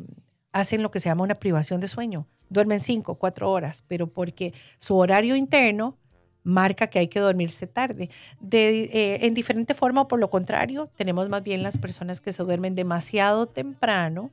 hacen 0.52 0.82
lo 0.82 0.90
que 0.90 1.00
se 1.00 1.08
llama 1.08 1.24
una 1.24 1.36
privación 1.36 1.80
de 1.80 1.88
sueño. 1.88 2.26
Duermen 2.50 2.78
5, 2.78 3.14
4 3.14 3.50
horas, 3.50 3.82
pero 3.88 4.08
porque 4.08 4.52
su 4.78 4.98
horario 4.98 5.36
interno 5.36 5.96
marca 6.42 6.88
que 6.88 6.98
hay 6.98 7.08
que 7.08 7.20
dormirse 7.20 7.66
tarde. 7.66 8.10
De, 8.40 8.90
eh, 8.92 9.26
en 9.26 9.32
diferente 9.32 9.72
forma 9.72 10.02
o 10.02 10.08
por 10.08 10.20
lo 10.20 10.28
contrario, 10.28 10.90
tenemos 10.96 11.30
más 11.30 11.42
bien 11.42 11.62
las 11.62 11.78
personas 11.78 12.20
que 12.20 12.34
se 12.34 12.42
duermen 12.42 12.74
demasiado 12.74 13.46
temprano 13.46 14.32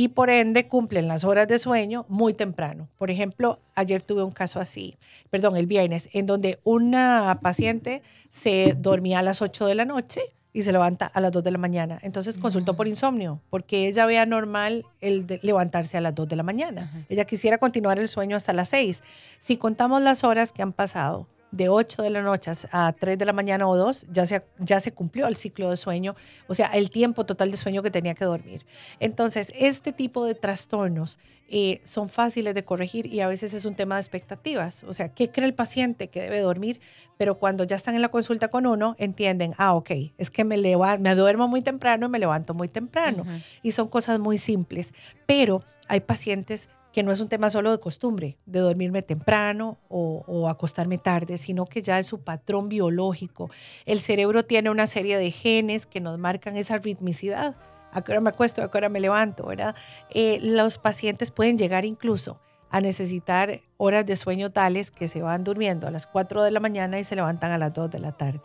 y 0.00 0.08
por 0.08 0.30
ende 0.30 0.66
cumplen 0.66 1.08
las 1.08 1.24
horas 1.24 1.46
de 1.46 1.58
sueño 1.58 2.06
muy 2.08 2.32
temprano. 2.32 2.88
Por 2.96 3.10
ejemplo, 3.10 3.58
ayer 3.74 4.00
tuve 4.00 4.22
un 4.22 4.30
caso 4.30 4.58
así, 4.58 4.96
perdón, 5.28 5.58
el 5.58 5.66
viernes, 5.66 6.08
en 6.14 6.24
donde 6.24 6.58
una 6.64 7.40
paciente 7.42 8.00
se 8.30 8.74
dormía 8.78 9.18
a 9.18 9.22
las 9.22 9.42
8 9.42 9.66
de 9.66 9.74
la 9.74 9.84
noche 9.84 10.22
y 10.54 10.62
se 10.62 10.72
levanta 10.72 11.04
a 11.04 11.20
las 11.20 11.32
2 11.32 11.44
de 11.44 11.50
la 11.50 11.58
mañana. 11.58 11.98
Entonces 12.00 12.38
consultó 12.38 12.76
por 12.76 12.88
insomnio, 12.88 13.42
porque 13.50 13.88
ella 13.88 14.06
veía 14.06 14.24
normal 14.24 14.86
el 15.02 15.38
levantarse 15.42 15.98
a 15.98 16.00
las 16.00 16.14
2 16.14 16.30
de 16.30 16.36
la 16.36 16.44
mañana. 16.44 17.04
Ella 17.10 17.26
quisiera 17.26 17.58
continuar 17.58 17.98
el 17.98 18.08
sueño 18.08 18.38
hasta 18.38 18.54
las 18.54 18.70
6. 18.70 19.02
Si 19.38 19.58
contamos 19.58 20.00
las 20.00 20.24
horas 20.24 20.50
que 20.50 20.62
han 20.62 20.72
pasado, 20.72 21.26
de 21.50 21.68
8 21.68 22.02
de 22.02 22.10
la 22.10 22.22
noche 22.22 22.52
a 22.72 22.92
3 22.92 23.18
de 23.18 23.24
la 23.24 23.32
mañana 23.32 23.68
o 23.68 23.76
2, 23.76 24.06
ya 24.10 24.26
se, 24.26 24.42
ya 24.58 24.80
se 24.80 24.92
cumplió 24.92 25.26
el 25.26 25.36
ciclo 25.36 25.70
de 25.70 25.76
sueño, 25.76 26.14
o 26.46 26.54
sea, 26.54 26.68
el 26.68 26.90
tiempo 26.90 27.26
total 27.26 27.50
de 27.50 27.56
sueño 27.56 27.82
que 27.82 27.90
tenía 27.90 28.14
que 28.14 28.24
dormir. 28.24 28.64
Entonces, 29.00 29.52
este 29.56 29.92
tipo 29.92 30.24
de 30.24 30.34
trastornos 30.34 31.18
eh, 31.52 31.80
son 31.84 32.08
fáciles 32.08 32.54
de 32.54 32.64
corregir 32.64 33.06
y 33.06 33.20
a 33.20 33.28
veces 33.28 33.54
es 33.54 33.64
un 33.64 33.74
tema 33.74 33.96
de 33.96 34.02
expectativas. 34.02 34.84
O 34.84 34.92
sea, 34.92 35.08
¿qué 35.08 35.30
cree 35.30 35.46
el 35.46 35.54
paciente 35.54 36.08
que 36.08 36.22
debe 36.22 36.40
dormir? 36.40 36.80
Pero 37.16 37.38
cuando 37.38 37.64
ya 37.64 37.74
están 37.74 37.96
en 37.96 38.02
la 38.02 38.08
consulta 38.08 38.48
con 38.48 38.66
uno, 38.66 38.94
entienden, 38.98 39.54
ah, 39.58 39.74
ok, 39.74 39.90
es 40.16 40.30
que 40.30 40.44
me, 40.44 40.56
me 40.56 41.14
duermo 41.16 41.48
muy 41.48 41.60
temprano 41.60 42.06
y 42.06 42.08
me 42.08 42.20
levanto 42.20 42.54
muy 42.54 42.68
temprano. 42.68 43.24
Y 43.62 43.72
son 43.72 43.88
cosas 43.88 44.20
muy 44.20 44.38
simples. 44.38 44.94
Pero 45.26 45.64
hay 45.88 46.00
pacientes 46.00 46.68
que 46.92 47.02
no 47.02 47.12
es 47.12 47.20
un 47.20 47.28
tema 47.28 47.50
solo 47.50 47.70
de 47.70 47.78
costumbre, 47.78 48.36
de 48.46 48.60
dormirme 48.60 49.02
temprano 49.02 49.78
o, 49.88 50.48
acostarme 50.48 50.98
tarde, 50.98 51.38
sino 51.38 51.66
que 51.66 51.82
ya 51.82 51.98
es 51.98 52.06
su 52.06 52.20
patrón 52.20 52.68
biológico. 52.68 53.50
El 53.86 54.00
cerebro 54.00 54.44
tiene 54.44 54.70
una 54.70 54.86
serie 54.86 55.18
de 55.18 55.30
genes 55.30 55.86
que 55.86 56.00
nos 56.00 56.18
marcan 56.18 56.56
esa 56.56 56.78
ritmicidad. 56.78 57.56
A 57.92 58.02
qué 58.02 58.12
hora 58.12 58.20
me 58.20 58.30
acuesto, 58.30 58.62
a 58.62 58.70
qué 58.70 58.78
hora 58.78 58.88
me 58.88 59.00
levanto, 59.00 59.46
¿verdad? 59.46 59.74
Eh, 60.10 60.38
los 60.42 60.78
pacientes 60.78 61.30
pueden 61.30 61.58
llegar 61.58 61.84
incluso 61.84 62.40
a 62.70 62.80
necesitar 62.80 63.60
horas 63.76 64.06
de 64.06 64.14
sueño 64.14 64.50
tales 64.50 64.90
que 64.90 65.08
se 65.08 65.22
van 65.22 65.42
durmiendo 65.42 65.88
a 65.88 65.90
las 65.90 66.06
4 66.06 66.44
de 66.44 66.50
la 66.52 66.60
mañana 66.60 66.98
y 66.98 67.04
se 67.04 67.16
levantan 67.16 67.50
a 67.50 67.58
las 67.58 67.72
2 67.72 67.90
de 67.90 67.98
la 67.98 68.12
tarde. 68.12 68.40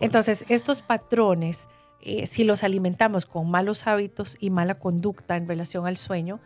Entonces, 0.00 0.44
estos 0.48 0.82
patrones, 0.82 1.68
eh, 2.00 2.26
si 2.26 2.42
los 2.42 2.64
alimentamos 2.64 3.26
con 3.26 3.48
malos 3.48 3.86
hábitos 3.86 4.36
y 4.40 4.50
mala 4.50 4.80
conducta 4.80 5.36
en 5.36 5.46
relación 5.46 5.86
al 5.86 5.96
sueño, 5.96 6.40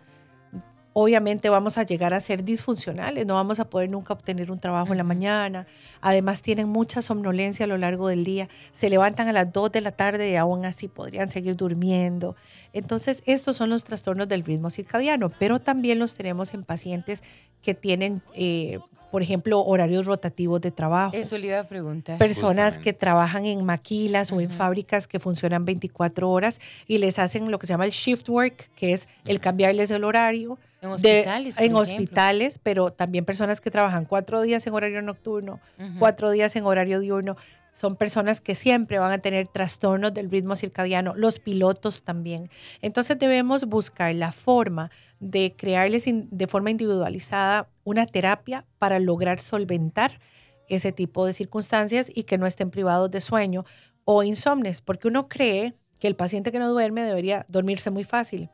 obviamente 0.94 1.50
vamos 1.50 1.76
a 1.76 1.82
llegar 1.82 2.14
a 2.14 2.20
ser 2.20 2.44
disfuncionales, 2.44 3.26
no 3.26 3.34
vamos 3.34 3.60
a 3.60 3.68
poder 3.68 3.90
nunca 3.90 4.14
obtener 4.14 4.50
un 4.50 4.60
trabajo 4.60 4.92
en 4.92 4.98
la 4.98 5.04
mañana. 5.04 5.66
Además 6.00 6.40
tienen 6.40 6.68
mucha 6.68 7.02
somnolencia 7.02 7.64
a 7.64 7.66
lo 7.66 7.76
largo 7.76 8.08
del 8.08 8.24
día, 8.24 8.48
se 8.72 8.88
levantan 8.88 9.28
a 9.28 9.32
las 9.32 9.52
2 9.52 9.72
de 9.72 9.80
la 9.82 9.92
tarde 9.92 10.30
y 10.30 10.36
aún 10.36 10.64
así 10.64 10.88
podrían 10.88 11.28
seguir 11.28 11.56
durmiendo. 11.56 12.36
Entonces, 12.72 13.22
estos 13.26 13.56
son 13.56 13.70
los 13.70 13.84
trastornos 13.84 14.28
del 14.28 14.44
ritmo 14.44 14.70
circadiano, 14.70 15.30
pero 15.38 15.60
también 15.60 15.98
los 15.98 16.14
tenemos 16.14 16.54
en 16.54 16.62
pacientes 16.62 17.24
que 17.60 17.74
tienen, 17.74 18.22
eh, 18.34 18.78
por 19.14 19.22
ejemplo, 19.22 19.60
horarios 19.64 20.06
rotativos 20.06 20.60
de 20.60 20.72
trabajo. 20.72 21.14
Eso 21.14 21.38
le 21.38 21.46
iba 21.46 21.60
a 21.60 21.68
preguntar. 21.68 22.18
Personas 22.18 22.80
que 22.80 22.92
trabajan 22.92 23.46
en 23.46 23.64
maquilas 23.64 24.32
o 24.32 24.40
en 24.40 24.50
fábricas 24.50 25.06
que 25.06 25.20
funcionan 25.20 25.64
24 25.64 26.28
horas 26.28 26.60
y 26.88 26.98
les 26.98 27.20
hacen 27.20 27.48
lo 27.52 27.60
que 27.60 27.68
se 27.68 27.74
llama 27.74 27.84
el 27.84 27.92
shift 27.92 28.28
work, 28.28 28.70
que 28.74 28.92
es 28.92 29.06
el 29.24 29.38
cambiarles 29.38 29.92
el 29.92 30.02
horario 30.02 30.58
en 30.82 30.90
hospitales. 30.90 31.58
en 31.58 31.76
hospitales, 31.76 32.58
pero 32.60 32.90
también 32.90 33.24
personas 33.24 33.60
que 33.60 33.70
trabajan 33.70 34.04
cuatro 34.04 34.42
días 34.42 34.66
en 34.66 34.74
horario 34.74 35.00
nocturno, 35.00 35.60
cuatro 36.00 36.32
días 36.32 36.56
en 36.56 36.66
horario 36.66 36.98
diurno. 36.98 37.36
Son 37.74 37.96
personas 37.96 38.40
que 38.40 38.54
siempre 38.54 39.00
van 39.00 39.10
a 39.10 39.18
tener 39.18 39.48
trastornos 39.48 40.14
del 40.14 40.30
ritmo 40.30 40.54
circadiano, 40.54 41.12
los 41.16 41.40
pilotos 41.40 42.04
también. 42.04 42.48
Entonces 42.82 43.18
debemos 43.18 43.64
buscar 43.64 44.14
la 44.14 44.30
forma 44.30 44.92
de 45.18 45.54
crearles 45.56 46.04
de 46.06 46.46
forma 46.46 46.70
individualizada 46.70 47.68
una 47.82 48.06
terapia 48.06 48.64
para 48.78 49.00
lograr 49.00 49.40
solventar 49.40 50.20
ese 50.68 50.92
tipo 50.92 51.26
de 51.26 51.32
circunstancias 51.32 52.12
y 52.14 52.22
que 52.22 52.38
no 52.38 52.46
estén 52.46 52.70
privados 52.70 53.10
de 53.10 53.20
sueño 53.20 53.64
o 54.04 54.22
insomnes, 54.22 54.80
porque 54.80 55.08
uno 55.08 55.28
cree 55.28 55.74
que 55.98 56.06
el 56.06 56.14
paciente 56.14 56.52
que 56.52 56.60
no 56.60 56.68
duerme 56.68 57.02
debería 57.02 57.44
dormirse 57.48 57.90
muy 57.90 58.04
fácil 58.04 58.50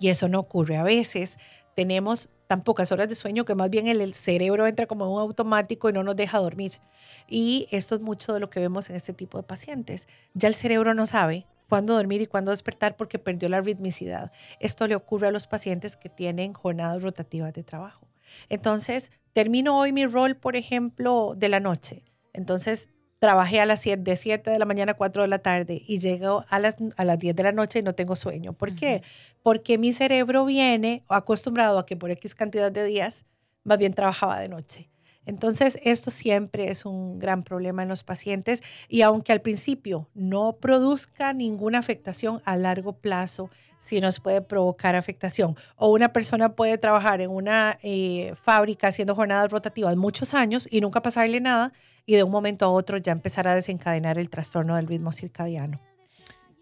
y 0.00 0.08
eso 0.08 0.26
no 0.26 0.40
ocurre. 0.40 0.78
A 0.78 0.84
veces 0.84 1.36
tenemos 1.74 2.30
tan 2.46 2.64
pocas 2.64 2.90
horas 2.92 3.10
de 3.10 3.14
sueño 3.14 3.44
que 3.44 3.54
más 3.54 3.68
bien 3.68 3.88
el, 3.88 4.14
cerebro 4.14 4.66
entra 4.66 4.86
como 4.86 5.14
un 5.14 5.20
automático 5.20 5.90
y 5.90 5.92
no 5.92 6.02
nos 6.02 6.16
deja 6.16 6.38
dormir. 6.38 6.80
Y 7.28 7.68
esto 7.70 7.94
es 7.94 8.00
mucho 8.00 8.32
de 8.32 8.40
lo 8.40 8.50
que 8.50 8.60
vemos 8.60 8.88
en 8.90 8.96
este 8.96 9.12
tipo 9.12 9.38
de 9.38 9.44
pacientes. 9.44 10.08
Ya 10.34 10.48
el 10.48 10.54
cerebro 10.54 10.94
no 10.94 11.06
sabe 11.06 11.46
cuándo 11.68 11.94
dormir 11.94 12.22
y 12.22 12.26
cuándo 12.26 12.50
despertar 12.50 12.96
porque 12.96 13.18
perdió 13.18 13.48
la 13.48 13.60
ritmicidad. 13.60 14.32
Esto 14.58 14.86
le 14.86 14.94
ocurre 14.94 15.28
a 15.28 15.30
los 15.30 15.46
pacientes 15.46 15.96
que 15.96 16.08
tienen 16.08 16.54
jornadas 16.54 17.02
rotativas 17.02 17.52
de 17.52 17.62
trabajo. 17.62 18.08
Entonces, 18.48 19.10
termino 19.32 19.78
hoy 19.78 19.92
mi 19.92 20.06
rol, 20.06 20.36
por 20.36 20.56
ejemplo, 20.56 21.34
de 21.36 21.48
la 21.48 21.60
noche. 21.60 22.02
Entonces, 22.32 22.88
trabajé 23.18 23.60
a 23.60 23.66
las 23.66 23.80
7, 23.80 24.02
de 24.02 24.16
7 24.16 24.50
de 24.50 24.58
la 24.58 24.64
mañana 24.64 24.92
a 24.92 24.96
4 24.96 25.22
de 25.22 25.28
la 25.28 25.40
tarde 25.40 25.82
y 25.86 25.98
llego 25.98 26.44
a 26.48 26.58
las, 26.58 26.76
a 26.96 27.04
las 27.04 27.18
10 27.18 27.36
de 27.36 27.42
la 27.42 27.52
noche 27.52 27.80
y 27.80 27.82
no 27.82 27.94
tengo 27.94 28.16
sueño. 28.16 28.52
¿Por 28.52 28.74
qué? 28.74 29.02
Porque 29.42 29.76
mi 29.78 29.92
cerebro 29.92 30.44
viene 30.44 31.04
acostumbrado 31.08 31.78
a 31.78 31.86
que 31.86 31.96
por 31.96 32.10
X 32.10 32.34
cantidad 32.34 32.70
de 32.70 32.84
días 32.84 33.24
más 33.64 33.78
bien 33.78 33.92
trabajaba 33.92 34.38
de 34.38 34.48
noche. 34.48 34.88
Entonces, 35.28 35.78
esto 35.82 36.10
siempre 36.10 36.70
es 36.70 36.86
un 36.86 37.18
gran 37.18 37.42
problema 37.42 37.82
en 37.82 37.90
los 37.90 38.02
pacientes 38.02 38.62
y 38.88 39.02
aunque 39.02 39.30
al 39.30 39.42
principio 39.42 40.08
no 40.14 40.56
produzca 40.56 41.34
ninguna 41.34 41.80
afectación 41.80 42.40
a 42.46 42.56
largo 42.56 42.94
plazo, 42.94 43.50
sí 43.78 44.00
nos 44.00 44.20
puede 44.20 44.40
provocar 44.40 44.96
afectación. 44.96 45.54
O 45.76 45.92
una 45.92 46.14
persona 46.14 46.56
puede 46.56 46.78
trabajar 46.78 47.20
en 47.20 47.28
una 47.28 47.78
eh, 47.82 48.32
fábrica 48.42 48.88
haciendo 48.88 49.14
jornadas 49.14 49.52
rotativas 49.52 49.98
muchos 49.98 50.32
años 50.32 50.66
y 50.70 50.80
nunca 50.80 51.02
pasarle 51.02 51.40
nada 51.40 51.74
y 52.06 52.14
de 52.16 52.22
un 52.22 52.30
momento 52.30 52.64
a 52.64 52.70
otro 52.70 52.96
ya 52.96 53.12
empezar 53.12 53.46
a 53.48 53.54
desencadenar 53.54 54.16
el 54.16 54.30
trastorno 54.30 54.76
del 54.76 54.86
ritmo 54.86 55.12
circadiano. 55.12 55.78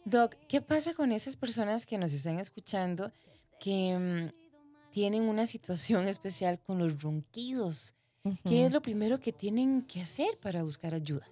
Doc, 0.05 0.35
¿qué 0.49 0.61
pasa 0.61 0.93
con 0.93 1.13
esas 1.13 1.37
personas 1.37 1.87
que 1.87 1.99
nos 1.99 2.13
están 2.13 2.41
escuchando 2.41 3.13
que 3.61 3.97
mm, 3.97 4.47
tienen 4.97 5.25
una 5.25 5.45
situación 5.45 6.09
especial 6.09 6.59
con 6.59 6.79
los 6.79 7.03
ronquidos. 7.03 7.96
¿Qué 8.49 8.67
es 8.67 8.73
lo 8.73 8.83
primero 8.83 9.21
que 9.21 9.33
tienen 9.33 9.83
que 9.83 10.01
hacer 10.01 10.39
para 10.41 10.63
buscar 10.63 10.95
ayuda? 10.95 11.27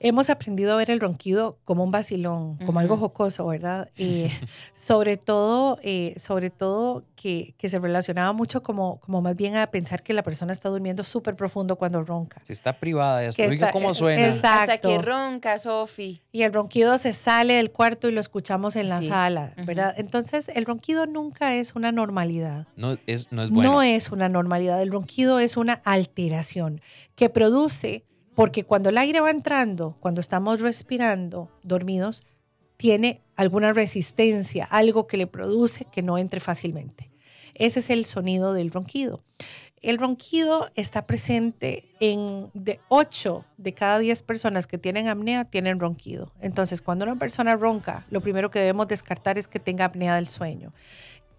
Hemos 0.00 0.30
aprendido 0.30 0.72
a 0.72 0.76
ver 0.76 0.90
el 0.90 0.98
ronquido 0.98 1.58
como 1.64 1.84
un 1.84 1.90
vacilón, 1.90 2.56
como 2.64 2.80
algo 2.80 2.96
jocoso, 2.96 3.46
¿verdad? 3.46 3.88
Y 4.00 4.28
sobre 4.74 5.18
todo, 5.18 5.78
eh, 5.82 6.14
sobre 6.16 6.48
todo 6.48 7.04
que, 7.14 7.54
que, 7.58 7.68
se 7.68 7.78
relacionaba 7.78 8.32
mucho 8.32 8.62
como, 8.62 8.98
como 9.00 9.20
más 9.20 9.36
bien 9.36 9.56
a 9.56 9.66
pensar 9.66 10.02
que 10.02 10.14
la 10.14 10.22
persona 10.22 10.52
está 10.52 10.70
durmiendo 10.70 11.04
súper 11.04 11.36
profundo 11.36 11.76
cuando 11.76 12.02
ronca. 12.02 12.40
Si 12.44 12.54
está 12.54 12.72
privada, 12.72 13.28
ya 13.30 13.44
está, 13.44 13.70
cómo 13.72 13.92
suena. 13.92 14.26
Exacto. 14.26 14.72
Hasta 14.72 14.78
que 14.78 14.98
ronca, 14.98 15.58
Sofi. 15.58 16.22
Y 16.32 16.42
el 16.42 16.52
ronquido 16.54 16.96
se 16.96 17.12
sale 17.12 17.54
del 17.54 17.70
cuarto 17.70 18.08
y 18.08 18.12
lo 18.12 18.20
escuchamos 18.20 18.74
en 18.76 18.88
la 18.88 19.02
sala, 19.02 19.52
¿verdad? 19.66 19.94
Entonces, 19.98 20.48
el 20.48 20.64
ronquido 20.64 21.04
nunca 21.04 21.54
es 21.54 21.74
una 21.74 21.92
normalidad. 21.92 22.66
No 22.76 22.96
es, 23.06 23.30
no 23.30 23.42
es 23.42 23.50
bueno. 23.50 23.72
No 23.72 23.82
es 23.82 24.10
una 24.10 24.30
normalidad. 24.30 24.80
El 24.80 24.90
ronquido 24.90 25.40
es 25.40 25.58
una 25.58 25.74
alteración 25.84 26.80
que 27.16 27.28
produce 27.28 28.04
porque 28.40 28.64
cuando 28.64 28.88
el 28.88 28.96
aire 28.96 29.20
va 29.20 29.30
entrando, 29.30 29.98
cuando 30.00 30.22
estamos 30.22 30.62
respirando 30.62 31.50
dormidos, 31.62 32.22
tiene 32.78 33.20
alguna 33.36 33.74
resistencia, 33.74 34.64
algo 34.64 35.06
que 35.06 35.18
le 35.18 35.26
produce 35.26 35.84
que 35.92 36.00
no 36.00 36.16
entre 36.16 36.40
fácilmente. 36.40 37.10
Ese 37.52 37.80
es 37.80 37.90
el 37.90 38.06
sonido 38.06 38.54
del 38.54 38.70
ronquido. 38.70 39.20
El 39.82 39.98
ronquido 39.98 40.70
está 40.74 41.06
presente 41.06 41.84
en 42.00 42.48
de 42.54 42.80
8 42.88 43.44
de 43.58 43.74
cada 43.74 43.98
10 43.98 44.22
personas 44.22 44.66
que 44.66 44.78
tienen 44.78 45.08
apnea 45.08 45.44
tienen 45.44 45.78
ronquido. 45.78 46.32
Entonces, 46.40 46.80
cuando 46.80 47.04
una 47.04 47.16
persona 47.16 47.56
ronca, 47.56 48.06
lo 48.08 48.22
primero 48.22 48.50
que 48.50 48.60
debemos 48.60 48.88
descartar 48.88 49.36
es 49.36 49.48
que 49.48 49.60
tenga 49.60 49.84
apnea 49.84 50.14
del 50.14 50.28
sueño. 50.28 50.72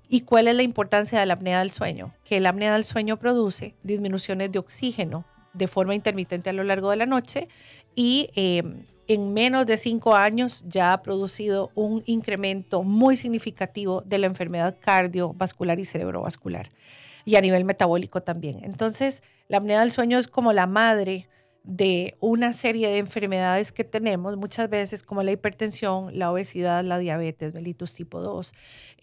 ¿Y 0.08 0.22
cuál 0.22 0.48
es 0.48 0.56
la 0.56 0.62
importancia 0.62 1.20
de 1.20 1.26
la 1.26 1.34
apnea 1.34 1.62
del 1.62 1.72
sueño? 1.72 2.14
Que 2.24 2.40
la 2.40 2.50
apnea 2.50 2.74
del 2.74 2.84
sueño 2.84 3.18
produce 3.18 3.74
disminuciones 3.82 4.52
de 4.52 4.60
oxígeno 4.60 5.26
de 5.54 5.68
forma 5.68 5.96
intermitente 5.96 6.50
a 6.50 6.54
lo 6.54 6.64
largo 6.64 6.90
de 6.90 6.98
la 6.98 7.06
noche 7.06 7.48
y 7.96 8.30
em, 8.36 8.86
en 9.08 9.34
menos 9.34 9.66
de 9.66 9.78
cinco 9.78 10.16
años 10.16 10.64
ya 10.68 10.94
ha 10.94 11.02
producido 11.02 11.72
un 11.76 12.04
incremento 12.06 12.84
muy 12.84 13.16
significativo 13.16 14.02
de 14.06 14.18
la 14.20 14.28
enfermedad 14.28 14.78
cardiovascular 14.80 15.80
y 15.80 15.86
cerebrovascular 15.86 16.70
y 17.26 17.36
a 17.36 17.42
nivel 17.42 17.66
metabólico 17.66 18.22
también. 18.22 18.64
Entonces, 18.64 19.22
la 19.48 19.58
apnea 19.58 19.82
del 19.82 19.92
sueño 19.92 20.18
es 20.18 20.28
como 20.28 20.54
la 20.54 20.66
madre 20.66 21.28
de 21.64 22.18
una 22.20 22.54
serie 22.54 22.90
de 22.90 22.98
enfermedades 22.98 23.72
que 23.72 23.84
tenemos 23.84 24.36
muchas 24.36 24.68
veces 24.68 25.04
como 25.04 25.22
la 25.22 25.32
hipertensión, 25.32 26.18
la 26.18 26.32
obesidad, 26.32 26.84
la 26.84 26.98
diabetes, 26.98 27.54
mellitus 27.54 27.94
tipo 27.94 28.20
2, 28.20 28.54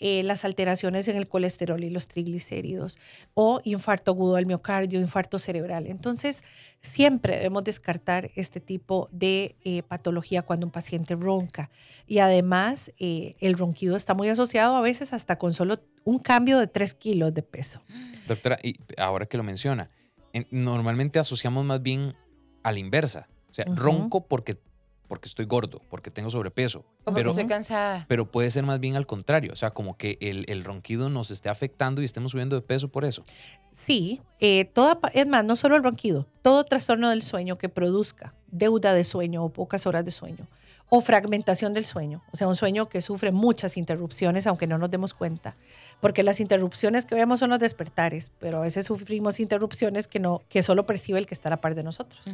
eh, 0.00 0.22
las 0.24 0.44
alteraciones 0.44 1.06
en 1.06 1.16
el 1.16 1.28
colesterol 1.28 1.82
y 1.84 1.90
los 1.90 2.08
triglicéridos 2.08 2.98
o 3.34 3.60
infarto 3.62 4.10
agudo 4.10 4.36
al 4.36 4.46
miocardio, 4.46 4.98
infarto 4.98 5.38
cerebral. 5.38 5.86
Entonces, 5.86 6.42
siempre 6.82 7.36
debemos 7.36 7.62
descartar 7.62 8.32
este 8.34 8.60
tipo 8.60 9.08
de 9.12 9.54
eh, 9.62 9.84
patología 9.84 10.42
cuando 10.42 10.66
un 10.66 10.72
paciente 10.72 11.14
ronca. 11.14 11.70
Y 12.08 12.18
además, 12.18 12.92
eh, 12.98 13.36
el 13.38 13.56
ronquido 13.56 13.94
está 13.94 14.14
muy 14.14 14.28
asociado 14.30 14.74
a 14.74 14.80
veces 14.80 15.12
hasta 15.12 15.38
con 15.38 15.54
solo 15.54 15.78
un 16.02 16.18
cambio 16.18 16.58
de 16.58 16.66
3 16.66 16.94
kilos 16.94 17.34
de 17.34 17.42
peso. 17.42 17.82
Doctora, 18.26 18.58
y 18.64 18.80
ahora 18.96 19.26
que 19.26 19.36
lo 19.36 19.44
menciona, 19.44 19.88
normalmente 20.50 21.20
asociamos 21.20 21.64
más 21.64 21.82
bien 21.82 22.14
a 22.68 22.72
la 22.72 22.78
inversa. 22.78 23.28
O 23.50 23.54
sea, 23.54 23.64
ronco 23.74 24.26
porque, 24.26 24.58
porque 25.08 25.28
estoy 25.28 25.46
gordo, 25.46 25.80
porque 25.88 26.10
tengo 26.10 26.30
sobrepeso. 26.30 26.84
O 27.04 27.12
pero, 27.12 27.30
estoy 27.30 27.46
cansada. 27.46 28.04
Pero 28.08 28.30
puede 28.30 28.50
ser 28.50 28.64
más 28.64 28.78
bien 28.78 28.96
al 28.96 29.06
contrario. 29.06 29.52
O 29.52 29.56
sea, 29.56 29.70
como 29.70 29.96
que 29.96 30.18
el, 30.20 30.44
el 30.48 30.64
ronquido 30.64 31.08
nos 31.10 31.30
esté 31.30 31.48
afectando 31.48 32.02
y 32.02 32.04
estemos 32.04 32.32
subiendo 32.32 32.56
de 32.56 32.62
peso 32.62 32.88
por 32.88 33.04
eso. 33.04 33.24
Sí, 33.72 34.20
eh, 34.40 34.66
toda, 34.66 34.98
es 35.14 35.26
más, 35.26 35.44
no 35.44 35.56
solo 35.56 35.76
el 35.76 35.82
ronquido, 35.82 36.26
todo 36.42 36.64
trastorno 36.64 37.10
del 37.10 37.22
sueño 37.22 37.58
que 37.58 37.68
produzca 37.68 38.34
deuda 38.48 38.94
de 38.94 39.04
sueño 39.04 39.44
o 39.44 39.50
pocas 39.50 39.86
horas 39.86 40.04
de 40.04 40.10
sueño 40.10 40.46
o 40.90 41.00
fragmentación 41.00 41.74
del 41.74 41.84
sueño, 41.84 42.22
o 42.32 42.36
sea, 42.36 42.48
un 42.48 42.56
sueño 42.56 42.88
que 42.88 43.02
sufre 43.02 43.30
muchas 43.30 43.76
interrupciones 43.76 44.46
aunque 44.46 44.66
no 44.66 44.78
nos 44.78 44.90
demos 44.90 45.12
cuenta, 45.12 45.54
porque 46.00 46.22
las 46.22 46.40
interrupciones 46.40 47.04
que 47.04 47.14
vemos 47.14 47.40
son 47.40 47.50
los 47.50 47.58
despertares, 47.58 48.32
pero 48.38 48.58
a 48.58 48.62
veces 48.62 48.86
sufrimos 48.86 49.38
interrupciones 49.40 50.08
que 50.08 50.18
no 50.18 50.42
que 50.48 50.62
solo 50.62 50.86
percibe 50.86 51.18
el 51.18 51.26
que 51.26 51.34
está 51.34 51.48
a 51.48 51.50
la 51.50 51.56
par 51.58 51.74
de 51.74 51.82
nosotros. 51.82 52.26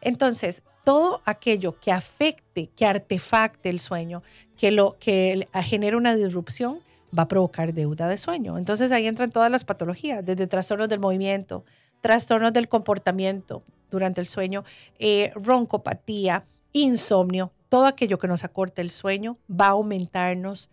Entonces, 0.00 0.62
todo 0.84 1.20
aquello 1.24 1.78
que 1.78 1.92
afecte, 1.92 2.70
que 2.74 2.86
artefacte 2.86 3.68
el 3.68 3.80
sueño, 3.80 4.22
que 4.56 4.70
lo 4.70 4.96
que 4.98 5.48
genere 5.64 5.96
una 5.96 6.14
disrupción 6.14 6.80
va 7.16 7.24
a 7.24 7.28
provocar 7.28 7.72
deuda 7.72 8.08
de 8.08 8.18
sueño. 8.18 8.58
Entonces, 8.58 8.92
ahí 8.92 9.06
entran 9.06 9.30
todas 9.30 9.50
las 9.50 9.64
patologías, 9.64 10.24
desde 10.24 10.46
trastornos 10.46 10.88
del 10.88 11.00
movimiento, 11.00 11.64
trastornos 12.00 12.52
del 12.52 12.68
comportamiento 12.68 13.62
durante 13.90 14.20
el 14.20 14.26
sueño, 14.26 14.64
eh, 14.98 15.32
roncopatía, 15.36 16.44
insomnio, 16.72 17.52
todo 17.74 17.86
aquello 17.86 18.20
que 18.20 18.28
nos 18.28 18.44
acorte 18.44 18.82
el 18.82 18.90
sueño 18.92 19.36
va 19.50 19.66
a 19.66 19.70
aumentarnos 19.70 20.70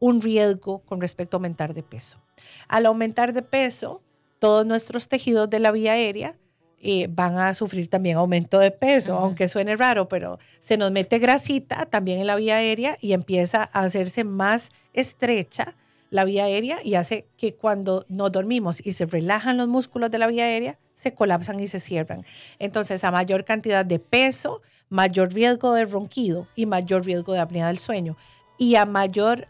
un 0.00 0.20
riesgo 0.20 0.80
con 0.80 1.00
respecto 1.00 1.36
a 1.36 1.38
aumentar 1.38 1.72
de 1.72 1.84
peso. 1.84 2.18
Al 2.66 2.86
aumentar 2.86 3.32
de 3.32 3.42
peso, 3.42 4.02
todos 4.40 4.66
nuestros 4.66 5.08
tejidos 5.08 5.48
de 5.50 5.60
la 5.60 5.70
vía 5.70 5.92
aérea 5.92 6.34
eh, 6.80 7.06
van 7.08 7.38
a 7.38 7.54
sufrir 7.54 7.86
también 7.86 8.16
aumento 8.16 8.58
de 8.58 8.72
peso, 8.72 9.16
aunque 9.16 9.46
suene 9.46 9.76
raro, 9.76 10.08
pero 10.08 10.40
se 10.58 10.76
nos 10.76 10.90
mete 10.90 11.20
grasita 11.20 11.86
también 11.86 12.18
en 12.18 12.26
la 12.26 12.34
vía 12.34 12.56
aérea 12.56 12.98
y 13.00 13.12
empieza 13.12 13.70
a 13.72 13.82
hacerse 13.82 14.24
más 14.24 14.70
estrecha 14.94 15.76
la 16.10 16.24
vía 16.24 16.46
aérea 16.46 16.80
y 16.82 16.96
hace 16.96 17.28
que 17.36 17.54
cuando 17.54 18.04
nos 18.08 18.32
dormimos 18.32 18.84
y 18.84 18.94
se 18.94 19.06
relajan 19.06 19.58
los 19.58 19.68
músculos 19.68 20.10
de 20.10 20.18
la 20.18 20.26
vía 20.26 20.46
aérea, 20.46 20.76
se 20.92 21.14
colapsan 21.14 21.60
y 21.60 21.68
se 21.68 21.78
cierran. 21.78 22.24
Entonces, 22.58 23.04
a 23.04 23.12
mayor 23.12 23.44
cantidad 23.44 23.84
de 23.84 24.00
peso, 24.00 24.60
mayor 24.92 25.32
riesgo 25.32 25.72
de 25.72 25.86
ronquido 25.86 26.46
y 26.54 26.66
mayor 26.66 27.06
riesgo 27.06 27.32
de 27.32 27.40
apnea 27.40 27.68
del 27.68 27.78
sueño. 27.78 28.16
Y 28.58 28.74
a 28.74 28.84
mayor 28.84 29.48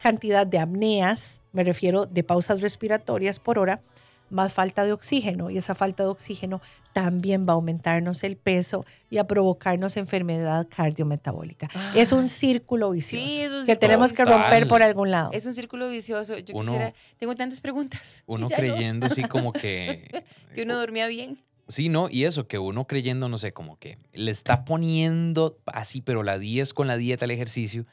cantidad 0.00 0.46
de 0.46 0.58
apneas, 0.58 1.40
me 1.52 1.64
refiero 1.64 2.04
de 2.04 2.22
pausas 2.22 2.60
respiratorias 2.60 3.40
por 3.40 3.58
hora, 3.58 3.80
más 4.28 4.52
falta 4.52 4.84
de 4.84 4.92
oxígeno 4.92 5.50
y 5.50 5.56
esa 5.56 5.74
falta 5.74 6.02
de 6.02 6.10
oxígeno 6.10 6.60
también 6.92 7.46
va 7.46 7.52
a 7.52 7.54
aumentarnos 7.54 8.22
el 8.22 8.36
peso 8.36 8.84
y 9.08 9.16
a 9.16 9.26
provocarnos 9.26 9.96
enfermedad 9.96 10.66
cardiometabólica. 10.74 11.68
es 11.94 12.12
un 12.12 12.28
círculo 12.28 12.90
vicioso 12.90 13.64
que 13.64 13.76
tenemos 13.76 14.12
que 14.12 14.26
romper 14.26 14.68
por 14.68 14.82
algún 14.82 15.10
lado. 15.10 15.30
Es 15.32 15.46
un 15.46 15.54
círculo 15.54 15.88
vicioso. 15.88 16.38
Yo 16.38 16.60
quisiera, 16.60 16.92
tengo 17.18 17.34
tantas 17.34 17.62
preguntas. 17.62 18.24
Uno 18.26 18.48
creyendo 18.54 19.06
así 19.06 19.22
como 19.22 19.54
que... 19.54 20.24
que 20.54 20.62
uno 20.62 20.76
dormía 20.76 21.06
bien. 21.06 21.38
Sí, 21.68 21.88
no, 21.88 22.08
y 22.10 22.24
eso, 22.24 22.46
que 22.46 22.58
uno 22.58 22.86
creyendo, 22.86 23.28
no 23.28 23.38
sé, 23.38 23.52
como 23.52 23.78
que 23.78 23.98
le 24.12 24.30
está 24.30 24.64
poniendo 24.64 25.58
así, 25.66 26.00
pero 26.02 26.22
la 26.22 26.38
10 26.38 26.74
con 26.74 26.86
la 26.86 26.96
dieta, 26.96 27.24
el 27.24 27.30
ejercicio, 27.30 27.86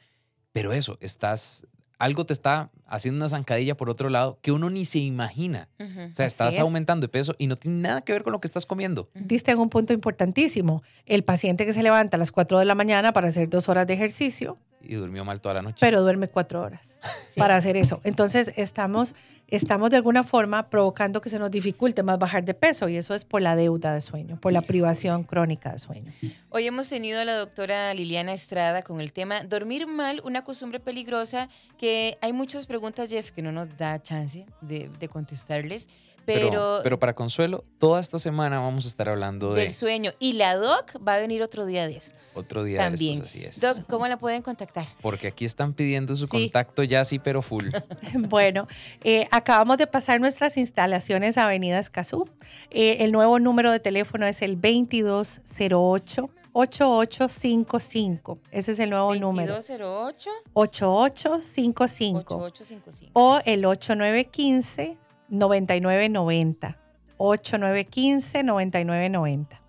pero 0.51 0.73
eso, 0.73 0.97
estás 1.01 1.67
algo 1.99 2.25
te 2.25 2.31
está 2.31 2.71
haciendo 2.87 3.17
una 3.17 3.27
zancadilla 3.27 3.75
por 3.75 3.89
otro 3.89 4.09
lado 4.09 4.39
que 4.41 4.53
uno 4.53 4.69
ni 4.69 4.85
se 4.85 4.99
imagina. 4.99 5.67
o 5.79 6.15
sea, 6.15 6.25
estás 6.25 6.57
aumentando 6.57 7.05
de 7.05 7.09
peso 7.09 7.35
y 7.37 7.47
no 7.47 7.57
tiene 7.57 7.77
nada 7.81 8.01
que 8.01 8.13
ver 8.13 8.23
con 8.23 8.31
lo 8.31 8.39
que 8.39 8.47
estás 8.47 8.65
comiendo. 8.65 9.09
Diste 9.13 9.51
en 9.51 9.59
un 9.59 9.69
punto 9.69 9.93
importantísimo. 9.93 10.81
El 11.05 11.23
paciente 11.23 11.65
que 11.65 11.73
se 11.73 11.83
levanta 11.83 12.15
a 12.15 12.19
las 12.19 12.31
4 12.31 12.57
de 12.57 12.65
la 12.65 12.73
mañana 12.73 13.11
para 13.11 13.27
hacer 13.27 13.49
dos 13.49 13.67
horas 13.67 13.85
de 13.85 13.93
ejercicio. 13.93 14.57
Y 14.81 14.95
durmió 14.95 15.25
mal 15.25 15.41
toda 15.41 15.55
la 15.55 15.61
noche. 15.61 15.77
Pero 15.81 16.01
duerme 16.01 16.29
cuatro 16.29 16.61
horas 16.61 16.97
para 17.35 17.57
hacer 17.57 17.75
eso. 17.75 17.99
Entonces, 18.05 18.53
estamos 18.55 19.13
estamos 19.51 19.89
de 19.89 19.97
alguna 19.97 20.23
forma 20.23 20.69
provocando 20.69 21.21
que 21.21 21.29
se 21.29 21.39
nos 21.39 21.51
dificulte 21.51 22.03
más 22.03 22.19
bajar 22.19 22.43
de 22.43 22.53
peso 22.53 22.89
y 22.89 22.97
eso 22.97 23.13
es 23.13 23.25
por 23.25 23.41
la 23.41 23.55
deuda 23.55 23.93
de 23.93 24.01
sueño, 24.01 24.39
por 24.39 24.53
la 24.53 24.61
privación 24.61 25.23
crónica 25.23 25.71
de 25.71 25.79
sueño. 25.79 26.11
Hoy 26.49 26.67
hemos 26.67 26.87
tenido 26.87 27.19
a 27.19 27.25
la 27.25 27.35
doctora 27.35 27.93
Liliana 27.93 28.33
Estrada 28.33 28.81
con 28.81 29.01
el 29.01 29.13
tema 29.13 29.43
dormir 29.43 29.87
mal, 29.87 30.21
una 30.23 30.43
costumbre 30.43 30.79
peligrosa, 30.79 31.49
que 31.77 32.17
hay 32.21 32.33
muchas 32.33 32.65
preguntas, 32.65 33.09
Jeff, 33.09 33.31
que 33.31 33.41
no 33.41 33.51
nos 33.51 33.77
da 33.77 34.01
chance 34.01 34.45
de, 34.61 34.89
de 34.99 35.07
contestarles. 35.07 35.89
Pero, 36.25 36.79
pero, 36.83 36.99
para 36.99 37.13
consuelo, 37.13 37.63
toda 37.79 37.99
esta 37.99 38.19
semana 38.19 38.59
vamos 38.59 38.85
a 38.85 38.87
estar 38.87 39.09
hablando 39.09 39.53
del 39.53 39.71
sueño. 39.71 40.11
Y 40.19 40.33
la 40.33 40.55
doc 40.55 40.95
va 41.05 41.15
a 41.15 41.19
venir 41.19 41.41
otro 41.41 41.65
día 41.65 41.87
de 41.87 41.95
estos. 41.95 42.37
Otro 42.37 42.63
día 42.63 42.89
de 42.89 42.95
estos, 42.95 43.29
así 43.29 43.43
es. 43.43 43.59
Doc, 43.59 43.79
¿cómo 43.87 44.07
la 44.07 44.17
pueden 44.17 44.41
contactar? 44.41 44.85
Porque 45.01 45.27
aquí 45.27 45.45
están 45.45 45.73
pidiendo 45.73 46.15
su 46.15 46.27
contacto 46.27 46.83
ya 46.83 47.03
sí, 47.05 47.19
pero 47.19 47.41
full. 47.41 47.65
bueno, 48.13 48.67
eh, 49.03 49.27
acabamos 49.31 49.77
de 49.77 49.87
pasar 49.87 50.19
nuestras 50.19 50.57
instalaciones 50.57 51.37
a 51.37 51.45
Avenida 51.45 51.79
Escazú. 51.79 52.29
Eh, 52.69 52.97
el 52.99 53.11
nuevo 53.11 53.39
número 53.39 53.71
de 53.71 53.79
teléfono 53.79 54.25
es 54.25 54.41
el 54.41 54.55
2208 54.55 56.29
8855. 56.53 58.39
Ese 58.51 58.71
es 58.71 58.79
el 58.79 58.89
nuevo 58.89 59.15
número. 59.15 59.53
2208 59.53 60.29
8855. 60.53 62.35
8855. 62.35 63.11
O 63.13 63.39
el 63.45 63.65
8915 63.65 64.97
9990. 65.29 66.77
8915 67.17 68.43
9990. 68.43 69.61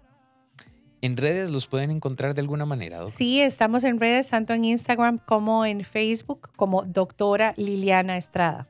¿En 1.02 1.16
redes 1.16 1.50
los 1.50 1.66
pueden 1.66 1.90
encontrar 1.90 2.34
de 2.34 2.42
alguna 2.42 2.66
manera? 2.66 3.08
Sí, 3.08 3.40
estamos 3.40 3.84
en 3.84 3.98
redes 3.98 4.28
tanto 4.28 4.52
en 4.52 4.64
Instagram 4.64 5.18
como 5.18 5.64
en 5.64 5.82
Facebook 5.82 6.50
como 6.56 6.82
doctora 6.82 7.54
Liliana 7.56 8.16
Estrada. 8.16 8.68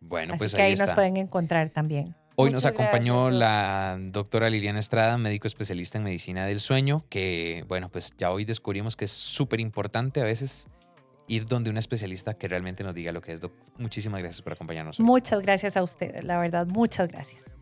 Bueno, 0.00 0.34
Así 0.34 0.38
pues 0.38 0.54
que 0.54 0.62
ahí, 0.62 0.72
ahí 0.72 0.78
nos 0.78 0.92
pueden 0.92 1.16
encontrar 1.16 1.70
también. 1.70 2.14
Hoy 2.34 2.50
nos 2.50 2.64
Muchas 2.64 2.72
acompañó 2.72 3.30
la 3.30 3.98
doctora 4.00 4.48
Liliana 4.48 4.78
Estrada, 4.78 5.18
médico 5.18 5.46
especialista 5.46 5.98
en 5.98 6.04
medicina 6.04 6.46
del 6.46 6.60
sueño, 6.60 7.04
que, 7.10 7.64
bueno, 7.68 7.90
pues 7.90 8.14
ya 8.16 8.30
hoy 8.30 8.44
descubrimos 8.44 8.96
que 8.96 9.04
es 9.04 9.12
súper 9.12 9.60
importante 9.60 10.20
a 10.22 10.24
veces 10.24 10.68
ir 11.26 11.46
donde 11.46 11.70
un 11.70 11.78
especialista 11.78 12.34
que 12.34 12.48
realmente 12.48 12.84
nos 12.84 12.94
diga 12.94 13.12
lo 13.12 13.20
que 13.20 13.32
es. 13.32 13.40
Muchísimas 13.78 14.20
gracias 14.20 14.42
por 14.42 14.52
acompañarnos. 14.52 15.00
Muchas 15.00 15.42
gracias 15.42 15.76
a 15.76 15.82
ustedes, 15.82 16.24
la 16.24 16.38
verdad, 16.38 16.66
muchas 16.66 17.08
gracias. 17.08 17.52